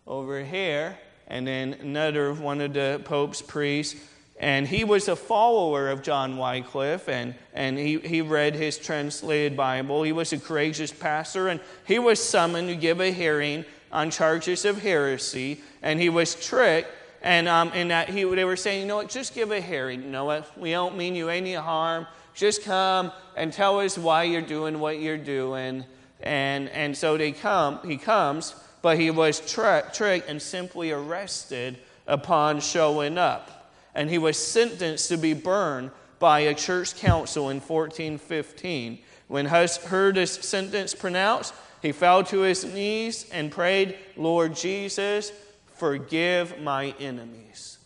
over 0.07 0.43
here, 0.43 0.99
and 1.27 1.47
then 1.47 1.75
another 1.75 2.33
one 2.33 2.61
of 2.61 2.73
the 2.73 3.01
Pope's 3.05 3.43
priests. 3.43 4.01
And 4.41 4.69
he 4.69 4.85
was 4.85 5.09
a 5.09 5.17
follower 5.17 5.91
of 5.91 6.03
John 6.03 6.37
Wycliffe, 6.37 7.09
and, 7.09 7.35
and 7.55 7.77
he, 7.77 7.99
he 7.99 8.21
read 8.21 8.55
his 8.55 8.79
translated 8.79 9.57
Bible. 9.57 10.05
He 10.05 10.13
was 10.13 10.33
a 10.33 10.39
courageous 10.39 10.93
pastor, 10.93 11.49
and 11.49 11.61
he 11.85 11.99
was 11.99 12.23
summoned 12.23 12.69
to 12.69 12.77
give 12.77 13.01
a 13.01 13.11
hearing 13.11 13.65
on 13.91 14.11
charges 14.11 14.65
of 14.65 14.81
heresy, 14.81 15.61
and 15.83 16.01
he 16.01 16.09
was 16.09 16.35
tricked. 16.37 16.91
And 17.21 17.49
um, 17.49 17.73
in 17.73 17.89
that 17.89 18.09
he, 18.11 18.23
they 18.23 18.45
were 18.45 18.57
saying, 18.57 18.83
you 18.83 18.87
know 18.87 18.97
what, 18.97 19.09
just 19.09 19.35
give 19.35 19.51
a 19.51 19.61
hearing. 19.61 20.03
You 20.05 20.11
know 20.11 20.25
what, 20.25 20.57
we 20.57 20.71
don't 20.71 20.97
mean 20.97 21.17
you 21.17 21.29
any 21.29 21.55
harm. 21.55 22.07
Just 22.33 22.63
come 22.63 23.11
and 23.37 23.53
tell 23.53 23.81
us 23.81 23.99
why 23.99 24.23
you're 24.23 24.41
doing 24.41 24.79
what 24.79 25.01
you're 25.01 25.19
doing. 25.19 25.85
And, 26.21 26.69
and 26.69 26.97
so 26.97 27.17
they 27.17 27.33
come, 27.33 27.81
he 27.85 27.97
comes, 27.97 28.55
but 28.83 29.01
he 29.01 29.11
was 29.11 29.41
tra- 29.41 29.91
tricked 29.93 30.29
and 30.29 30.41
simply 30.41 30.93
arrested 30.93 31.79
upon 32.07 32.61
showing 32.61 33.19
up. 33.19 33.58
And 33.99 34.09
he 34.09 34.19
was 34.19 34.39
sentenced 34.39 35.09
to 35.09 35.17
be 35.17 35.35
burned 35.35 35.91
by 36.21 36.39
a 36.39 36.55
church 36.55 36.95
council 36.95 37.51
in 37.51 37.57
1415. 37.57 39.01
When 39.27 39.47
Huss 39.47 39.77
heard 39.77 40.15
his 40.15 40.31
sentence 40.31 40.95
pronounced, 40.95 41.53
he 41.83 41.91
fell 41.91 42.23
to 42.23 42.43
his 42.43 42.65
knees 42.65 43.29
and 43.33 43.51
prayed, 43.51 43.99
Lord 44.17 44.55
Jesus, 44.55 45.33
forgive 45.75 46.61
my 46.61 46.95
enemies. 47.01 47.79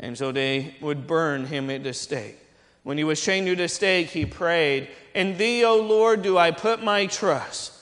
And 0.00 0.18
so 0.18 0.32
they 0.32 0.74
would 0.80 1.06
burn 1.06 1.46
him 1.46 1.70
at 1.70 1.84
the 1.84 1.92
stake. 1.92 2.40
When 2.82 2.98
he 2.98 3.04
was 3.04 3.22
chained 3.22 3.46
to 3.46 3.54
the 3.54 3.68
stake, 3.68 4.08
he 4.08 4.26
prayed, 4.26 4.88
In 5.14 5.38
thee, 5.38 5.64
O 5.64 5.76
Lord, 5.76 6.22
do 6.22 6.36
I 6.36 6.50
put 6.50 6.82
my 6.82 7.06
trust. 7.06 7.72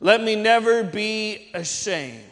Let 0.00 0.24
me 0.24 0.34
never 0.34 0.82
be 0.82 1.52
ashamed. 1.54 2.31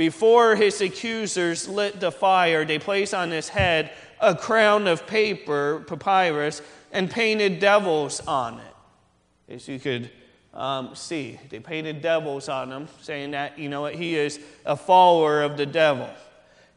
Before 0.00 0.56
his 0.56 0.80
accusers 0.80 1.68
lit 1.68 2.00
the 2.00 2.10
fire, 2.10 2.64
they 2.64 2.78
placed 2.78 3.12
on 3.12 3.30
his 3.30 3.50
head 3.50 3.90
a 4.18 4.34
crown 4.34 4.86
of 4.86 5.06
paper, 5.06 5.84
papyrus, 5.86 6.62
and 6.90 7.10
painted 7.10 7.60
devils 7.60 8.26
on 8.26 8.60
it. 8.60 9.54
As 9.56 9.68
you 9.68 9.78
could 9.78 10.10
um, 10.54 10.94
see, 10.94 11.38
they 11.50 11.60
painted 11.60 12.00
devils 12.00 12.48
on 12.48 12.72
him, 12.72 12.88
saying 13.02 13.32
that, 13.32 13.58
you 13.58 13.68
know 13.68 13.82
what, 13.82 13.94
he 13.94 14.16
is 14.16 14.40
a 14.64 14.74
follower 14.74 15.42
of 15.42 15.58
the 15.58 15.66
devil. 15.66 16.08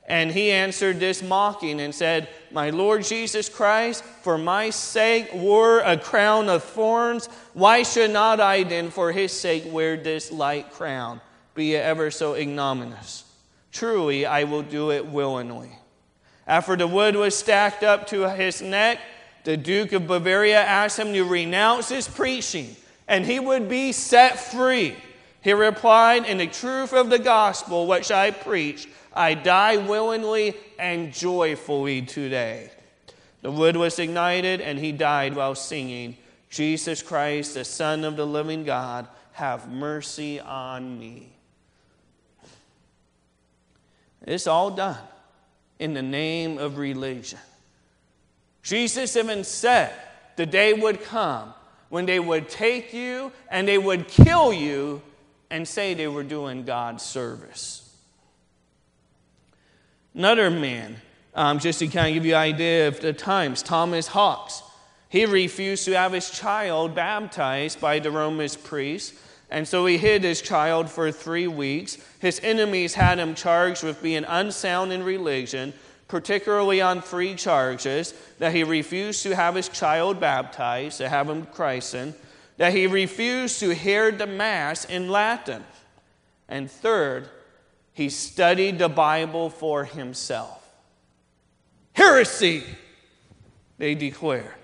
And 0.06 0.30
he 0.30 0.52
answered 0.52 1.00
this 1.00 1.24
mocking 1.24 1.80
and 1.80 1.96
said, 1.96 2.28
My 2.52 2.72
Lord 2.72 3.06
Jesus 3.06 3.48
Christ, 3.48 4.04
for 4.04 4.38
my 4.38 4.70
sake 4.70 5.34
wore 5.34 5.80
a 5.80 5.96
crown 5.96 6.50
of 6.50 6.62
thorns. 6.62 7.28
Why 7.54 7.84
should 7.84 8.12
not 8.12 8.42
I 8.42 8.64
then, 8.64 8.92
for 8.92 9.14
his 9.14 9.32
sake, 9.32 9.64
wear 9.68 9.96
this 9.96 10.30
light 10.30 10.72
crown, 10.72 11.22
be 11.56 11.76
it 11.76 11.84
ever 11.84 12.12
so 12.12 12.36
ignominious? 12.36 13.24
Truly, 13.72 14.26
I 14.26 14.44
will 14.44 14.62
do 14.62 14.92
it 14.92 15.06
willingly. 15.06 15.72
After 16.46 16.76
the 16.76 16.88
wood 16.88 17.16
was 17.16 17.38
stacked 17.38 17.84
up 17.84 18.08
to 18.08 18.30
his 18.30 18.62
neck, 18.62 19.00
the 19.44 19.58
Duke 19.58 19.92
of 19.94 20.08
Bavaria 20.08 20.62
asked 20.62 21.00
him 21.00 21.14
to 21.14 21.24
renounce 21.24 21.90
his 21.90 22.08
preaching, 22.08 22.76
and 23.08 23.26
he 23.26 23.40
would 23.40 23.68
be 23.68 23.92
set 23.92 24.40
free. 24.40 24.96
He 25.42 25.54
replied, 25.54 26.26
In 26.26 26.38
the 26.38 26.48
truth 26.48 26.94
of 26.94 27.10
the 27.10 27.20
gospel 27.20 27.88
which 27.88 28.12
I 28.12 28.32
preach, 28.32 28.88
I 29.14 29.34
die 29.34 29.78
willingly 29.78 30.56
and 30.80 31.14
joyfully 31.14 32.02
today. 32.02 32.72
The 33.42 33.52
wood 33.52 33.76
was 33.76 34.00
ignited, 34.00 34.62
and 34.62 34.80
he 34.80 34.94
died 34.94 35.36
while 35.36 35.56
singing, 35.56 36.18
Jesus 36.50 37.02
Christ, 37.02 37.56
the 37.56 37.66
Son 37.66 38.06
of 38.06 38.16
the 38.16 38.26
living 38.26 38.64
God, 38.64 39.08
have 39.34 39.70
mercy 39.70 40.40
on 40.40 40.98
me. 40.98 41.33
It's 44.24 44.48
all 44.48 44.72
done 44.72 44.98
in 45.80 45.94
the 45.94 46.02
name 46.02 46.58
of 46.58 46.78
religion. 46.78 47.40
Jesus 48.62 49.16
even 49.18 49.44
said 49.44 49.94
the 50.38 50.46
day 50.46 50.74
would 50.74 51.04
come 51.04 51.54
when 51.90 52.06
they 52.06 52.20
would 52.20 52.50
take 52.50 52.94
you 52.94 53.32
and 53.50 53.68
they 53.68 53.78
would 53.78 54.08
kill 54.08 54.54
you 54.54 55.02
and 55.50 55.68
say 55.68 55.94
they 55.94 56.08
were 56.08 56.24
doing 56.24 56.64
God's 56.64 57.04
service. 57.04 57.96
Another 60.16 60.50
man, 60.50 60.96
um, 61.36 61.60
just 61.60 61.80
to 61.80 61.88
kind 61.88 62.08
of 62.08 62.14
give 62.14 62.26
you 62.26 62.36
an 62.36 62.42
idea 62.42 62.88
of 62.88 63.00
the 63.00 63.14
times, 63.14 63.62
Thomas 63.62 64.08
Hawkes. 64.08 64.64
He 65.10 65.26
refused 65.26 65.86
to 65.86 65.94
have 65.94 66.14
his 66.14 66.30
child 66.30 66.96
baptized 66.96 67.80
by 67.80 68.00
the 68.00 68.10
Roman 68.10 68.50
priest 68.64 69.14
And 69.54 69.68
so 69.68 69.86
he 69.86 70.00
hid 70.00 70.24
his 70.24 70.42
child 70.42 70.90
for 70.90 71.12
three 71.12 71.48
weeks. 71.48 72.00
His 72.18 72.40
enemies 72.42 72.96
had 72.96 73.20
him 73.20 73.36
charged 73.36 73.84
with 73.84 74.02
being 74.02 74.26
unsound 74.28 74.92
in 74.92 75.04
religion, 75.04 75.74
particularly 76.08 76.82
on 76.82 77.04
three 77.04 77.36
charges 77.36 78.16
that 78.40 78.56
he 78.56 78.64
refused 78.64 79.22
to 79.22 79.36
have 79.36 79.54
his 79.54 79.70
child 79.70 80.20
baptized, 80.20 80.98
to 80.98 81.08
have 81.08 81.30
him 81.30 81.46
christened, 81.46 82.16
that 82.58 82.74
he 82.74 82.88
refused 82.88 83.60
to 83.60 83.76
hear 83.76 84.12
the 84.12 84.26
Mass 84.26 84.86
in 84.86 85.10
Latin, 85.10 85.64
and 86.50 86.70
third, 86.70 87.30
he 87.94 88.10
studied 88.10 88.80
the 88.80 88.90
Bible 88.90 89.52
for 89.52 89.86
himself. 89.86 90.68
Heresy, 91.94 92.64
they 93.78 93.94
declared. 93.94 94.56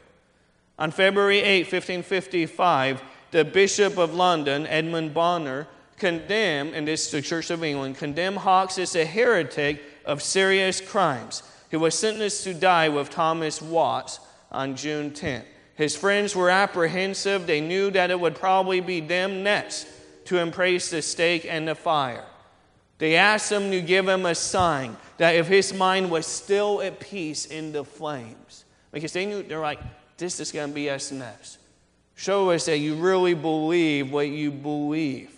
On 0.80 0.90
February 0.90 1.42
8, 1.42 1.72
1555, 1.72 3.04
the 3.32 3.46
Bishop 3.46 3.98
of 3.98 4.14
London, 4.14 4.66
Edmund 4.68 5.14
Bonner, 5.14 5.68
condemned, 5.98 6.74
and 6.74 6.88
this 6.88 7.06
is 7.06 7.12
the 7.12 7.22
Church 7.22 7.50
of 7.50 7.64
England, 7.64 7.98
condemned 7.98 8.38
Hawkes 8.38 8.78
as 8.80 8.96
a 8.96 9.06
heretic 9.06 9.84
of 10.06 10.22
serious 10.24 10.82
crimes. 10.82 11.44
He 11.70 11.78
was 11.78 11.98
sentenced 11.98 12.44
to 12.46 12.54
die 12.54 12.90
with 12.90 13.10
Thomas 13.10 13.62
Watts 13.62 14.20
on 14.52 14.76
June 14.76 15.12
10th. 15.12 15.46
His 15.76 15.96
friends 15.96 16.36
were 16.36 16.50
apprehensive. 16.50 17.48
They 17.48 17.62
knew 17.62 17.92
that 17.92 18.12
it 18.12 18.20
would 18.20 18.36
probably 18.36 18.82
be 18.82 19.00
them 19.00 19.44
next 19.44 19.88
to 20.26 20.38
embrace 20.38 20.90
the 20.90 21.02
stake 21.02 21.46
and 21.48 21.68
the 21.68 21.76
fire. 21.76 22.26
They 22.98 23.16
asked 23.16 23.52
him 23.52 23.72
to 23.72 23.82
give 23.82 24.08
him 24.08 24.26
a 24.26 24.36
sign 24.36 24.98
that 25.18 25.36
if 25.36 25.48
his 25.48 25.74
mind 25.74 26.12
was 26.12 26.26
still 26.26 26.82
at 26.82 27.00
peace 27.00 27.46
in 27.46 27.72
the 27.72 27.86
flames, 27.86 28.66
because 28.92 29.14
they 29.14 29.26
knew, 29.26 29.42
they're 29.42 29.60
like, 29.60 29.80
this 30.18 30.40
is 30.40 30.52
going 30.52 30.70
to 30.70 30.76
be 30.76 30.90
us 30.90 31.12
next. 31.12 31.59
Show 32.20 32.50
us 32.50 32.66
that 32.66 32.80
you 32.80 32.96
really 32.96 33.34
believe 33.34 34.12
what 34.12 34.28
you 34.28 34.52
believe. 34.52 35.32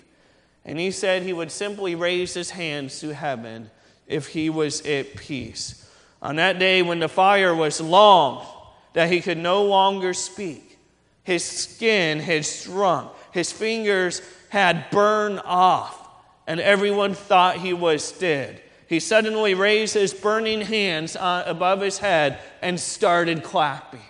And 0.65 0.79
he 0.79 0.89
said 0.89 1.21
he 1.21 1.32
would 1.32 1.51
simply 1.51 1.93
raise 1.93 2.34
his 2.34 2.49
hands 2.49 3.01
to 3.01 3.13
heaven 3.13 3.69
if 4.07 4.25
he 4.25 4.49
was 4.49 4.82
at 4.82 5.15
peace. 5.15 5.88
On 6.23 6.38
that 6.38 6.57
day 6.57 6.82
when 6.82 6.97
the 6.97 7.07
fire 7.07 7.53
was 7.53 7.79
long, 7.79 8.47
that 8.93 9.11
he 9.11 9.21
could 9.21 9.38
no 9.38 9.63
longer 9.63 10.15
speak, 10.15 10.79
his 11.23 11.43
skin 11.43 12.17
had 12.17 12.47
shrunk, 12.47 13.11
his 13.32 13.51
fingers 13.51 14.23
had 14.49 14.89
burned 14.89 15.39
off, 15.45 16.09
and 16.47 16.59
everyone 16.59 17.13
thought 17.13 17.57
he 17.57 17.73
was 17.73 18.11
dead. 18.13 18.59
He 18.88 18.99
suddenly 18.99 19.53
raised 19.53 19.93
his 19.93 20.15
burning 20.15 20.61
hands 20.61 21.15
uh, 21.15 21.43
above 21.45 21.79
his 21.79 21.99
head 21.99 22.39
and 22.59 22.79
started 22.79 23.43
clapping. 23.43 24.01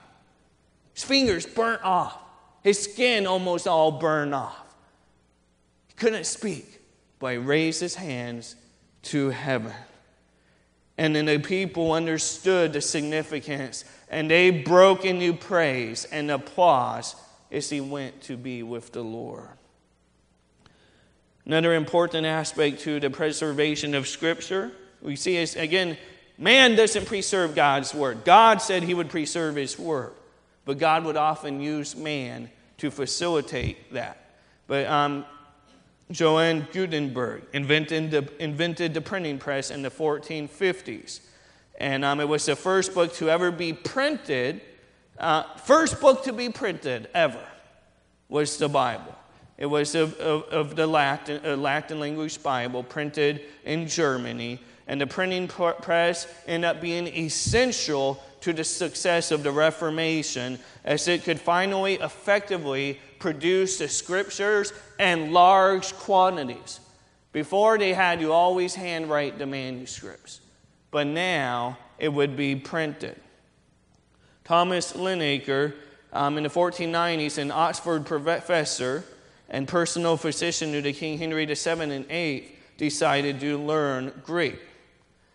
His 0.94 1.04
fingers 1.04 1.46
burnt 1.46 1.84
off, 1.84 2.18
his 2.64 2.82
skin 2.82 3.26
almost 3.26 3.68
all 3.68 3.92
burned 3.92 4.36
off. 4.36 4.76
He 5.88 5.94
couldn't 5.96 6.26
speak, 6.26 6.82
but 7.20 7.34
he 7.34 7.38
raised 7.38 7.82
his 7.82 7.96
hands 7.96 8.56
to 9.04 9.30
heaven. 9.30 9.74
And 10.98 11.16
then 11.16 11.26
the 11.26 11.40
people 11.40 11.94
understood 11.94 12.74
the 12.74 12.82
significance 12.82 13.86
and 14.10 14.30
they 14.30 14.52
broke 14.52 15.06
into 15.06 15.34
praise 15.34 16.06
and 16.06 16.30
applause 16.30 17.16
as 17.52 17.70
he 17.70 17.82
went 17.82 18.22
to 18.24 18.38
be 18.38 18.62
with 18.62 18.92
the 18.92 19.02
Lord. 19.02 19.50
Another 21.46 21.74
important 21.74 22.26
aspect 22.26 22.82
to 22.82 23.00
the 23.00 23.10
preservation 23.10 23.96
of 23.96 24.08
Scripture 24.08 24.72
we 25.02 25.16
see 25.16 25.38
is 25.38 25.56
again, 25.56 25.98
man 26.38 26.76
doesn't 26.76 27.08
preserve 27.08 27.56
God's 27.56 27.94
Word. 27.94 28.24
God 28.24 28.62
said 28.62 28.84
he 28.84 28.94
would 28.94 29.10
preserve 29.10 29.56
his 29.56 29.80
Word, 29.80 30.14
but 30.66 30.78
God 30.78 31.04
would 31.06 31.18
often 31.18 31.60
use 31.60 31.96
man 31.96 32.50
to 32.78 32.92
facilitate 32.92 33.94
that. 33.94 34.18
But 34.68 34.88
um, 34.88 35.26
Johann 36.10 36.68
Gutenberg 36.72 37.44
invented 37.54 38.12
the, 38.12 38.30
invented 38.40 38.94
the 38.94 39.02
printing 39.02 39.38
press 39.38 39.72
in 39.72 39.82
the 39.82 39.90
1450s. 39.90 41.22
And 41.80 42.06
um, 42.06 42.20
it 42.20 42.28
was 42.28 42.46
the 42.46 42.56
first 42.56 42.94
book 42.94 43.14
to 43.16 43.30
ever 43.30 43.52
be 43.52 43.74
printed, 43.74 44.62
uh, 45.18 45.44
first 45.58 46.00
book 46.00 46.24
to 46.26 46.34
be 46.34 46.50
printed 46.50 47.10
ever 47.14 47.44
was 48.30 48.58
the 48.58 48.70
Bible. 48.70 49.16
It 49.58 49.66
was 49.66 49.94
of, 49.94 50.16
of, 50.16 50.44
of 50.46 50.76
the 50.76 50.88
Latin, 50.88 51.42
uh, 51.46 51.56
Latin 51.56 52.00
language 52.00 52.42
Bible 52.42 52.84
printed 52.84 53.42
in 53.64 53.88
Germany. 53.88 54.60
And 54.92 55.00
the 55.00 55.08
printing 55.08 55.48
press 55.48 56.28
ended 56.46 56.70
up 56.70 56.82
being 56.82 57.08
essential 57.08 58.22
to 58.42 58.52
the 58.52 58.66
success 58.66 59.32
of 59.32 59.42
the 59.42 59.50
Reformation 59.50 60.60
as 60.84 61.08
it 61.08 61.24
could 61.24 61.40
finally 61.40 61.94
effectively 61.94 63.00
produce 63.18 63.78
the 63.78 63.88
scriptures 63.88 64.74
in 65.00 65.32
large 65.32 65.94
quantities. 65.94 66.82
Before, 67.32 67.78
they 67.78 67.94
had 67.94 68.20
to 68.20 68.34
always 68.34 68.76
handwrite 68.76 69.40
the 69.40 69.46
manuscripts, 69.46 70.42
but 70.92 71.08
now 71.08 71.78
it 71.98 72.10
would 72.10 72.36
be 72.36 72.58
printed. 72.58 73.16
Thomas 74.44 74.92
Linacre, 74.92 75.74
um, 76.12 76.36
in 76.36 76.44
the 76.44 76.50
1490s, 76.50 77.38
an 77.38 77.50
Oxford 77.50 78.06
professor 78.06 79.06
and 79.50 79.70
personal 79.70 80.18
physician 80.18 80.74
to 80.74 80.82
the 80.82 80.92
King 80.92 81.18
Henry 81.18 81.46
VII 81.46 81.80
and 81.80 82.06
VIII, 82.10 82.58
decided 82.76 83.40
to 83.40 83.58
learn 83.58 84.12
Greek. 84.26 84.60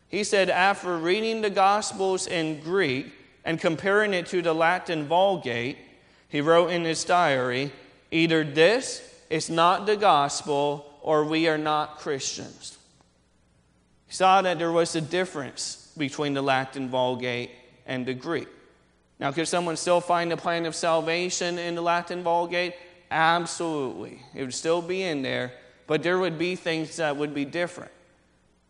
He 0.08 0.24
said, 0.24 0.50
after 0.50 0.96
reading 0.96 1.40
the 1.40 1.50
Gospels 1.50 2.26
in 2.26 2.60
Greek 2.60 3.12
and 3.44 3.60
comparing 3.60 4.14
it 4.14 4.26
to 4.26 4.42
the 4.42 4.54
Latin 4.54 5.06
Vulgate, 5.06 5.78
he 6.28 6.40
wrote 6.40 6.70
in 6.70 6.84
his 6.84 7.04
diary 7.04 7.72
either 8.10 8.44
this 8.44 9.02
is 9.30 9.50
not 9.50 9.86
the 9.86 9.96
gospel 9.96 10.98
or 11.02 11.24
we 11.24 11.48
are 11.48 11.58
not 11.58 11.98
Christians. 11.98 12.78
He 14.06 14.14
saw 14.14 14.42
that 14.42 14.58
there 14.58 14.72
was 14.72 14.94
a 14.94 15.00
difference 15.00 15.92
between 15.96 16.34
the 16.34 16.42
Latin 16.42 16.88
Vulgate 16.88 17.50
and 17.86 18.06
the 18.06 18.14
Greek. 18.14 18.48
Now, 19.18 19.32
could 19.32 19.48
someone 19.48 19.76
still 19.76 20.00
find 20.00 20.30
the 20.30 20.36
plan 20.36 20.66
of 20.66 20.74
salvation 20.74 21.58
in 21.58 21.74
the 21.74 21.82
Latin 21.82 22.22
Vulgate? 22.22 22.74
Absolutely. 23.10 24.20
It 24.34 24.42
would 24.42 24.54
still 24.54 24.82
be 24.82 25.02
in 25.02 25.22
there, 25.22 25.52
but 25.86 26.02
there 26.02 26.18
would 26.18 26.38
be 26.38 26.54
things 26.54 26.96
that 26.96 27.16
would 27.16 27.34
be 27.34 27.44
different. 27.44 27.92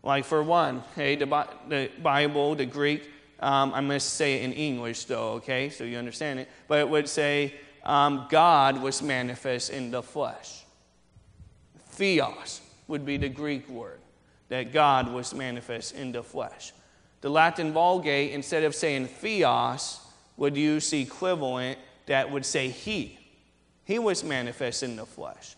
Like, 0.07 0.25
for 0.25 0.41
one, 0.41 0.85
hey, 0.95 1.17
the, 1.17 1.27
the 1.69 1.91
Bible, 2.01 2.55
the 2.55 2.65
Greek, 2.65 3.11
um, 3.41 3.75
I 3.75 3.81
must 3.81 4.15
say 4.15 4.35
it 4.35 4.45
in 4.45 4.53
English 4.53 5.05
though, 5.07 5.33
okay, 5.33 5.69
so 5.69 5.83
you 5.83 5.99
understand 5.99 6.39
it, 6.39 6.49
but 6.69 6.79
it 6.79 6.89
would 6.89 7.09
say 7.09 7.55
um, 7.83 8.29
God 8.31 8.81
was 8.81 9.03
manifest 9.03 9.71
in 9.71 9.91
the 9.91 10.05
flesh. 10.05 10.65
Theos 11.91 12.61
would 12.87 13.05
be 13.05 13.17
the 13.17 13.29
Greek 13.29 13.69
word, 13.69 13.99
that 14.49 14.73
God 14.73 15.13
was 15.13 15.35
manifest 15.35 15.97
in 15.97 16.13
the 16.13 16.23
flesh. 16.23 16.73
The 17.21 17.29
Latin 17.29 17.73
Vulgate, 17.73 18.31
instead 18.31 18.63
of 18.63 18.77
saying 18.77 19.09
theos, 19.09 19.99
would 20.37 20.57
use 20.57 20.89
the 20.89 21.03
equivalent 21.03 21.81
that 22.07 22.31
would 22.31 22.47
say 22.47 22.69
he. 22.69 23.19
He 23.85 23.99
was 23.99 24.23
manifest 24.23 24.85
in 24.85 24.95
the 24.95 25.05
flesh. 25.05 25.57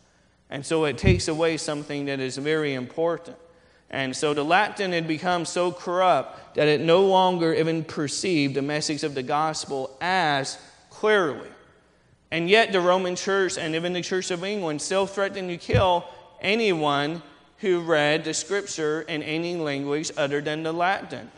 And 0.49 0.65
so 0.65 0.87
it 0.87 0.97
takes 0.97 1.29
away 1.29 1.59
something 1.59 2.07
that 2.07 2.19
is 2.19 2.39
very 2.39 2.73
important. 2.73 3.37
And 3.91 4.15
so 4.15 4.35
the 4.35 4.45
Latin 4.45 4.93
had 4.93 5.09
become 5.09 5.45
so 5.45 5.73
corrupt 5.73 6.55
that 6.57 6.69
it 6.69 6.81
no 6.81 7.07
longer 7.07 7.55
even 7.55 7.85
perceived 7.85 8.55
the 8.55 8.63
message 8.63 9.03
of 9.03 9.15
the 9.15 9.23
gospel 9.23 9.97
as 10.01 10.59
clearly. 10.91 11.49
And 12.31 12.51
yet, 12.51 12.73
the 12.73 12.81
Roman 12.81 13.17
church 13.17 13.57
and 13.57 13.75
even 13.75 13.95
the 13.95 14.03
Church 14.03 14.31
of 14.31 14.45
England 14.45 14.83
still 14.83 15.07
threatened 15.07 15.49
to 15.49 15.57
kill 15.57 16.05
anyone 16.43 17.23
who 17.59 17.81
read 17.81 18.25
the 18.25 18.35
scripture 18.35 19.03
in 19.03 19.23
any 19.23 19.57
language 19.57 20.13
other 20.17 20.41
than 20.41 20.63
the 20.63 20.73
Latin, 20.73 21.31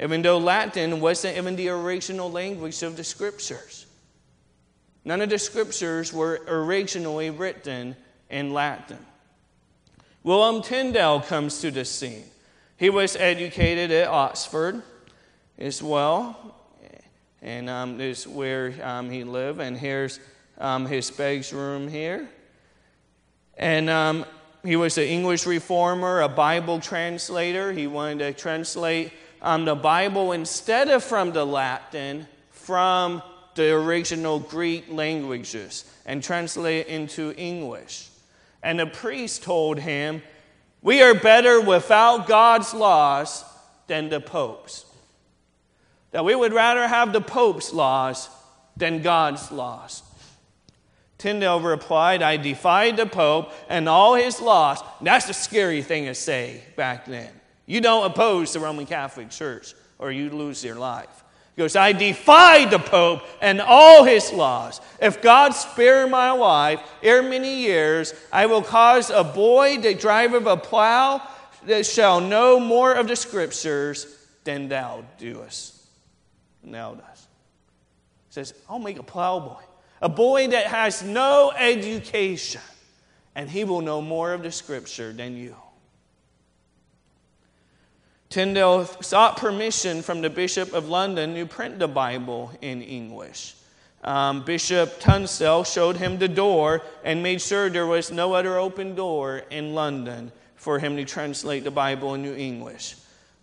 even 0.00 0.22
though 0.22 0.38
Latin 0.38 1.00
wasn't 1.00 1.36
even 1.36 1.56
the 1.56 1.68
original 1.68 2.30
language 2.30 2.82
of 2.82 2.96
the 2.96 3.04
scriptures. 3.04 3.86
None 5.04 5.20
of 5.20 5.28
the 5.28 5.38
scriptures 5.38 6.12
were 6.12 6.40
originally 6.48 7.28
written 7.28 7.94
in 8.30 8.54
Latin. 8.54 8.98
William 10.24 10.62
Tyndale 10.62 11.20
comes 11.20 11.60
to 11.60 11.70
the 11.70 11.84
scene. 11.84 12.24
He 12.78 12.88
was 12.88 13.14
educated 13.14 13.90
at 13.90 14.08
Oxford 14.08 14.82
as 15.58 15.82
well, 15.82 16.56
and 17.42 17.68
um, 17.68 17.98
this 17.98 18.20
is 18.20 18.28
where 18.28 18.74
um, 18.82 19.10
he 19.10 19.22
lived. 19.22 19.60
And 19.60 19.76
here's 19.76 20.18
um, 20.56 20.86
his 20.86 21.10
bedroom 21.10 21.88
here. 21.88 22.26
And 23.58 23.90
um, 23.90 24.24
he 24.64 24.76
was 24.76 24.96
an 24.96 25.04
English 25.04 25.44
reformer, 25.44 26.22
a 26.22 26.28
Bible 26.28 26.80
translator. 26.80 27.70
He 27.70 27.86
wanted 27.86 28.20
to 28.20 28.32
translate 28.32 29.12
um, 29.42 29.66
the 29.66 29.74
Bible 29.74 30.32
instead 30.32 30.88
of 30.88 31.04
from 31.04 31.32
the 31.32 31.44
Latin, 31.44 32.26
from 32.50 33.22
the 33.56 33.72
original 33.72 34.38
Greek 34.40 34.86
languages, 34.88 35.84
and 36.06 36.22
translate 36.22 36.86
it 36.86 36.90
into 36.90 37.34
English. 37.36 38.08
And 38.64 38.80
the 38.80 38.86
priest 38.86 39.42
told 39.42 39.78
him, 39.78 40.22
We 40.80 41.02
are 41.02 41.14
better 41.14 41.60
without 41.60 42.26
God's 42.26 42.72
laws 42.72 43.44
than 43.86 44.08
the 44.08 44.20
Pope's. 44.20 44.86
That 46.12 46.24
we 46.24 46.34
would 46.34 46.54
rather 46.54 46.88
have 46.88 47.12
the 47.12 47.20
Pope's 47.20 47.74
laws 47.74 48.30
than 48.76 49.02
God's 49.02 49.52
laws. 49.52 50.02
Tyndale 51.18 51.60
replied, 51.60 52.22
I 52.22 52.38
defied 52.38 52.96
the 52.96 53.06
Pope 53.06 53.52
and 53.68 53.88
all 53.88 54.14
his 54.14 54.40
laws. 54.40 54.82
That's 55.00 55.28
a 55.28 55.34
scary 55.34 55.82
thing 55.82 56.06
to 56.06 56.14
say 56.14 56.62
back 56.74 57.04
then. 57.04 57.30
You 57.66 57.80
don't 57.82 58.10
oppose 58.10 58.52
the 58.54 58.60
Roman 58.60 58.86
Catholic 58.86 59.30
Church 59.30 59.74
or 59.98 60.10
you 60.10 60.30
lose 60.30 60.64
your 60.64 60.76
life. 60.76 61.23
He 61.54 61.62
goes, 61.62 61.76
I 61.76 61.92
defy 61.92 62.64
the 62.64 62.80
Pope 62.80 63.22
and 63.40 63.60
all 63.60 64.02
his 64.02 64.32
laws. 64.32 64.80
If 65.00 65.22
God 65.22 65.50
spare 65.50 66.08
my 66.08 66.32
life 66.32 66.80
ere 67.00 67.22
many 67.22 67.60
years, 67.60 68.12
I 68.32 68.46
will 68.46 68.62
cause 68.62 69.10
a 69.10 69.22
boy 69.22 69.80
to 69.82 69.94
drive 69.94 70.34
of 70.34 70.48
a 70.48 70.56
plow 70.56 71.22
that 71.66 71.86
shall 71.86 72.20
know 72.20 72.58
more 72.58 72.92
of 72.92 73.06
the 73.06 73.14
scriptures 73.14 74.06
than 74.42 74.68
thou 74.68 75.04
doest. 75.18 75.80
Thou 76.64 76.94
does. 76.94 77.26
He 78.28 78.32
says, 78.32 78.54
I'll 78.68 78.80
make 78.80 78.98
a 78.98 79.04
plowboy, 79.04 79.62
a 80.02 80.08
boy 80.08 80.48
that 80.48 80.66
has 80.66 81.04
no 81.04 81.52
education, 81.56 82.62
and 83.36 83.48
he 83.48 83.62
will 83.62 83.80
know 83.80 84.02
more 84.02 84.32
of 84.32 84.42
the 84.42 84.50
scripture 84.50 85.12
than 85.12 85.36
you. 85.36 85.54
Tyndale 88.34 88.84
sought 89.00 89.36
permission 89.36 90.02
from 90.02 90.20
the 90.20 90.28
Bishop 90.28 90.72
of 90.72 90.88
London 90.88 91.36
to 91.36 91.46
print 91.46 91.78
the 91.78 91.86
Bible 91.86 92.50
in 92.60 92.82
English. 92.82 93.54
Um, 94.02 94.42
Bishop 94.42 94.98
Tunstall 94.98 95.62
showed 95.62 95.98
him 95.98 96.18
the 96.18 96.26
door 96.26 96.82
and 97.04 97.22
made 97.22 97.40
sure 97.40 97.70
there 97.70 97.86
was 97.86 98.10
no 98.10 98.32
other 98.32 98.58
open 98.58 98.96
door 98.96 99.42
in 99.50 99.72
London 99.72 100.32
for 100.56 100.80
him 100.80 100.96
to 100.96 101.04
translate 101.04 101.62
the 101.62 101.70
Bible 101.70 102.14
into 102.14 102.36
English. 102.36 102.96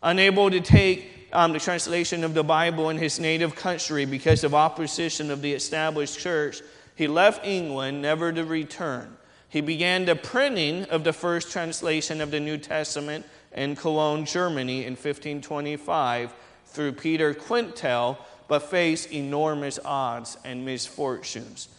Unable 0.03 0.51
to 0.51 0.59
take 0.59 1.29
um, 1.31 1.53
the 1.53 1.59
translation 1.59 2.25
of 2.25 2.33
the 2.33 2.43
Bible 2.43 2.89
in 2.89 2.97
his 2.97 3.17
native 3.17 3.55
country 3.55 4.03
because 4.03 4.43
of 4.43 4.53
opposition 4.53 5.31
of 5.31 5.41
the 5.41 5.53
established 5.53 6.19
church, 6.19 6.61
he 6.97 7.07
left 7.07 7.47
England 7.47 8.01
never 8.01 8.33
to 8.33 8.43
return. 8.43 9.15
He 9.47 9.61
began 9.61 10.03
the 10.03 10.17
printing 10.17 10.83
of 10.85 11.05
the 11.05 11.13
first 11.13 11.49
translation 11.49 12.19
of 12.19 12.29
the 12.29 12.41
New 12.41 12.57
Testament 12.57 13.25
in 13.53 13.75
Cologne, 13.75 14.25
Germany 14.25 14.85
in 14.85 14.93
1525 14.93 16.33
through 16.65 16.93
Peter 16.93 17.33
Quintel, 17.33 18.17
but 18.47 18.63
faced 18.63 19.11
enormous 19.11 19.79
odds 19.83 20.37
and 20.43 20.65
misfortunes. 20.65 21.69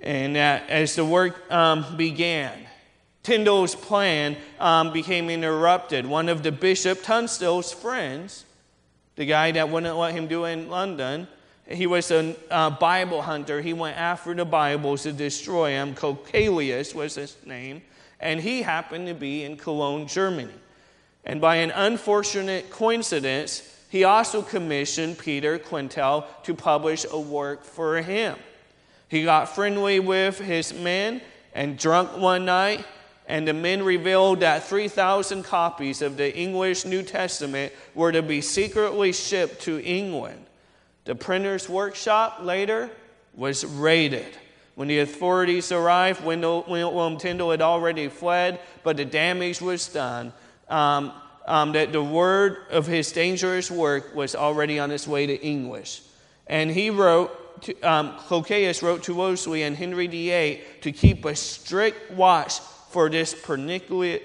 And 0.00 0.36
uh, 0.36 0.60
as 0.68 0.94
the 0.94 1.04
work 1.04 1.50
um, 1.50 1.96
began, 1.96 2.52
Tyndale's 3.22 3.74
plan 3.74 4.36
um, 4.58 4.92
became 4.92 5.28
interrupted. 5.28 6.06
One 6.06 6.28
of 6.28 6.42
the 6.42 6.52
Bishop 6.52 7.02
Tunstall's 7.02 7.72
friends, 7.72 8.46
the 9.16 9.26
guy 9.26 9.52
that 9.52 9.68
wouldn't 9.68 9.96
let 9.96 10.14
him 10.14 10.26
do 10.26 10.44
it 10.44 10.52
in 10.52 10.70
London, 10.70 11.28
he 11.70 11.86
was 11.86 12.10
a 12.10 12.34
uh, 12.50 12.70
Bible 12.70 13.22
hunter. 13.22 13.60
He 13.60 13.72
went 13.72 13.96
after 13.96 14.34
the 14.34 14.44
Bibles 14.44 15.04
to 15.04 15.12
destroy 15.12 15.70
them. 15.70 15.94
Cochlaeus 15.94 16.94
was 16.94 17.14
his 17.14 17.36
name, 17.44 17.82
and 18.18 18.40
he 18.40 18.62
happened 18.62 19.06
to 19.06 19.14
be 19.14 19.44
in 19.44 19.56
Cologne, 19.56 20.06
Germany. 20.08 20.52
And 21.24 21.40
by 21.40 21.56
an 21.56 21.70
unfortunate 21.70 22.70
coincidence, 22.70 23.62
he 23.88 24.04
also 24.04 24.42
commissioned 24.42 25.18
Peter 25.18 25.58
Quintel 25.58 26.24
to 26.44 26.54
publish 26.54 27.04
a 27.10 27.18
work 27.18 27.64
for 27.64 28.00
him. 28.00 28.36
He 29.08 29.24
got 29.24 29.54
friendly 29.54 29.98
with 29.98 30.38
his 30.38 30.72
men 30.72 31.20
and 31.52 31.76
drunk 31.76 32.16
one 32.16 32.44
night, 32.44 32.84
and 33.26 33.46
the 33.46 33.52
men 33.52 33.82
revealed 33.82 34.40
that 34.40 34.64
3,000 34.64 35.42
copies 35.42 36.02
of 36.02 36.16
the 36.16 36.36
English 36.36 36.84
New 36.84 37.02
Testament 37.02 37.72
were 37.94 38.12
to 38.12 38.22
be 38.22 38.40
secretly 38.40 39.12
shipped 39.12 39.62
to 39.62 39.82
England. 39.84 40.46
The 41.04 41.16
printer's 41.16 41.68
workshop 41.68 42.38
later 42.42 42.90
was 43.34 43.64
raided. 43.64 44.36
When 44.76 44.88
the 44.88 45.00
authorities 45.00 45.72
arrived, 45.72 46.24
William 46.24 47.18
Tyndale 47.18 47.50
had 47.50 47.62
already 47.62 48.08
fled, 48.08 48.60
but 48.84 48.96
the 48.96 49.04
damage 49.04 49.60
was 49.60 49.88
done 49.88 50.32
um, 50.70 51.12
um, 51.46 51.72
that 51.72 51.92
the 51.92 52.02
word 52.02 52.58
of 52.70 52.86
his 52.86 53.12
dangerous 53.12 53.70
work 53.70 54.14
was 54.14 54.34
already 54.34 54.78
on 54.78 54.90
its 54.90 55.06
way 55.06 55.26
to 55.26 55.42
English. 55.42 56.02
And 56.46 56.70
he 56.70 56.88
wrote, 56.90 57.62
to, 57.62 57.78
um, 57.82 58.16
Cochlaeus 58.28 58.82
wrote 58.82 59.02
to 59.04 59.14
Wolsey 59.14 59.62
and 59.62 59.76
Henry 59.76 60.06
VIII 60.06 60.60
to 60.80 60.92
keep 60.92 61.24
a 61.24 61.34
strict 61.34 62.12
watch 62.12 62.60
for 62.90 63.10
this 63.10 63.34
pernicious 63.34 64.20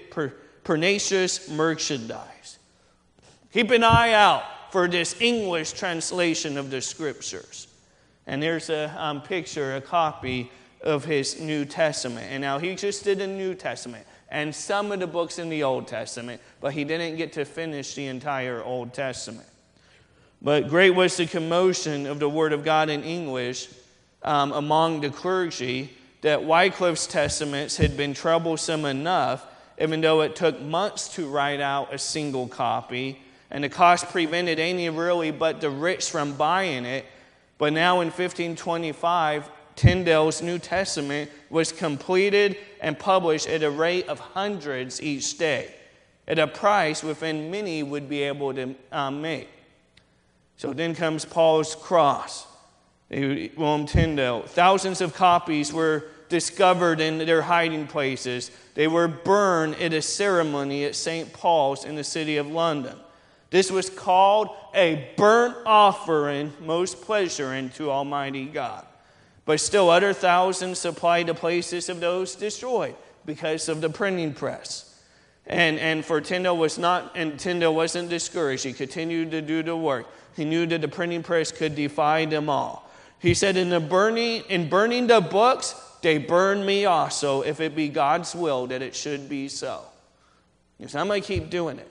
merchandise. 1.50 2.60
Keep 3.52 3.72
an 3.72 3.84
eye 3.84 4.14
out 4.14 4.44
for 4.72 4.88
this 4.88 5.20
English 5.22 5.74
translation 5.74 6.58
of 6.58 6.70
the 6.70 6.82
scriptures. 6.82 7.68
And 8.28 8.42
there's 8.42 8.70
a 8.70 8.94
um, 8.98 9.22
picture, 9.22 9.76
a 9.76 9.82
copy 9.82 10.52
of 10.82 11.06
his 11.06 11.40
New 11.40 11.66
Testament. 11.66 12.28
And 12.30 12.42
now 12.42 12.60
he 12.60 12.76
just 12.76 13.04
did 13.04 13.22
a 13.22 13.28
New 13.28 13.56
Testament 13.56 14.06
and 14.36 14.54
some 14.54 14.92
of 14.92 15.00
the 15.00 15.08
books 15.08 15.40
in 15.40 15.48
the 15.48 15.64
Old 15.64 15.88
Testament, 15.88 16.42
but 16.60 16.74
he 16.74 16.84
didn't 16.84 17.16
get 17.16 17.32
to 17.34 17.46
finish 17.46 17.96
the 17.96 18.08
entire 18.08 18.62
Old 18.62 18.94
Testament. 18.94 19.48
But 20.42 20.68
great 20.68 20.90
was 20.90 21.16
the 21.16 21.26
commotion 21.26 22.06
of 22.06 22.20
the 22.20 22.28
Word 22.28 22.52
of 22.52 22.66
God 22.66 22.90
in 22.90 23.02
English 23.02 23.70
um, 24.24 24.52
among 24.52 25.00
the 25.00 25.10
clergy 25.10 25.90
that 26.20 26.44
Wycliffe's 26.44 27.08
testaments 27.08 27.78
had 27.78 27.96
been 27.96 28.14
troublesome 28.14 28.84
enough, 28.84 29.48
even 29.80 30.02
though 30.02 30.20
it 30.20 30.36
took 30.36 30.60
months 30.60 31.08
to 31.16 31.30
write 31.30 31.62
out 31.62 31.94
a 31.94 31.98
single 31.98 32.50
copy, 32.50 33.22
and 33.50 33.64
the 33.64 33.70
cost 33.70 34.10
prevented 34.10 34.60
any 34.60 34.90
really 34.90 35.32
but 35.32 35.62
the 35.62 35.70
rich 35.70 36.10
from 36.10 36.34
buying 36.34 36.84
it. 36.84 37.06
But 37.58 37.72
now 37.72 38.02
in 38.02 38.08
1525, 38.08 39.50
Tyndale's 39.76 40.42
New 40.42 40.60
Testament 40.60 41.30
was 41.50 41.72
completed 41.72 42.58
and 42.82 42.98
published 42.98 43.48
at 43.48 43.64
a 43.64 43.70
rate 43.70 44.08
of 44.08 44.20
hundreds 44.20 45.02
each 45.02 45.38
day, 45.38 45.74
at 46.28 46.40
a 46.40 46.48
price 46.48 47.04
within 47.04 47.52
many 47.52 47.84
would 47.84 48.08
be 48.10 48.24
able 48.24 48.54
to 48.54 48.76
um, 48.92 49.22
make. 49.22 49.50
So 50.58 50.74
then 50.74 50.96
comes 50.96 51.26
Paul's 51.26 51.76
cross. 51.76 52.48
William 53.10 53.86
Tyndale. 53.86 54.44
Thousands 54.44 55.02
of 55.02 55.14
copies 55.14 55.72
were 55.72 56.06
discovered 56.30 57.00
in 57.00 57.20
their 57.20 57.42
hiding 57.42 57.88
places. 57.88 58.52
They 58.74 58.88
were 58.88 59.08
burned 59.08 59.76
at 59.76 59.94
a 59.94 60.02
ceremony 60.02 60.86
at 60.86 60.96
St. 60.96 61.32
Paul's 61.32 61.86
in 61.86 61.96
the 61.96 62.04
city 62.04 62.38
of 62.38 62.48
London. 62.48 62.98
This 63.52 63.72
was 63.72 63.90
called 63.90 64.50
a 64.74 65.10
burnt 65.18 65.56
offering, 65.66 66.52
most 66.62 67.02
pleasuring 67.02 67.70
to 67.72 67.92
Almighty 67.92 68.46
God. 68.46 68.86
But 69.46 69.60
still, 69.60 69.90
other 69.90 70.12
thousands 70.12 70.80
supplied 70.80 71.28
the 71.28 71.36
places 71.36 71.88
of 71.90 72.00
those 72.00 72.36
destroyed 72.36 72.96
because 73.26 73.70
of 73.70 73.82
the 73.82 73.90
printing 73.90 74.34
press. 74.34 74.92
And, 75.46 75.78
and 75.78 76.04
for 76.04 76.22
Tyndale 76.22 76.58
was 76.58 76.80
not, 76.80 77.12
and 77.16 77.40
Tyndale 77.40 77.76
wasn't 77.76 78.10
discouraged. 78.10 78.64
He 78.64 78.74
continued 78.74 79.32
to 79.32 79.42
do 79.42 79.62
the 79.62 79.76
work. 79.76 80.08
He 80.36 80.46
knew 80.46 80.66
that 80.66 80.82
the 80.82 80.88
printing 80.88 81.22
press 81.22 81.52
could 81.52 81.76
defy 81.76 82.26
them 82.26 82.50
all. 82.50 82.90
He 83.20 83.34
said, 83.34 83.56
in, 83.56 83.70
the 83.70 83.80
burning, 83.80 84.44
in 84.50 84.68
burning 84.70 85.08
the 85.08 85.22
books, 85.22 85.76
they 86.02 86.18
burn 86.18 86.66
me 86.66 86.86
also, 86.86 87.42
if 87.42 87.60
it 87.60 87.76
be 87.76 87.88
God's 87.90 88.36
will 88.36 88.68
that 88.68 88.82
it 88.82 88.96
should 88.96 89.30
be 89.30 89.48
so. 89.48 89.82
So 90.88 91.00
I'm 91.00 91.08
going 91.08 91.22
to 91.22 91.28
keep 91.28 91.50
doing 91.50 91.80
it. 91.80 91.90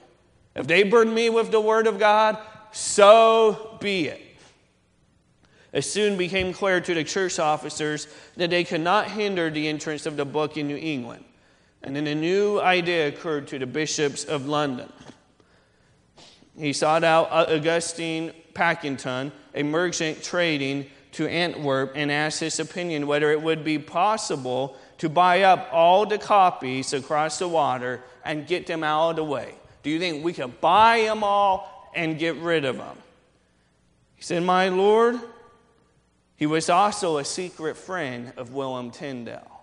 If 0.54 0.66
they 0.66 0.82
burn 0.82 1.12
me 1.12 1.30
with 1.30 1.50
the 1.50 1.60
word 1.60 1.86
of 1.86 1.98
God, 1.98 2.38
so 2.72 3.78
be 3.80 4.08
it. 4.08 4.20
It 5.74 5.82
soon 5.82 6.16
became 6.16 6.52
clear 6.52 6.80
to 6.80 6.94
the 6.94 7.02
church 7.02 7.40
officers 7.40 8.06
that 8.36 8.48
they 8.48 8.62
could 8.62 8.80
not 8.80 9.10
hinder 9.10 9.50
the 9.50 9.66
entrance 9.66 10.06
of 10.06 10.16
the 10.16 10.24
book 10.24 10.56
in 10.56 10.68
New 10.68 10.76
England. 10.76 11.24
And 11.82 11.96
then 11.96 12.06
a 12.06 12.14
new 12.14 12.60
idea 12.60 13.08
occurred 13.08 13.48
to 13.48 13.58
the 13.58 13.66
bishops 13.66 14.22
of 14.22 14.46
London. 14.46 14.90
He 16.56 16.72
sought 16.72 17.02
out 17.02 17.28
Augustine 17.32 18.32
Packington, 18.54 19.32
a 19.52 19.64
merchant 19.64 20.22
trading 20.22 20.86
to 21.12 21.26
Antwerp, 21.26 21.94
and 21.96 22.10
asked 22.10 22.38
his 22.38 22.60
opinion 22.60 23.08
whether 23.08 23.32
it 23.32 23.42
would 23.42 23.64
be 23.64 23.80
possible 23.80 24.76
to 24.98 25.08
buy 25.08 25.42
up 25.42 25.68
all 25.72 26.06
the 26.06 26.18
copies 26.18 26.92
across 26.92 27.40
the 27.40 27.48
water 27.48 28.00
and 28.24 28.46
get 28.46 28.68
them 28.68 28.84
out 28.84 29.10
of 29.10 29.16
the 29.16 29.24
way. 29.24 29.56
Do 29.82 29.90
you 29.90 29.98
think 29.98 30.24
we 30.24 30.32
could 30.32 30.60
buy 30.60 31.02
them 31.02 31.24
all 31.24 31.90
and 31.96 32.16
get 32.16 32.36
rid 32.36 32.64
of 32.64 32.76
them? 32.76 32.96
He 34.14 34.22
said, 34.22 34.44
My 34.44 34.68
Lord, 34.68 35.20
he 36.36 36.46
was 36.46 36.68
also 36.68 37.18
a 37.18 37.24
secret 37.24 37.76
friend 37.76 38.32
of 38.36 38.52
William 38.52 38.90
Tyndale. 38.90 39.54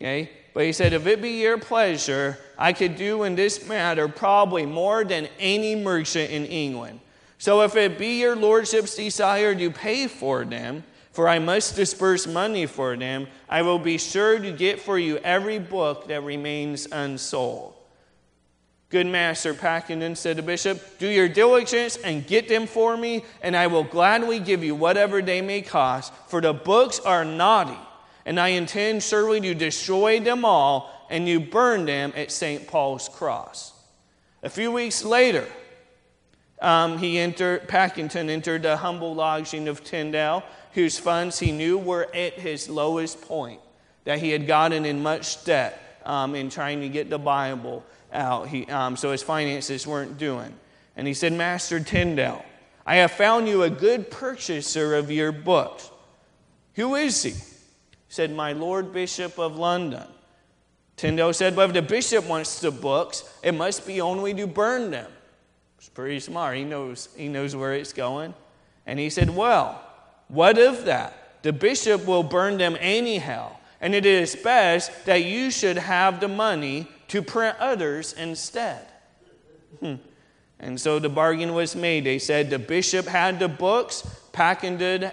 Okay? 0.00 0.30
But 0.54 0.64
he 0.64 0.72
said, 0.72 0.92
If 0.92 1.06
it 1.06 1.20
be 1.20 1.42
your 1.42 1.58
pleasure, 1.58 2.38
I 2.58 2.72
could 2.72 2.96
do 2.96 3.24
in 3.24 3.34
this 3.34 3.68
matter 3.68 4.08
probably 4.08 4.64
more 4.64 5.04
than 5.04 5.28
any 5.38 5.74
merchant 5.74 6.30
in 6.30 6.46
England. 6.46 7.00
So 7.38 7.60
if 7.62 7.76
it 7.76 7.98
be 7.98 8.20
your 8.20 8.34
lordship's 8.34 8.96
desire 8.96 9.54
to 9.54 9.70
pay 9.70 10.06
for 10.06 10.44
them, 10.44 10.84
for 11.12 11.28
I 11.28 11.38
must 11.38 11.76
disburse 11.76 12.26
money 12.26 12.66
for 12.66 12.96
them, 12.96 13.26
I 13.48 13.62
will 13.62 13.78
be 13.78 13.98
sure 13.98 14.38
to 14.38 14.52
get 14.52 14.80
for 14.80 14.98
you 14.98 15.18
every 15.18 15.58
book 15.58 16.08
that 16.08 16.22
remains 16.22 16.86
unsold. 16.90 17.75
Good 18.88 19.06
master 19.08 19.52
Packington, 19.52 20.14
said 20.14 20.36
the 20.36 20.42
bishop, 20.42 20.98
do 20.98 21.08
your 21.08 21.28
diligence 21.28 21.96
and 21.96 22.24
get 22.24 22.48
them 22.48 22.66
for 22.68 22.96
me, 22.96 23.24
and 23.42 23.56
I 23.56 23.66
will 23.66 23.82
gladly 23.82 24.38
give 24.38 24.62
you 24.62 24.76
whatever 24.76 25.20
they 25.20 25.42
may 25.42 25.60
cost, 25.62 26.12
for 26.28 26.40
the 26.40 26.52
books 26.52 27.00
are 27.00 27.24
naughty, 27.24 27.78
and 28.24 28.38
I 28.38 28.48
intend 28.48 29.02
surely 29.02 29.40
to 29.40 29.54
destroy 29.54 30.20
them 30.20 30.44
all, 30.44 31.06
and 31.10 31.28
you 31.28 31.40
burn 31.40 31.84
them 31.84 32.12
at 32.14 32.30
St. 32.30 32.68
Paul's 32.68 33.08
cross. 33.08 33.72
A 34.44 34.48
few 34.48 34.70
weeks 34.70 35.04
later, 35.04 35.48
um, 36.62 36.98
he 36.98 37.18
entered, 37.18 37.66
Packington 37.66 38.30
entered 38.30 38.62
the 38.62 38.76
humble 38.76 39.16
lodging 39.16 39.66
of 39.66 39.82
Tyndale, 39.82 40.44
whose 40.74 40.96
funds 40.96 41.40
he 41.40 41.50
knew 41.50 41.76
were 41.76 42.08
at 42.14 42.34
his 42.34 42.68
lowest 42.68 43.20
point, 43.22 43.60
that 44.04 44.20
he 44.20 44.30
had 44.30 44.46
gotten 44.46 44.84
in 44.84 45.02
much 45.02 45.44
debt 45.44 46.00
um, 46.04 46.36
in 46.36 46.48
trying 46.48 46.80
to 46.80 46.88
get 46.88 47.10
the 47.10 47.18
Bible 47.18 47.84
out, 48.16 48.48
he, 48.48 48.66
um, 48.66 48.96
so 48.96 49.12
his 49.12 49.22
finances 49.22 49.86
weren't 49.86 50.18
doing. 50.18 50.52
And 50.96 51.06
he 51.06 51.14
said, 51.14 51.32
Master 51.32 51.78
Tyndale, 51.78 52.44
I 52.86 52.96
have 52.96 53.12
found 53.12 53.48
you 53.48 53.62
a 53.62 53.70
good 53.70 54.10
purchaser 54.10 54.94
of 54.94 55.10
your 55.10 55.32
books. 55.32 55.90
Who 56.74 56.94
is 56.94 57.22
he? 57.22 57.34
said, 58.08 58.32
My 58.32 58.52
Lord 58.52 58.92
Bishop 58.92 59.38
of 59.38 59.56
London. 59.56 60.06
Tyndale 60.96 61.32
said, 61.32 61.54
But 61.54 61.68
if 61.70 61.74
the 61.74 61.82
bishop 61.82 62.26
wants 62.26 62.60
the 62.60 62.70
books, 62.70 63.24
it 63.42 63.52
must 63.52 63.86
be 63.86 64.00
only 64.00 64.32
to 64.34 64.46
burn 64.46 64.90
them. 64.90 65.10
It's 65.78 65.88
pretty 65.88 66.20
smart. 66.20 66.56
He 66.56 66.64
knows, 66.64 67.08
he 67.16 67.28
knows 67.28 67.54
where 67.54 67.74
it's 67.74 67.92
going. 67.92 68.34
And 68.86 68.98
he 68.98 69.10
said, 69.10 69.30
Well, 69.30 69.82
what 70.28 70.58
of 70.58 70.84
that? 70.86 71.42
The 71.42 71.52
bishop 71.52 72.06
will 72.06 72.22
burn 72.22 72.56
them 72.56 72.76
anyhow. 72.80 73.56
And 73.80 73.94
it 73.94 74.06
is 74.06 74.34
best 74.34 75.04
that 75.04 75.24
you 75.24 75.50
should 75.50 75.76
have 75.76 76.20
the 76.20 76.28
money 76.28 76.88
to 77.08 77.22
print 77.22 77.56
others 77.58 78.12
instead. 78.12 78.86
Hmm. 79.80 79.94
And 80.58 80.80
so 80.80 80.98
the 80.98 81.08
bargain 81.08 81.54
was 81.54 81.76
made. 81.76 82.04
They 82.04 82.18
said 82.18 82.50
the 82.50 82.58
bishop 82.58 83.06
had 83.06 83.38
the 83.38 83.48
books, 83.48 84.06
Packington, 84.32 85.10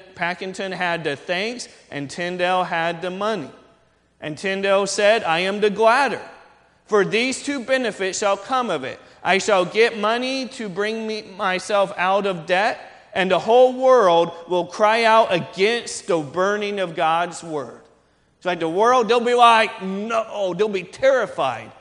had 0.72 1.04
the 1.04 1.16
thanks, 1.16 1.68
and 1.91 2.10
Tyndale 2.10 2.64
had 2.64 3.02
the 3.02 3.10
money. 3.10 3.52
And 4.22 4.38
Tyndale 4.38 4.88
said, 4.88 5.24
I 5.24 5.39
am 5.39 5.60
the 5.60 5.70
gladder, 5.70 6.22
for 6.86 7.04
these 7.04 7.44
two 7.44 7.64
benefits 7.64 8.20
shall 8.20 8.38
come 8.38 8.70
of 8.70 8.84
it. 8.86 9.00
I 9.22 9.38
shall 9.38 9.66
get 9.66 9.98
money 9.98 10.48
to 10.50 10.70
bring 10.70 11.08
me, 11.08 11.24
myself 11.38 11.94
out 11.98 12.26
of 12.26 12.46
debt, 12.46 12.80
and 13.14 13.30
the 13.30 13.39
whole 13.39 13.74
world 13.74 14.32
will 14.48 14.66
cry 14.66 15.04
out 15.04 15.34
against 15.34 16.08
the 16.08 16.20
burning 16.20 16.80
of 16.80 16.96
God's 16.96 17.44
word. 17.44 17.82
It's 18.38 18.46
like 18.46 18.60
the 18.60 18.70
world, 18.70 19.08
they'll 19.08 19.20
be 19.20 19.34
like, 19.34 19.82
no, 19.82 20.54
they'll 20.54 20.70
be 20.70 20.84
terrified 20.84 21.72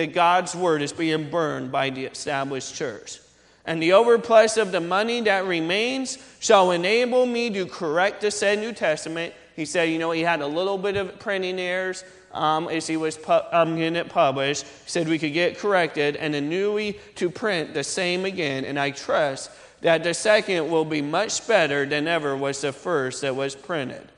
that 0.00 0.14
God's 0.14 0.56
word 0.56 0.80
is 0.80 0.94
being 0.94 1.28
burned 1.28 1.70
by 1.70 1.90
the 1.90 2.06
established 2.06 2.74
church. 2.74 3.18
And 3.66 3.82
the 3.82 3.90
overplus 3.90 4.60
of 4.60 4.72
the 4.72 4.80
money 4.80 5.20
that 5.22 5.44
remains 5.44 6.16
shall 6.40 6.70
enable 6.70 7.26
me 7.26 7.50
to 7.50 7.66
correct 7.66 8.22
the 8.22 8.30
said 8.30 8.60
New 8.60 8.72
Testament. 8.72 9.34
He 9.54 9.66
said, 9.66 9.90
you 9.90 9.98
know, 9.98 10.10
he 10.10 10.22
had 10.22 10.40
a 10.40 10.46
little 10.46 10.78
bit 10.78 10.96
of 10.96 11.18
printing 11.18 11.60
errors 11.60 12.02
um, 12.32 12.68
as 12.68 12.86
he 12.86 12.96
was 12.96 13.18
pu- 13.18 13.42
um, 13.52 13.76
getting 13.76 13.96
it 13.96 14.08
published. 14.08 14.62
He 14.62 14.90
said 14.90 15.06
we 15.06 15.18
could 15.18 15.34
get 15.34 15.58
corrected 15.58 16.16
and 16.16 16.34
a 16.34 16.40
newie 16.40 16.98
to 17.16 17.28
print 17.28 17.74
the 17.74 17.84
same 17.84 18.24
again. 18.24 18.64
And 18.64 18.78
I 18.78 18.92
trust 18.92 19.50
that 19.82 20.02
the 20.02 20.14
second 20.14 20.70
will 20.70 20.86
be 20.86 21.02
much 21.02 21.46
better 21.46 21.84
than 21.84 22.08
ever 22.08 22.34
was 22.34 22.62
the 22.62 22.72
first 22.72 23.20
that 23.20 23.36
was 23.36 23.54
printed. 23.54 24.08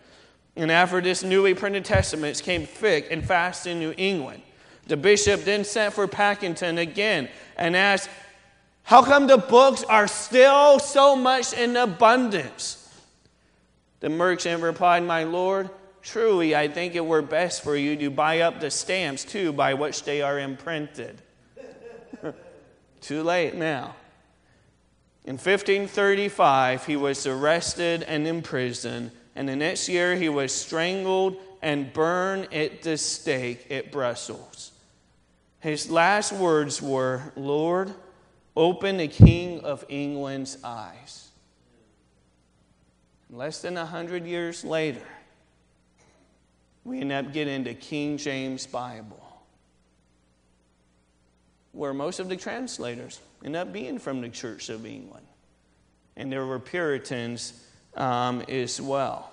And 0.55 0.71
after 0.71 1.01
this 1.01 1.25
newly 1.25 1.55
printed 1.55 1.85
testaments 1.85 2.41
came 2.41 2.67
thick 2.67 3.09
and 3.11 3.25
fast 3.25 3.67
in 3.67 3.81
New 3.81 3.95
England. 3.97 4.43
The 4.87 4.97
bishop 4.97 5.45
then 5.45 5.65
sent 5.65 5.95
for 5.95 6.07
Packington 6.09 6.79
again 6.79 7.29
and 7.57 7.77
asked, 7.77 8.11
How 8.83 9.03
come 9.03 9.27
the 9.27 9.39
books 9.39 9.85
are 9.85 10.09
still 10.09 10.79
so 10.79 11.15
much 11.15 11.53
in 11.53 11.77
abundance? 11.77 12.79
The 14.01 14.09
merchant 14.09 14.63
replied, 14.63 15.05
My 15.05 15.25
lord, 15.25 15.71
truly 16.03 16.57
I 16.57 16.69
think 16.69 16.95
it 16.95 17.07
were 17.07 17.23
best 17.23 17.63
for 17.63 17.77
you 17.77 17.97
to 17.97 18.11
buy 18.11 18.41
up 18.41 18.61
the 18.61 18.71
stamps 18.71 19.25
too 19.25 19.53
by 19.53 19.75
which 19.75 20.03
they 20.03 20.23
are 20.23 20.39
imprinted. 20.39 21.23
Too 23.01 23.23
late 23.23 23.55
now. 23.55 23.97
In 25.25 25.35
1535, 25.35 26.87
he 26.87 26.97
was 26.97 27.27
arrested 27.27 28.03
and 28.05 28.27
imprisoned, 28.27 29.13
and 29.37 29.49
the 29.49 29.57
next 29.57 29.89
year 29.89 30.17
he 30.17 30.29
was 30.29 30.53
strangled 30.53 31.37
and 31.63 31.93
burn 31.93 32.49
at 32.53 32.83
the 32.83 32.99
stake 32.99 33.71
at 33.71 33.93
Brussels. 33.93 34.73
His 35.61 35.89
last 35.89 36.33
words 36.33 36.83
were, 36.83 37.33
Lord, 37.37 37.95
open 38.57 38.97
the 38.97 39.07
King 39.07 39.61
of 39.61 39.85
England's 39.89 40.59
eyes. 40.65 41.29
Less 43.31 43.63
than 43.63 43.77
a 43.77 43.87
hundred 43.87 44.27
years 44.27 44.65
later, 44.65 45.07
we 46.85 47.01
end 47.01 47.13
up 47.13 47.33
getting 47.33 47.63
the 47.63 47.75
King 47.75 48.19
James 48.19 48.67
Bible, 48.67 49.23
where 51.71 51.95
most 51.95 52.19
of 52.19 52.29
the 52.29 52.37
translators 52.37 53.21
end 53.45 53.55
up 53.55 53.73
being 53.73 54.01
from 54.01 54.21
the 54.21 54.29
Church 54.29 54.69
of 54.69 54.85
England. 54.85 55.27
And 56.17 56.31
there 56.31 56.45
were 56.45 56.59
Puritans 56.59 57.65
um, 57.95 58.43
as 58.49 58.81
well 58.81 59.32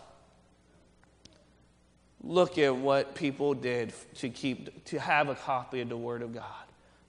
look 2.23 2.57
at 2.57 2.75
what 2.75 3.15
people 3.15 3.53
did 3.53 3.93
to 4.15 4.29
keep 4.29 4.85
to 4.85 4.99
have 4.99 5.29
a 5.29 5.35
copy 5.35 5.81
of 5.81 5.89
the 5.89 5.97
word 5.97 6.21
of 6.21 6.33
god 6.33 6.43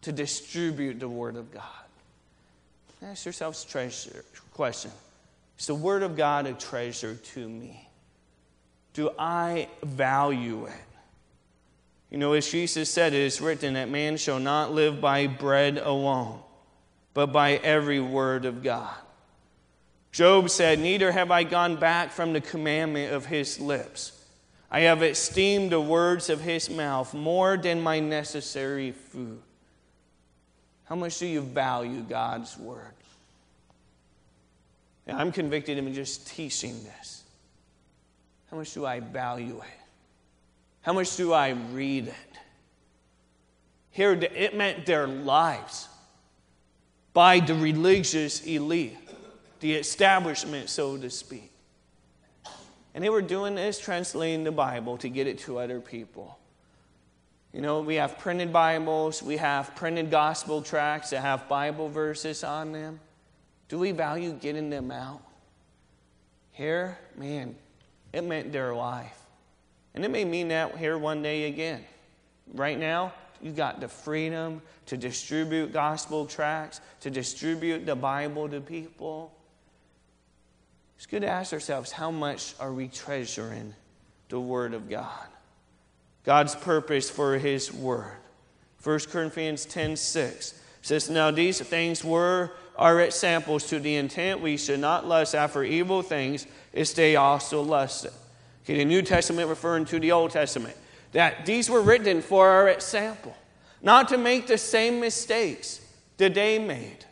to 0.03 0.13
distribute 0.13 0.99
the 0.99 1.09
word 1.09 1.37
of 1.37 1.53
god. 1.53 1.63
Ask 3.03 3.27
yourself 3.27 3.63
a 3.65 3.69
treasure 3.69 4.25
question. 4.55 4.91
Is 5.59 5.67
the 5.67 5.75
word 5.75 6.03
of 6.03 6.17
god 6.17 6.47
a 6.47 6.53
treasure 6.53 7.17
to 7.35 7.49
me? 7.49 7.89
Do 8.95 9.11
i 9.19 9.69
value 9.83 10.67
it? 10.67 10.73
You 12.11 12.19
know 12.19 12.33
as 12.33 12.51
jesus 12.51 12.91
said 12.91 13.13
it 13.13 13.21
is 13.21 13.41
written 13.41 13.75
that 13.75 13.89
man 13.89 14.17
shall 14.17 14.41
not 14.41 14.73
live 14.73 15.01
by 15.01 15.27
bread 15.27 15.79
alone 15.79 16.41
but 17.13 17.27
by 17.27 17.55
every 17.55 18.01
word 18.01 18.45
of 18.45 18.63
god. 18.63 18.95
Job 20.13 20.51
said 20.51 20.79
neither 20.79 21.13
have 21.13 21.31
i 21.31 21.43
gone 21.43 21.77
back 21.77 22.13
from 22.13 22.33
the 22.33 22.41
commandment 22.41 23.13
of 23.13 23.27
his 23.27 23.61
lips 23.61 24.20
I 24.71 24.81
have 24.81 25.03
esteemed 25.03 25.73
the 25.73 25.81
words 25.81 26.31
of 26.31 26.41
his 26.41 26.71
mouth 26.71 27.13
more 27.13 27.57
than 27.57 27.81
my 27.81 27.99
necessary 27.99 28.93
food. 28.93 29.43
How 30.85 30.95
much 30.95 31.19
do 31.19 31.27
you 31.27 31.41
value 31.41 32.03
God's 32.03 32.57
word? 32.57 32.95
I'm 35.09 35.33
convicted 35.33 35.79
of 35.79 35.93
just 35.93 36.29
teaching 36.29 36.85
this. 36.85 37.25
How 38.51 38.57
much 38.57 38.73
do 38.75 38.87
I 38.87 39.01
value 39.01 39.59
it? 39.59 39.81
How 40.83 40.93
much 40.93 41.17
do 41.17 41.33
I 41.33 41.51
read 41.51 42.09
it? 42.09 42.15
Here, 43.91 44.13
it 44.13 44.57
meant 44.57 44.87
their 44.87 45.07
lives 45.07 45.89
by 47.13 47.41
the 47.41 47.55
religious 47.55 48.45
elite, 48.45 48.97
the 49.59 49.75
establishment, 49.75 50.71
so 50.71 50.97
to 50.97 51.11
speak. 51.11 51.50
And 52.95 53.05
they 53.05 53.09
were 53.09 53.23
doing 53.23 53.55
this, 53.55 53.79
translating 53.79 54.45
the 54.45 54.53
Bible 54.53 54.97
to 54.99 55.09
get 55.09 55.27
it 55.27 55.39
to 55.41 55.59
other 55.59 55.81
people. 55.81 56.39
You 57.53 57.61
know, 57.61 57.81
we 57.81 57.97
have 57.97 58.19
printed 58.19 58.53
Bibles, 58.53 59.23
we 59.23 59.37
have 59.37 59.75
printed 59.75 60.11
gospel 60.11 60.63
tracts 60.63 61.11
that 61.11 61.21
have 61.21 61.49
Bible 61.49 61.89
verses 61.89 62.45
on 62.45 62.73
them. 62.73 63.01
Do 63.69 63.79
we 63.79 63.91
value 63.91 64.33
getting 64.33 64.71
them 64.71 64.91
out? 64.91 65.23
Here, 66.53 66.99
man, 67.17 67.57
it 68.13 68.23
meant 68.25 68.53
their 68.53 68.75
life. 68.75 69.19
And 69.95 70.05
it 70.05 70.11
may 70.11 70.25
mean 70.25 70.49
that 70.49 70.77
here 70.77 70.97
one 70.99 71.23
day 71.23 71.45
again. 71.45 71.85
Right 72.55 72.79
now, 72.79 73.13
you 73.43 73.53
got 73.53 73.81
the 73.81 73.89
freedom 73.89 74.61
to 74.87 74.97
distribute 74.97 75.73
gospel 75.73 76.27
tracts, 76.27 76.81
to 77.01 77.11
distribute 77.11 77.87
the 77.87 77.97
Bible 77.97 78.49
to 78.49 78.61
people. 78.61 79.33
It's 81.01 81.07
good 81.07 81.23
to 81.23 81.29
ask 81.29 81.55
ourselves 81.55 81.93
how 81.93 82.11
much 82.11 82.55
are 82.61 82.75
we 82.75 82.87
treasuring 82.87 83.75
the 84.29 84.39
Word 84.39 84.75
of 84.75 84.91
God? 84.91 85.29
God's 86.25 86.55
purpose 86.55 87.09
for 87.09 87.39
His 87.39 87.73
Word. 87.73 88.19
1 88.83 88.99
Corinthians 89.11 89.65
10 89.65 89.97
6 89.97 90.61
says, 90.83 91.09
Now 91.09 91.31
these 91.31 91.59
things 91.59 92.05
were 92.05 92.51
are 92.77 93.01
at 93.01 93.15
samples 93.15 93.67
to 93.69 93.81
the 93.81 93.97
intent 93.97 94.43
we 94.43 94.59
should 94.59 94.81
not 94.81 95.07
lust 95.07 95.35
after 95.35 95.65
evil 95.65 96.03
things, 96.03 96.47
as 96.75 96.93
they 96.93 97.17
also 97.17 97.63
lusted. 97.63 98.13
Okay, 98.65 98.77
the 98.77 98.85
New 98.85 99.01
Testament 99.01 99.49
referring 99.49 99.87
to 99.87 100.01
the 100.01 100.13
Old 100.13 100.33
Testament. 100.33 100.77
That 101.13 101.47
these 101.47 101.71
were 101.71 101.81
written 101.81 102.21
for 102.21 102.47
our 102.47 102.69
example, 102.69 103.35
not 103.81 104.11
to 104.11 104.19
make 104.19 104.47
the 104.47 104.59
same 104.59 105.01
mistakes 105.01 105.81
that 106.19 106.35
they 106.35 106.59
made. 106.59 107.07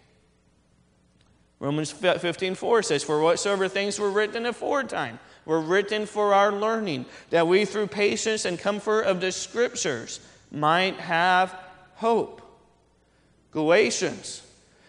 Romans 1.61 1.91
15, 1.91 2.55
4 2.55 2.83
says, 2.83 3.03
For 3.03 3.21
whatsoever 3.21 3.69
things 3.69 3.99
were 3.99 4.11
written 4.11 4.47
aforetime 4.47 5.19
were 5.49 5.61
written 5.61 6.05
for 6.05 6.35
our 6.35 6.53
learning, 6.53 7.07
that 7.31 7.49
we 7.49 7.65
through 7.65 7.87
patience 7.87 8.45
and 8.45 8.59
comfort 8.59 9.03
of 9.03 9.21
the 9.21 9.33
Scriptures 9.33 10.21
might 10.53 10.95
have 10.97 11.59
hope. 11.97 12.43
Galatians 13.51 14.43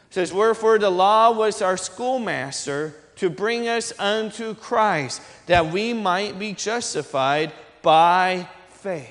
says, 0.10 0.34
Wherefore 0.34 0.78
the 0.78 0.90
law 0.90 1.32
was 1.32 1.62
our 1.62 1.78
schoolmaster 1.78 2.94
to 3.16 3.30
bring 3.30 3.70
us 3.70 3.98
unto 3.98 4.54
Christ, 4.54 5.22
that 5.46 5.72
we 5.72 5.94
might 5.94 6.38
be 6.38 6.54
justified 6.54 7.54
by 7.82 8.48
faith. 8.68 9.10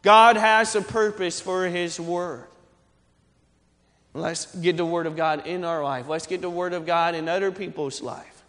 God 0.00 0.36
has 0.36 0.74
a 0.74 0.80
purpose 0.80 1.38
for 1.38 1.66
His 1.66 2.00
Word. 2.00 2.47
Let's 4.18 4.54
get 4.56 4.76
the 4.76 4.84
Word 4.84 5.06
of 5.06 5.16
God 5.16 5.46
in 5.46 5.64
our 5.64 5.82
life. 5.82 6.08
Let's 6.08 6.26
get 6.26 6.40
the 6.40 6.50
Word 6.50 6.72
of 6.72 6.86
God 6.86 7.14
in 7.14 7.28
other 7.28 7.52
people's 7.52 8.02
life. 8.02 8.42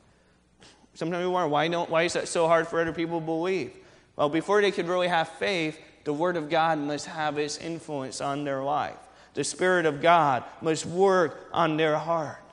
Sometimes 0.95 1.23
we 1.23 1.31
wonder 1.31 1.47
why, 1.47 1.67
don't, 1.67 1.89
why 1.89 2.03
is 2.03 2.13
that 2.13 2.27
so 2.27 2.47
hard 2.47 2.67
for 2.67 2.81
other 2.81 2.91
people 2.91 3.19
to 3.19 3.25
believe? 3.25 3.71
Well, 4.15 4.29
before 4.29 4.61
they 4.61 4.71
could 4.71 4.87
really 4.87 5.07
have 5.07 5.29
faith, 5.29 5.79
the 6.03 6.13
Word 6.13 6.35
of 6.35 6.49
God 6.49 6.79
must 6.79 7.05
have 7.05 7.37
its 7.37 7.57
influence 7.57 8.19
on 8.19 8.43
their 8.43 8.63
life. 8.63 8.97
The 9.33 9.43
Spirit 9.43 9.85
of 9.85 10.01
God 10.01 10.43
must 10.61 10.85
work 10.85 11.47
on 11.53 11.77
their 11.77 11.97
heart. 11.97 12.43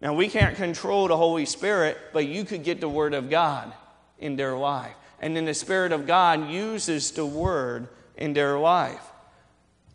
Now, 0.00 0.14
we 0.14 0.28
can't 0.28 0.56
control 0.56 1.08
the 1.08 1.16
Holy 1.16 1.46
Spirit, 1.46 1.96
but 2.12 2.26
you 2.26 2.44
could 2.44 2.64
get 2.64 2.80
the 2.80 2.88
Word 2.88 3.14
of 3.14 3.30
God 3.30 3.72
in 4.18 4.36
their 4.36 4.56
life. 4.56 4.94
And 5.20 5.36
then 5.36 5.44
the 5.44 5.54
Spirit 5.54 5.92
of 5.92 6.06
God 6.06 6.50
uses 6.50 7.10
the 7.12 7.26
Word 7.26 7.88
in 8.16 8.32
their 8.32 8.58
life. 8.58 9.02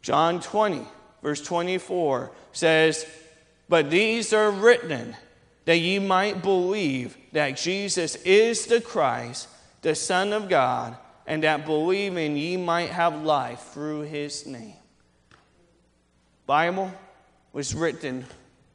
John 0.02 0.40
20, 0.40 0.86
verse 1.26 1.42
24 1.42 2.30
says, 2.52 3.04
But 3.68 3.90
these 3.90 4.32
are 4.32 4.52
written 4.52 5.16
that 5.66 5.78
ye 5.78 5.98
might 5.98 6.44
believe 6.44 7.18
that 7.32 7.58
Jesus 7.58 8.16
is 8.18 8.68
the 8.68 8.80
Christ, 8.80 9.48
the 9.82 9.96
Son 9.96 10.34
of 10.34 10.50
God, 10.50 10.96
and 11.26 11.42
that 11.42 11.66
believing 11.66 12.38
ye 12.38 12.58
might 12.58 12.92
have 12.92 13.24
life 13.24 13.72
through 13.74 14.02
his 14.02 14.46
name. 14.46 14.76
Bible 16.46 16.94
was 17.54 17.74
written 17.74 18.28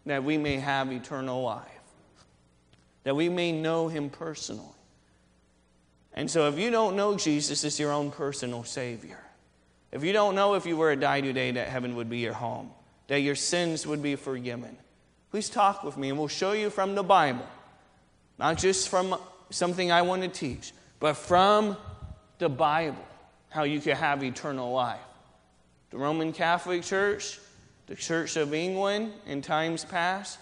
that 0.06 0.24
we 0.24 0.36
may 0.36 0.56
have 0.56 0.90
eternal 0.90 1.44
life, 1.44 1.68
that 3.04 3.14
we 3.14 3.28
may 3.28 3.52
know 3.52 3.86
him 3.86 4.10
personally. 4.10 4.66
And 6.14 6.28
so 6.28 6.48
if 6.48 6.58
you 6.58 6.72
don't 6.72 6.96
know 6.96 7.16
Jesus 7.16 7.62
as 7.62 7.78
your 7.78 7.92
own 7.92 8.10
personal 8.10 8.64
Savior, 8.64 9.22
if 9.92 10.04
you 10.04 10.12
don't 10.12 10.34
know 10.34 10.54
if 10.54 10.66
you 10.66 10.76
were 10.76 10.94
to 10.94 11.00
die 11.00 11.20
today 11.20 11.50
that 11.52 11.68
heaven 11.68 11.96
would 11.96 12.08
be 12.08 12.18
your 12.18 12.32
home, 12.32 12.70
that 13.08 13.20
your 13.20 13.34
sins 13.34 13.86
would 13.86 14.02
be 14.02 14.16
forgiven, 14.16 14.76
please 15.30 15.48
talk 15.48 15.82
with 15.82 15.96
me 15.96 16.10
and 16.10 16.18
we'll 16.18 16.28
show 16.28 16.52
you 16.52 16.70
from 16.70 16.94
the 16.94 17.02
Bible, 17.02 17.46
not 18.38 18.58
just 18.58 18.88
from 18.88 19.16
something 19.50 19.90
I 19.90 20.02
want 20.02 20.22
to 20.22 20.28
teach, 20.28 20.72
but 21.00 21.14
from 21.14 21.76
the 22.38 22.48
Bible, 22.48 23.04
how 23.48 23.64
you 23.64 23.80
can 23.80 23.96
have 23.96 24.22
eternal 24.22 24.72
life. 24.72 25.00
The 25.90 25.98
Roman 25.98 26.32
Catholic 26.32 26.82
Church, 26.82 27.40
the 27.86 27.96
Church 27.96 28.36
of 28.36 28.54
England 28.54 29.12
in 29.26 29.42
times 29.42 29.84
past, 29.84 30.38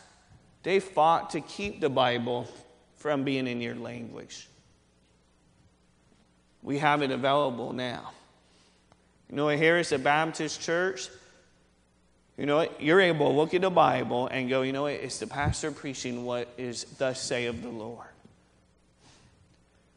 they 0.62 0.80
fought 0.80 1.30
to 1.30 1.40
keep 1.40 1.80
the 1.80 1.88
Bible 1.88 2.46
from 2.96 3.24
being 3.24 3.46
in 3.46 3.60
your 3.60 3.74
language. 3.74 4.48
We 6.62 6.78
have 6.78 7.00
it 7.00 7.10
available 7.10 7.72
now. 7.72 8.10
You 9.30 9.36
know, 9.36 9.48
here 9.48 9.78
is 9.78 9.92
a 9.92 9.98
Baptist 9.98 10.60
church. 10.60 11.08
You 12.36 12.46
know 12.46 12.56
what? 12.56 12.80
You're 12.80 13.00
able 13.00 13.30
to 13.30 13.36
look 13.36 13.52
at 13.52 13.60
the 13.60 13.70
Bible 13.70 14.28
and 14.28 14.48
go, 14.48 14.62
you 14.62 14.72
know 14.72 14.82
what? 14.82 14.92
It's 14.92 15.18
the 15.18 15.26
pastor 15.26 15.70
preaching 15.72 16.24
what 16.24 16.48
is 16.56 16.84
thus 16.84 17.20
say 17.20 17.46
of 17.46 17.62
the 17.62 17.68
Lord. 17.68 18.06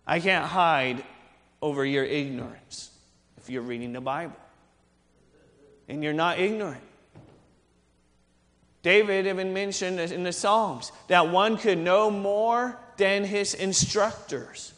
I 0.06 0.20
can't 0.20 0.46
hide 0.46 1.04
over 1.62 1.86
your 1.86 2.04
ignorance 2.04 2.90
if 3.38 3.50
you're 3.50 3.62
reading 3.62 3.94
the 3.94 4.02
Bible. 4.02 4.36
And 5.88 6.04
you're 6.04 6.14
not 6.14 6.40
ignorant. 6.40 6.84
David 8.82 9.28
even 9.28 9.54
mentioned 9.54 10.00
in 10.00 10.24
the 10.24 10.34
Psalms 10.34 10.92
that 11.08 11.30
one 11.30 11.58
could 11.58 11.78
know 11.78 12.10
more 12.10 12.78
than 12.98 13.24
his 13.24 13.54
instructors 13.54 14.74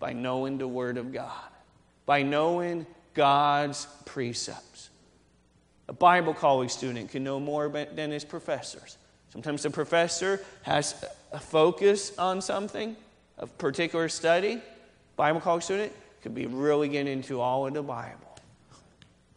by 0.00 0.12
knowing 0.12 0.58
the 0.58 0.66
Word 0.66 0.96
of 0.96 1.12
God, 1.12 1.30
by 2.04 2.22
knowing 2.22 2.86
God's 3.14 3.86
precepts. 4.04 4.90
A 5.88 5.92
Bible 5.92 6.34
college 6.34 6.70
student 6.70 7.10
can 7.10 7.24
know 7.24 7.38
more 7.38 7.68
than 7.68 8.10
his 8.10 8.24
professors. 8.24 8.96
Sometimes 9.30 9.62
the 9.62 9.70
professor 9.70 10.40
has 10.62 11.04
a 11.32 11.40
focus 11.40 12.16
on 12.18 12.40
something, 12.40 12.96
a 13.38 13.46
particular 13.46 14.08
study. 14.08 14.60
Bible 15.16 15.40
college 15.40 15.64
student 15.64 15.92
could 16.22 16.34
be 16.34 16.46
really 16.46 16.88
getting 16.88 17.12
into 17.12 17.40
all 17.40 17.66
of 17.66 17.74
the 17.74 17.82
Bible. 17.82 18.38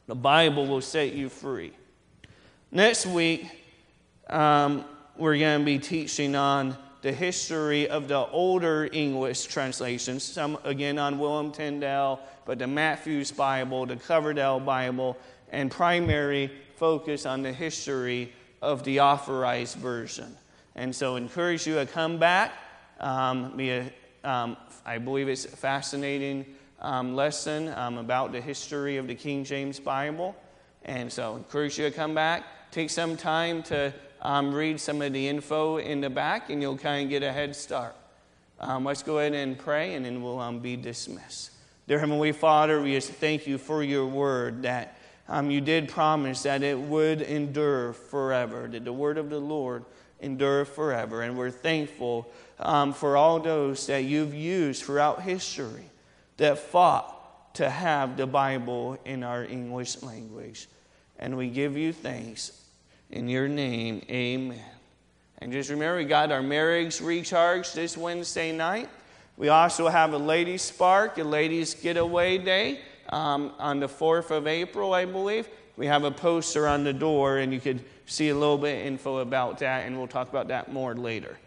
The 0.07 0.15
Bible 0.15 0.67
will 0.67 0.81
set 0.81 1.13
you 1.13 1.29
free. 1.29 1.73
Next 2.71 3.05
week, 3.05 3.45
um, 4.29 4.85
we're 5.17 5.37
going 5.37 5.59
to 5.59 5.65
be 5.65 5.79
teaching 5.79 6.35
on 6.35 6.77
the 7.01 7.11
history 7.11 7.87
of 7.87 8.07
the 8.07 8.25
older 8.27 8.89
English 8.91 9.45
translations, 9.45 10.23
some 10.23 10.57
again 10.63 10.97
on 10.97 11.19
William 11.19 11.51
Tyndale, 11.51 12.19
but 12.45 12.59
the 12.59 12.67
Matthew's 12.67 13.31
Bible, 13.31 13.85
the 13.85 13.95
Coverdale 13.95 14.59
Bible, 14.59 15.17
and 15.51 15.69
primary 15.69 16.51
focus 16.75 17.25
on 17.25 17.41
the 17.41 17.51
history 17.51 18.33
of 18.61 18.83
the 18.83 18.99
authorized 18.99 19.77
version. 19.77 20.35
And 20.75 20.95
so, 20.95 21.15
encourage 21.15 21.65
you 21.67 21.75
to 21.75 21.85
come 21.85 22.17
back. 22.17 22.53
Um, 22.99 23.55
be 23.55 23.71
a, 23.71 23.91
um, 24.23 24.57
I 24.85 24.97
believe 24.97 25.27
it's 25.27 25.45
a 25.45 25.49
fascinating 25.49 26.45
um, 26.81 27.15
lesson 27.15 27.69
um, 27.69 27.97
about 27.97 28.31
the 28.31 28.41
history 28.41 28.97
of 28.97 29.07
the 29.07 29.15
King 29.15 29.43
James 29.43 29.79
Bible. 29.79 30.35
And 30.85 31.11
so, 31.11 31.35
encourage 31.35 31.77
you 31.77 31.85
to 31.85 31.95
come 31.95 32.13
back. 32.13 32.43
Take 32.71 32.89
some 32.89 33.17
time 33.17 33.63
to 33.63 33.93
um, 34.21 34.53
read 34.53 34.79
some 34.79 35.01
of 35.01 35.13
the 35.13 35.27
info 35.27 35.77
in 35.77 36.01
the 36.01 36.09
back, 36.09 36.49
and 36.49 36.61
you'll 36.61 36.77
kind 36.77 37.03
of 37.03 37.09
get 37.09 37.23
a 37.23 37.31
head 37.31 37.55
start. 37.55 37.95
Um, 38.59 38.85
let's 38.85 39.03
go 39.03 39.19
ahead 39.19 39.33
and 39.33 39.57
pray, 39.57 39.95
and 39.95 40.05
then 40.05 40.21
we'll 40.23 40.39
um, 40.39 40.59
be 40.59 40.75
dismissed. 40.75 41.51
Dear 41.87 41.99
Heavenly 41.99 42.31
Father, 42.31 42.81
we 42.81 42.93
just 42.93 43.11
thank 43.13 43.47
you 43.47 43.57
for 43.57 43.83
your 43.83 44.05
word 44.05 44.63
that 44.63 44.97
um, 45.29 45.51
you 45.51 45.61
did 45.61 45.89
promise 45.89 46.43
that 46.43 46.63
it 46.63 46.77
would 46.77 47.21
endure 47.21 47.93
forever, 47.93 48.67
that 48.67 48.83
the 48.83 48.93
word 48.93 49.17
of 49.17 49.29
the 49.29 49.39
Lord 49.39 49.85
endure 50.19 50.65
forever. 50.65 51.21
And 51.21 51.37
we're 51.37 51.51
thankful 51.51 52.29
um, 52.59 52.93
for 52.93 53.15
all 53.15 53.39
those 53.39 53.87
that 53.87 54.03
you've 54.03 54.33
used 54.33 54.83
throughout 54.83 55.21
history 55.21 55.85
that 56.37 56.57
fought 56.57 57.53
to 57.55 57.69
have 57.69 58.17
the 58.17 58.27
Bible 58.27 58.97
in 59.05 59.23
our 59.23 59.43
English 59.43 60.01
language. 60.01 60.67
And 61.19 61.37
we 61.37 61.49
give 61.49 61.77
you 61.77 61.93
thanks 61.93 62.66
in 63.11 63.27
your 63.27 63.47
name, 63.47 64.01
amen. 64.09 64.61
And 65.39 65.51
just 65.51 65.69
remember, 65.69 65.97
we 65.97 66.05
got 66.05 66.31
our 66.31 66.41
marriage 66.41 66.99
recharge 66.99 67.73
this 67.73 67.95
Wednesday 67.95 68.51
night. 68.51 68.89
We 69.37 69.49
also 69.49 69.87
have 69.87 70.13
a 70.13 70.17
ladies' 70.17 70.63
spark, 70.63 71.17
a 71.19 71.23
ladies' 71.23 71.75
getaway 71.75 72.39
day 72.39 72.81
um, 73.09 73.53
on 73.59 73.79
the 73.79 73.87
4th 73.87 74.31
of 74.31 74.47
April, 74.47 74.93
I 74.93 75.05
believe. 75.05 75.47
We 75.77 75.85
have 75.85 76.03
a 76.03 76.11
poster 76.11 76.67
on 76.67 76.83
the 76.83 76.93
door, 76.93 77.37
and 77.37 77.53
you 77.53 77.59
could 77.59 77.83
see 78.07 78.29
a 78.29 78.35
little 78.35 78.57
bit 78.57 78.81
of 78.81 78.87
info 78.87 79.17
about 79.17 79.59
that, 79.59 79.85
and 79.85 79.95
we'll 79.97 80.07
talk 80.07 80.29
about 80.29 80.47
that 80.47 80.73
more 80.73 80.95
later. 80.95 81.37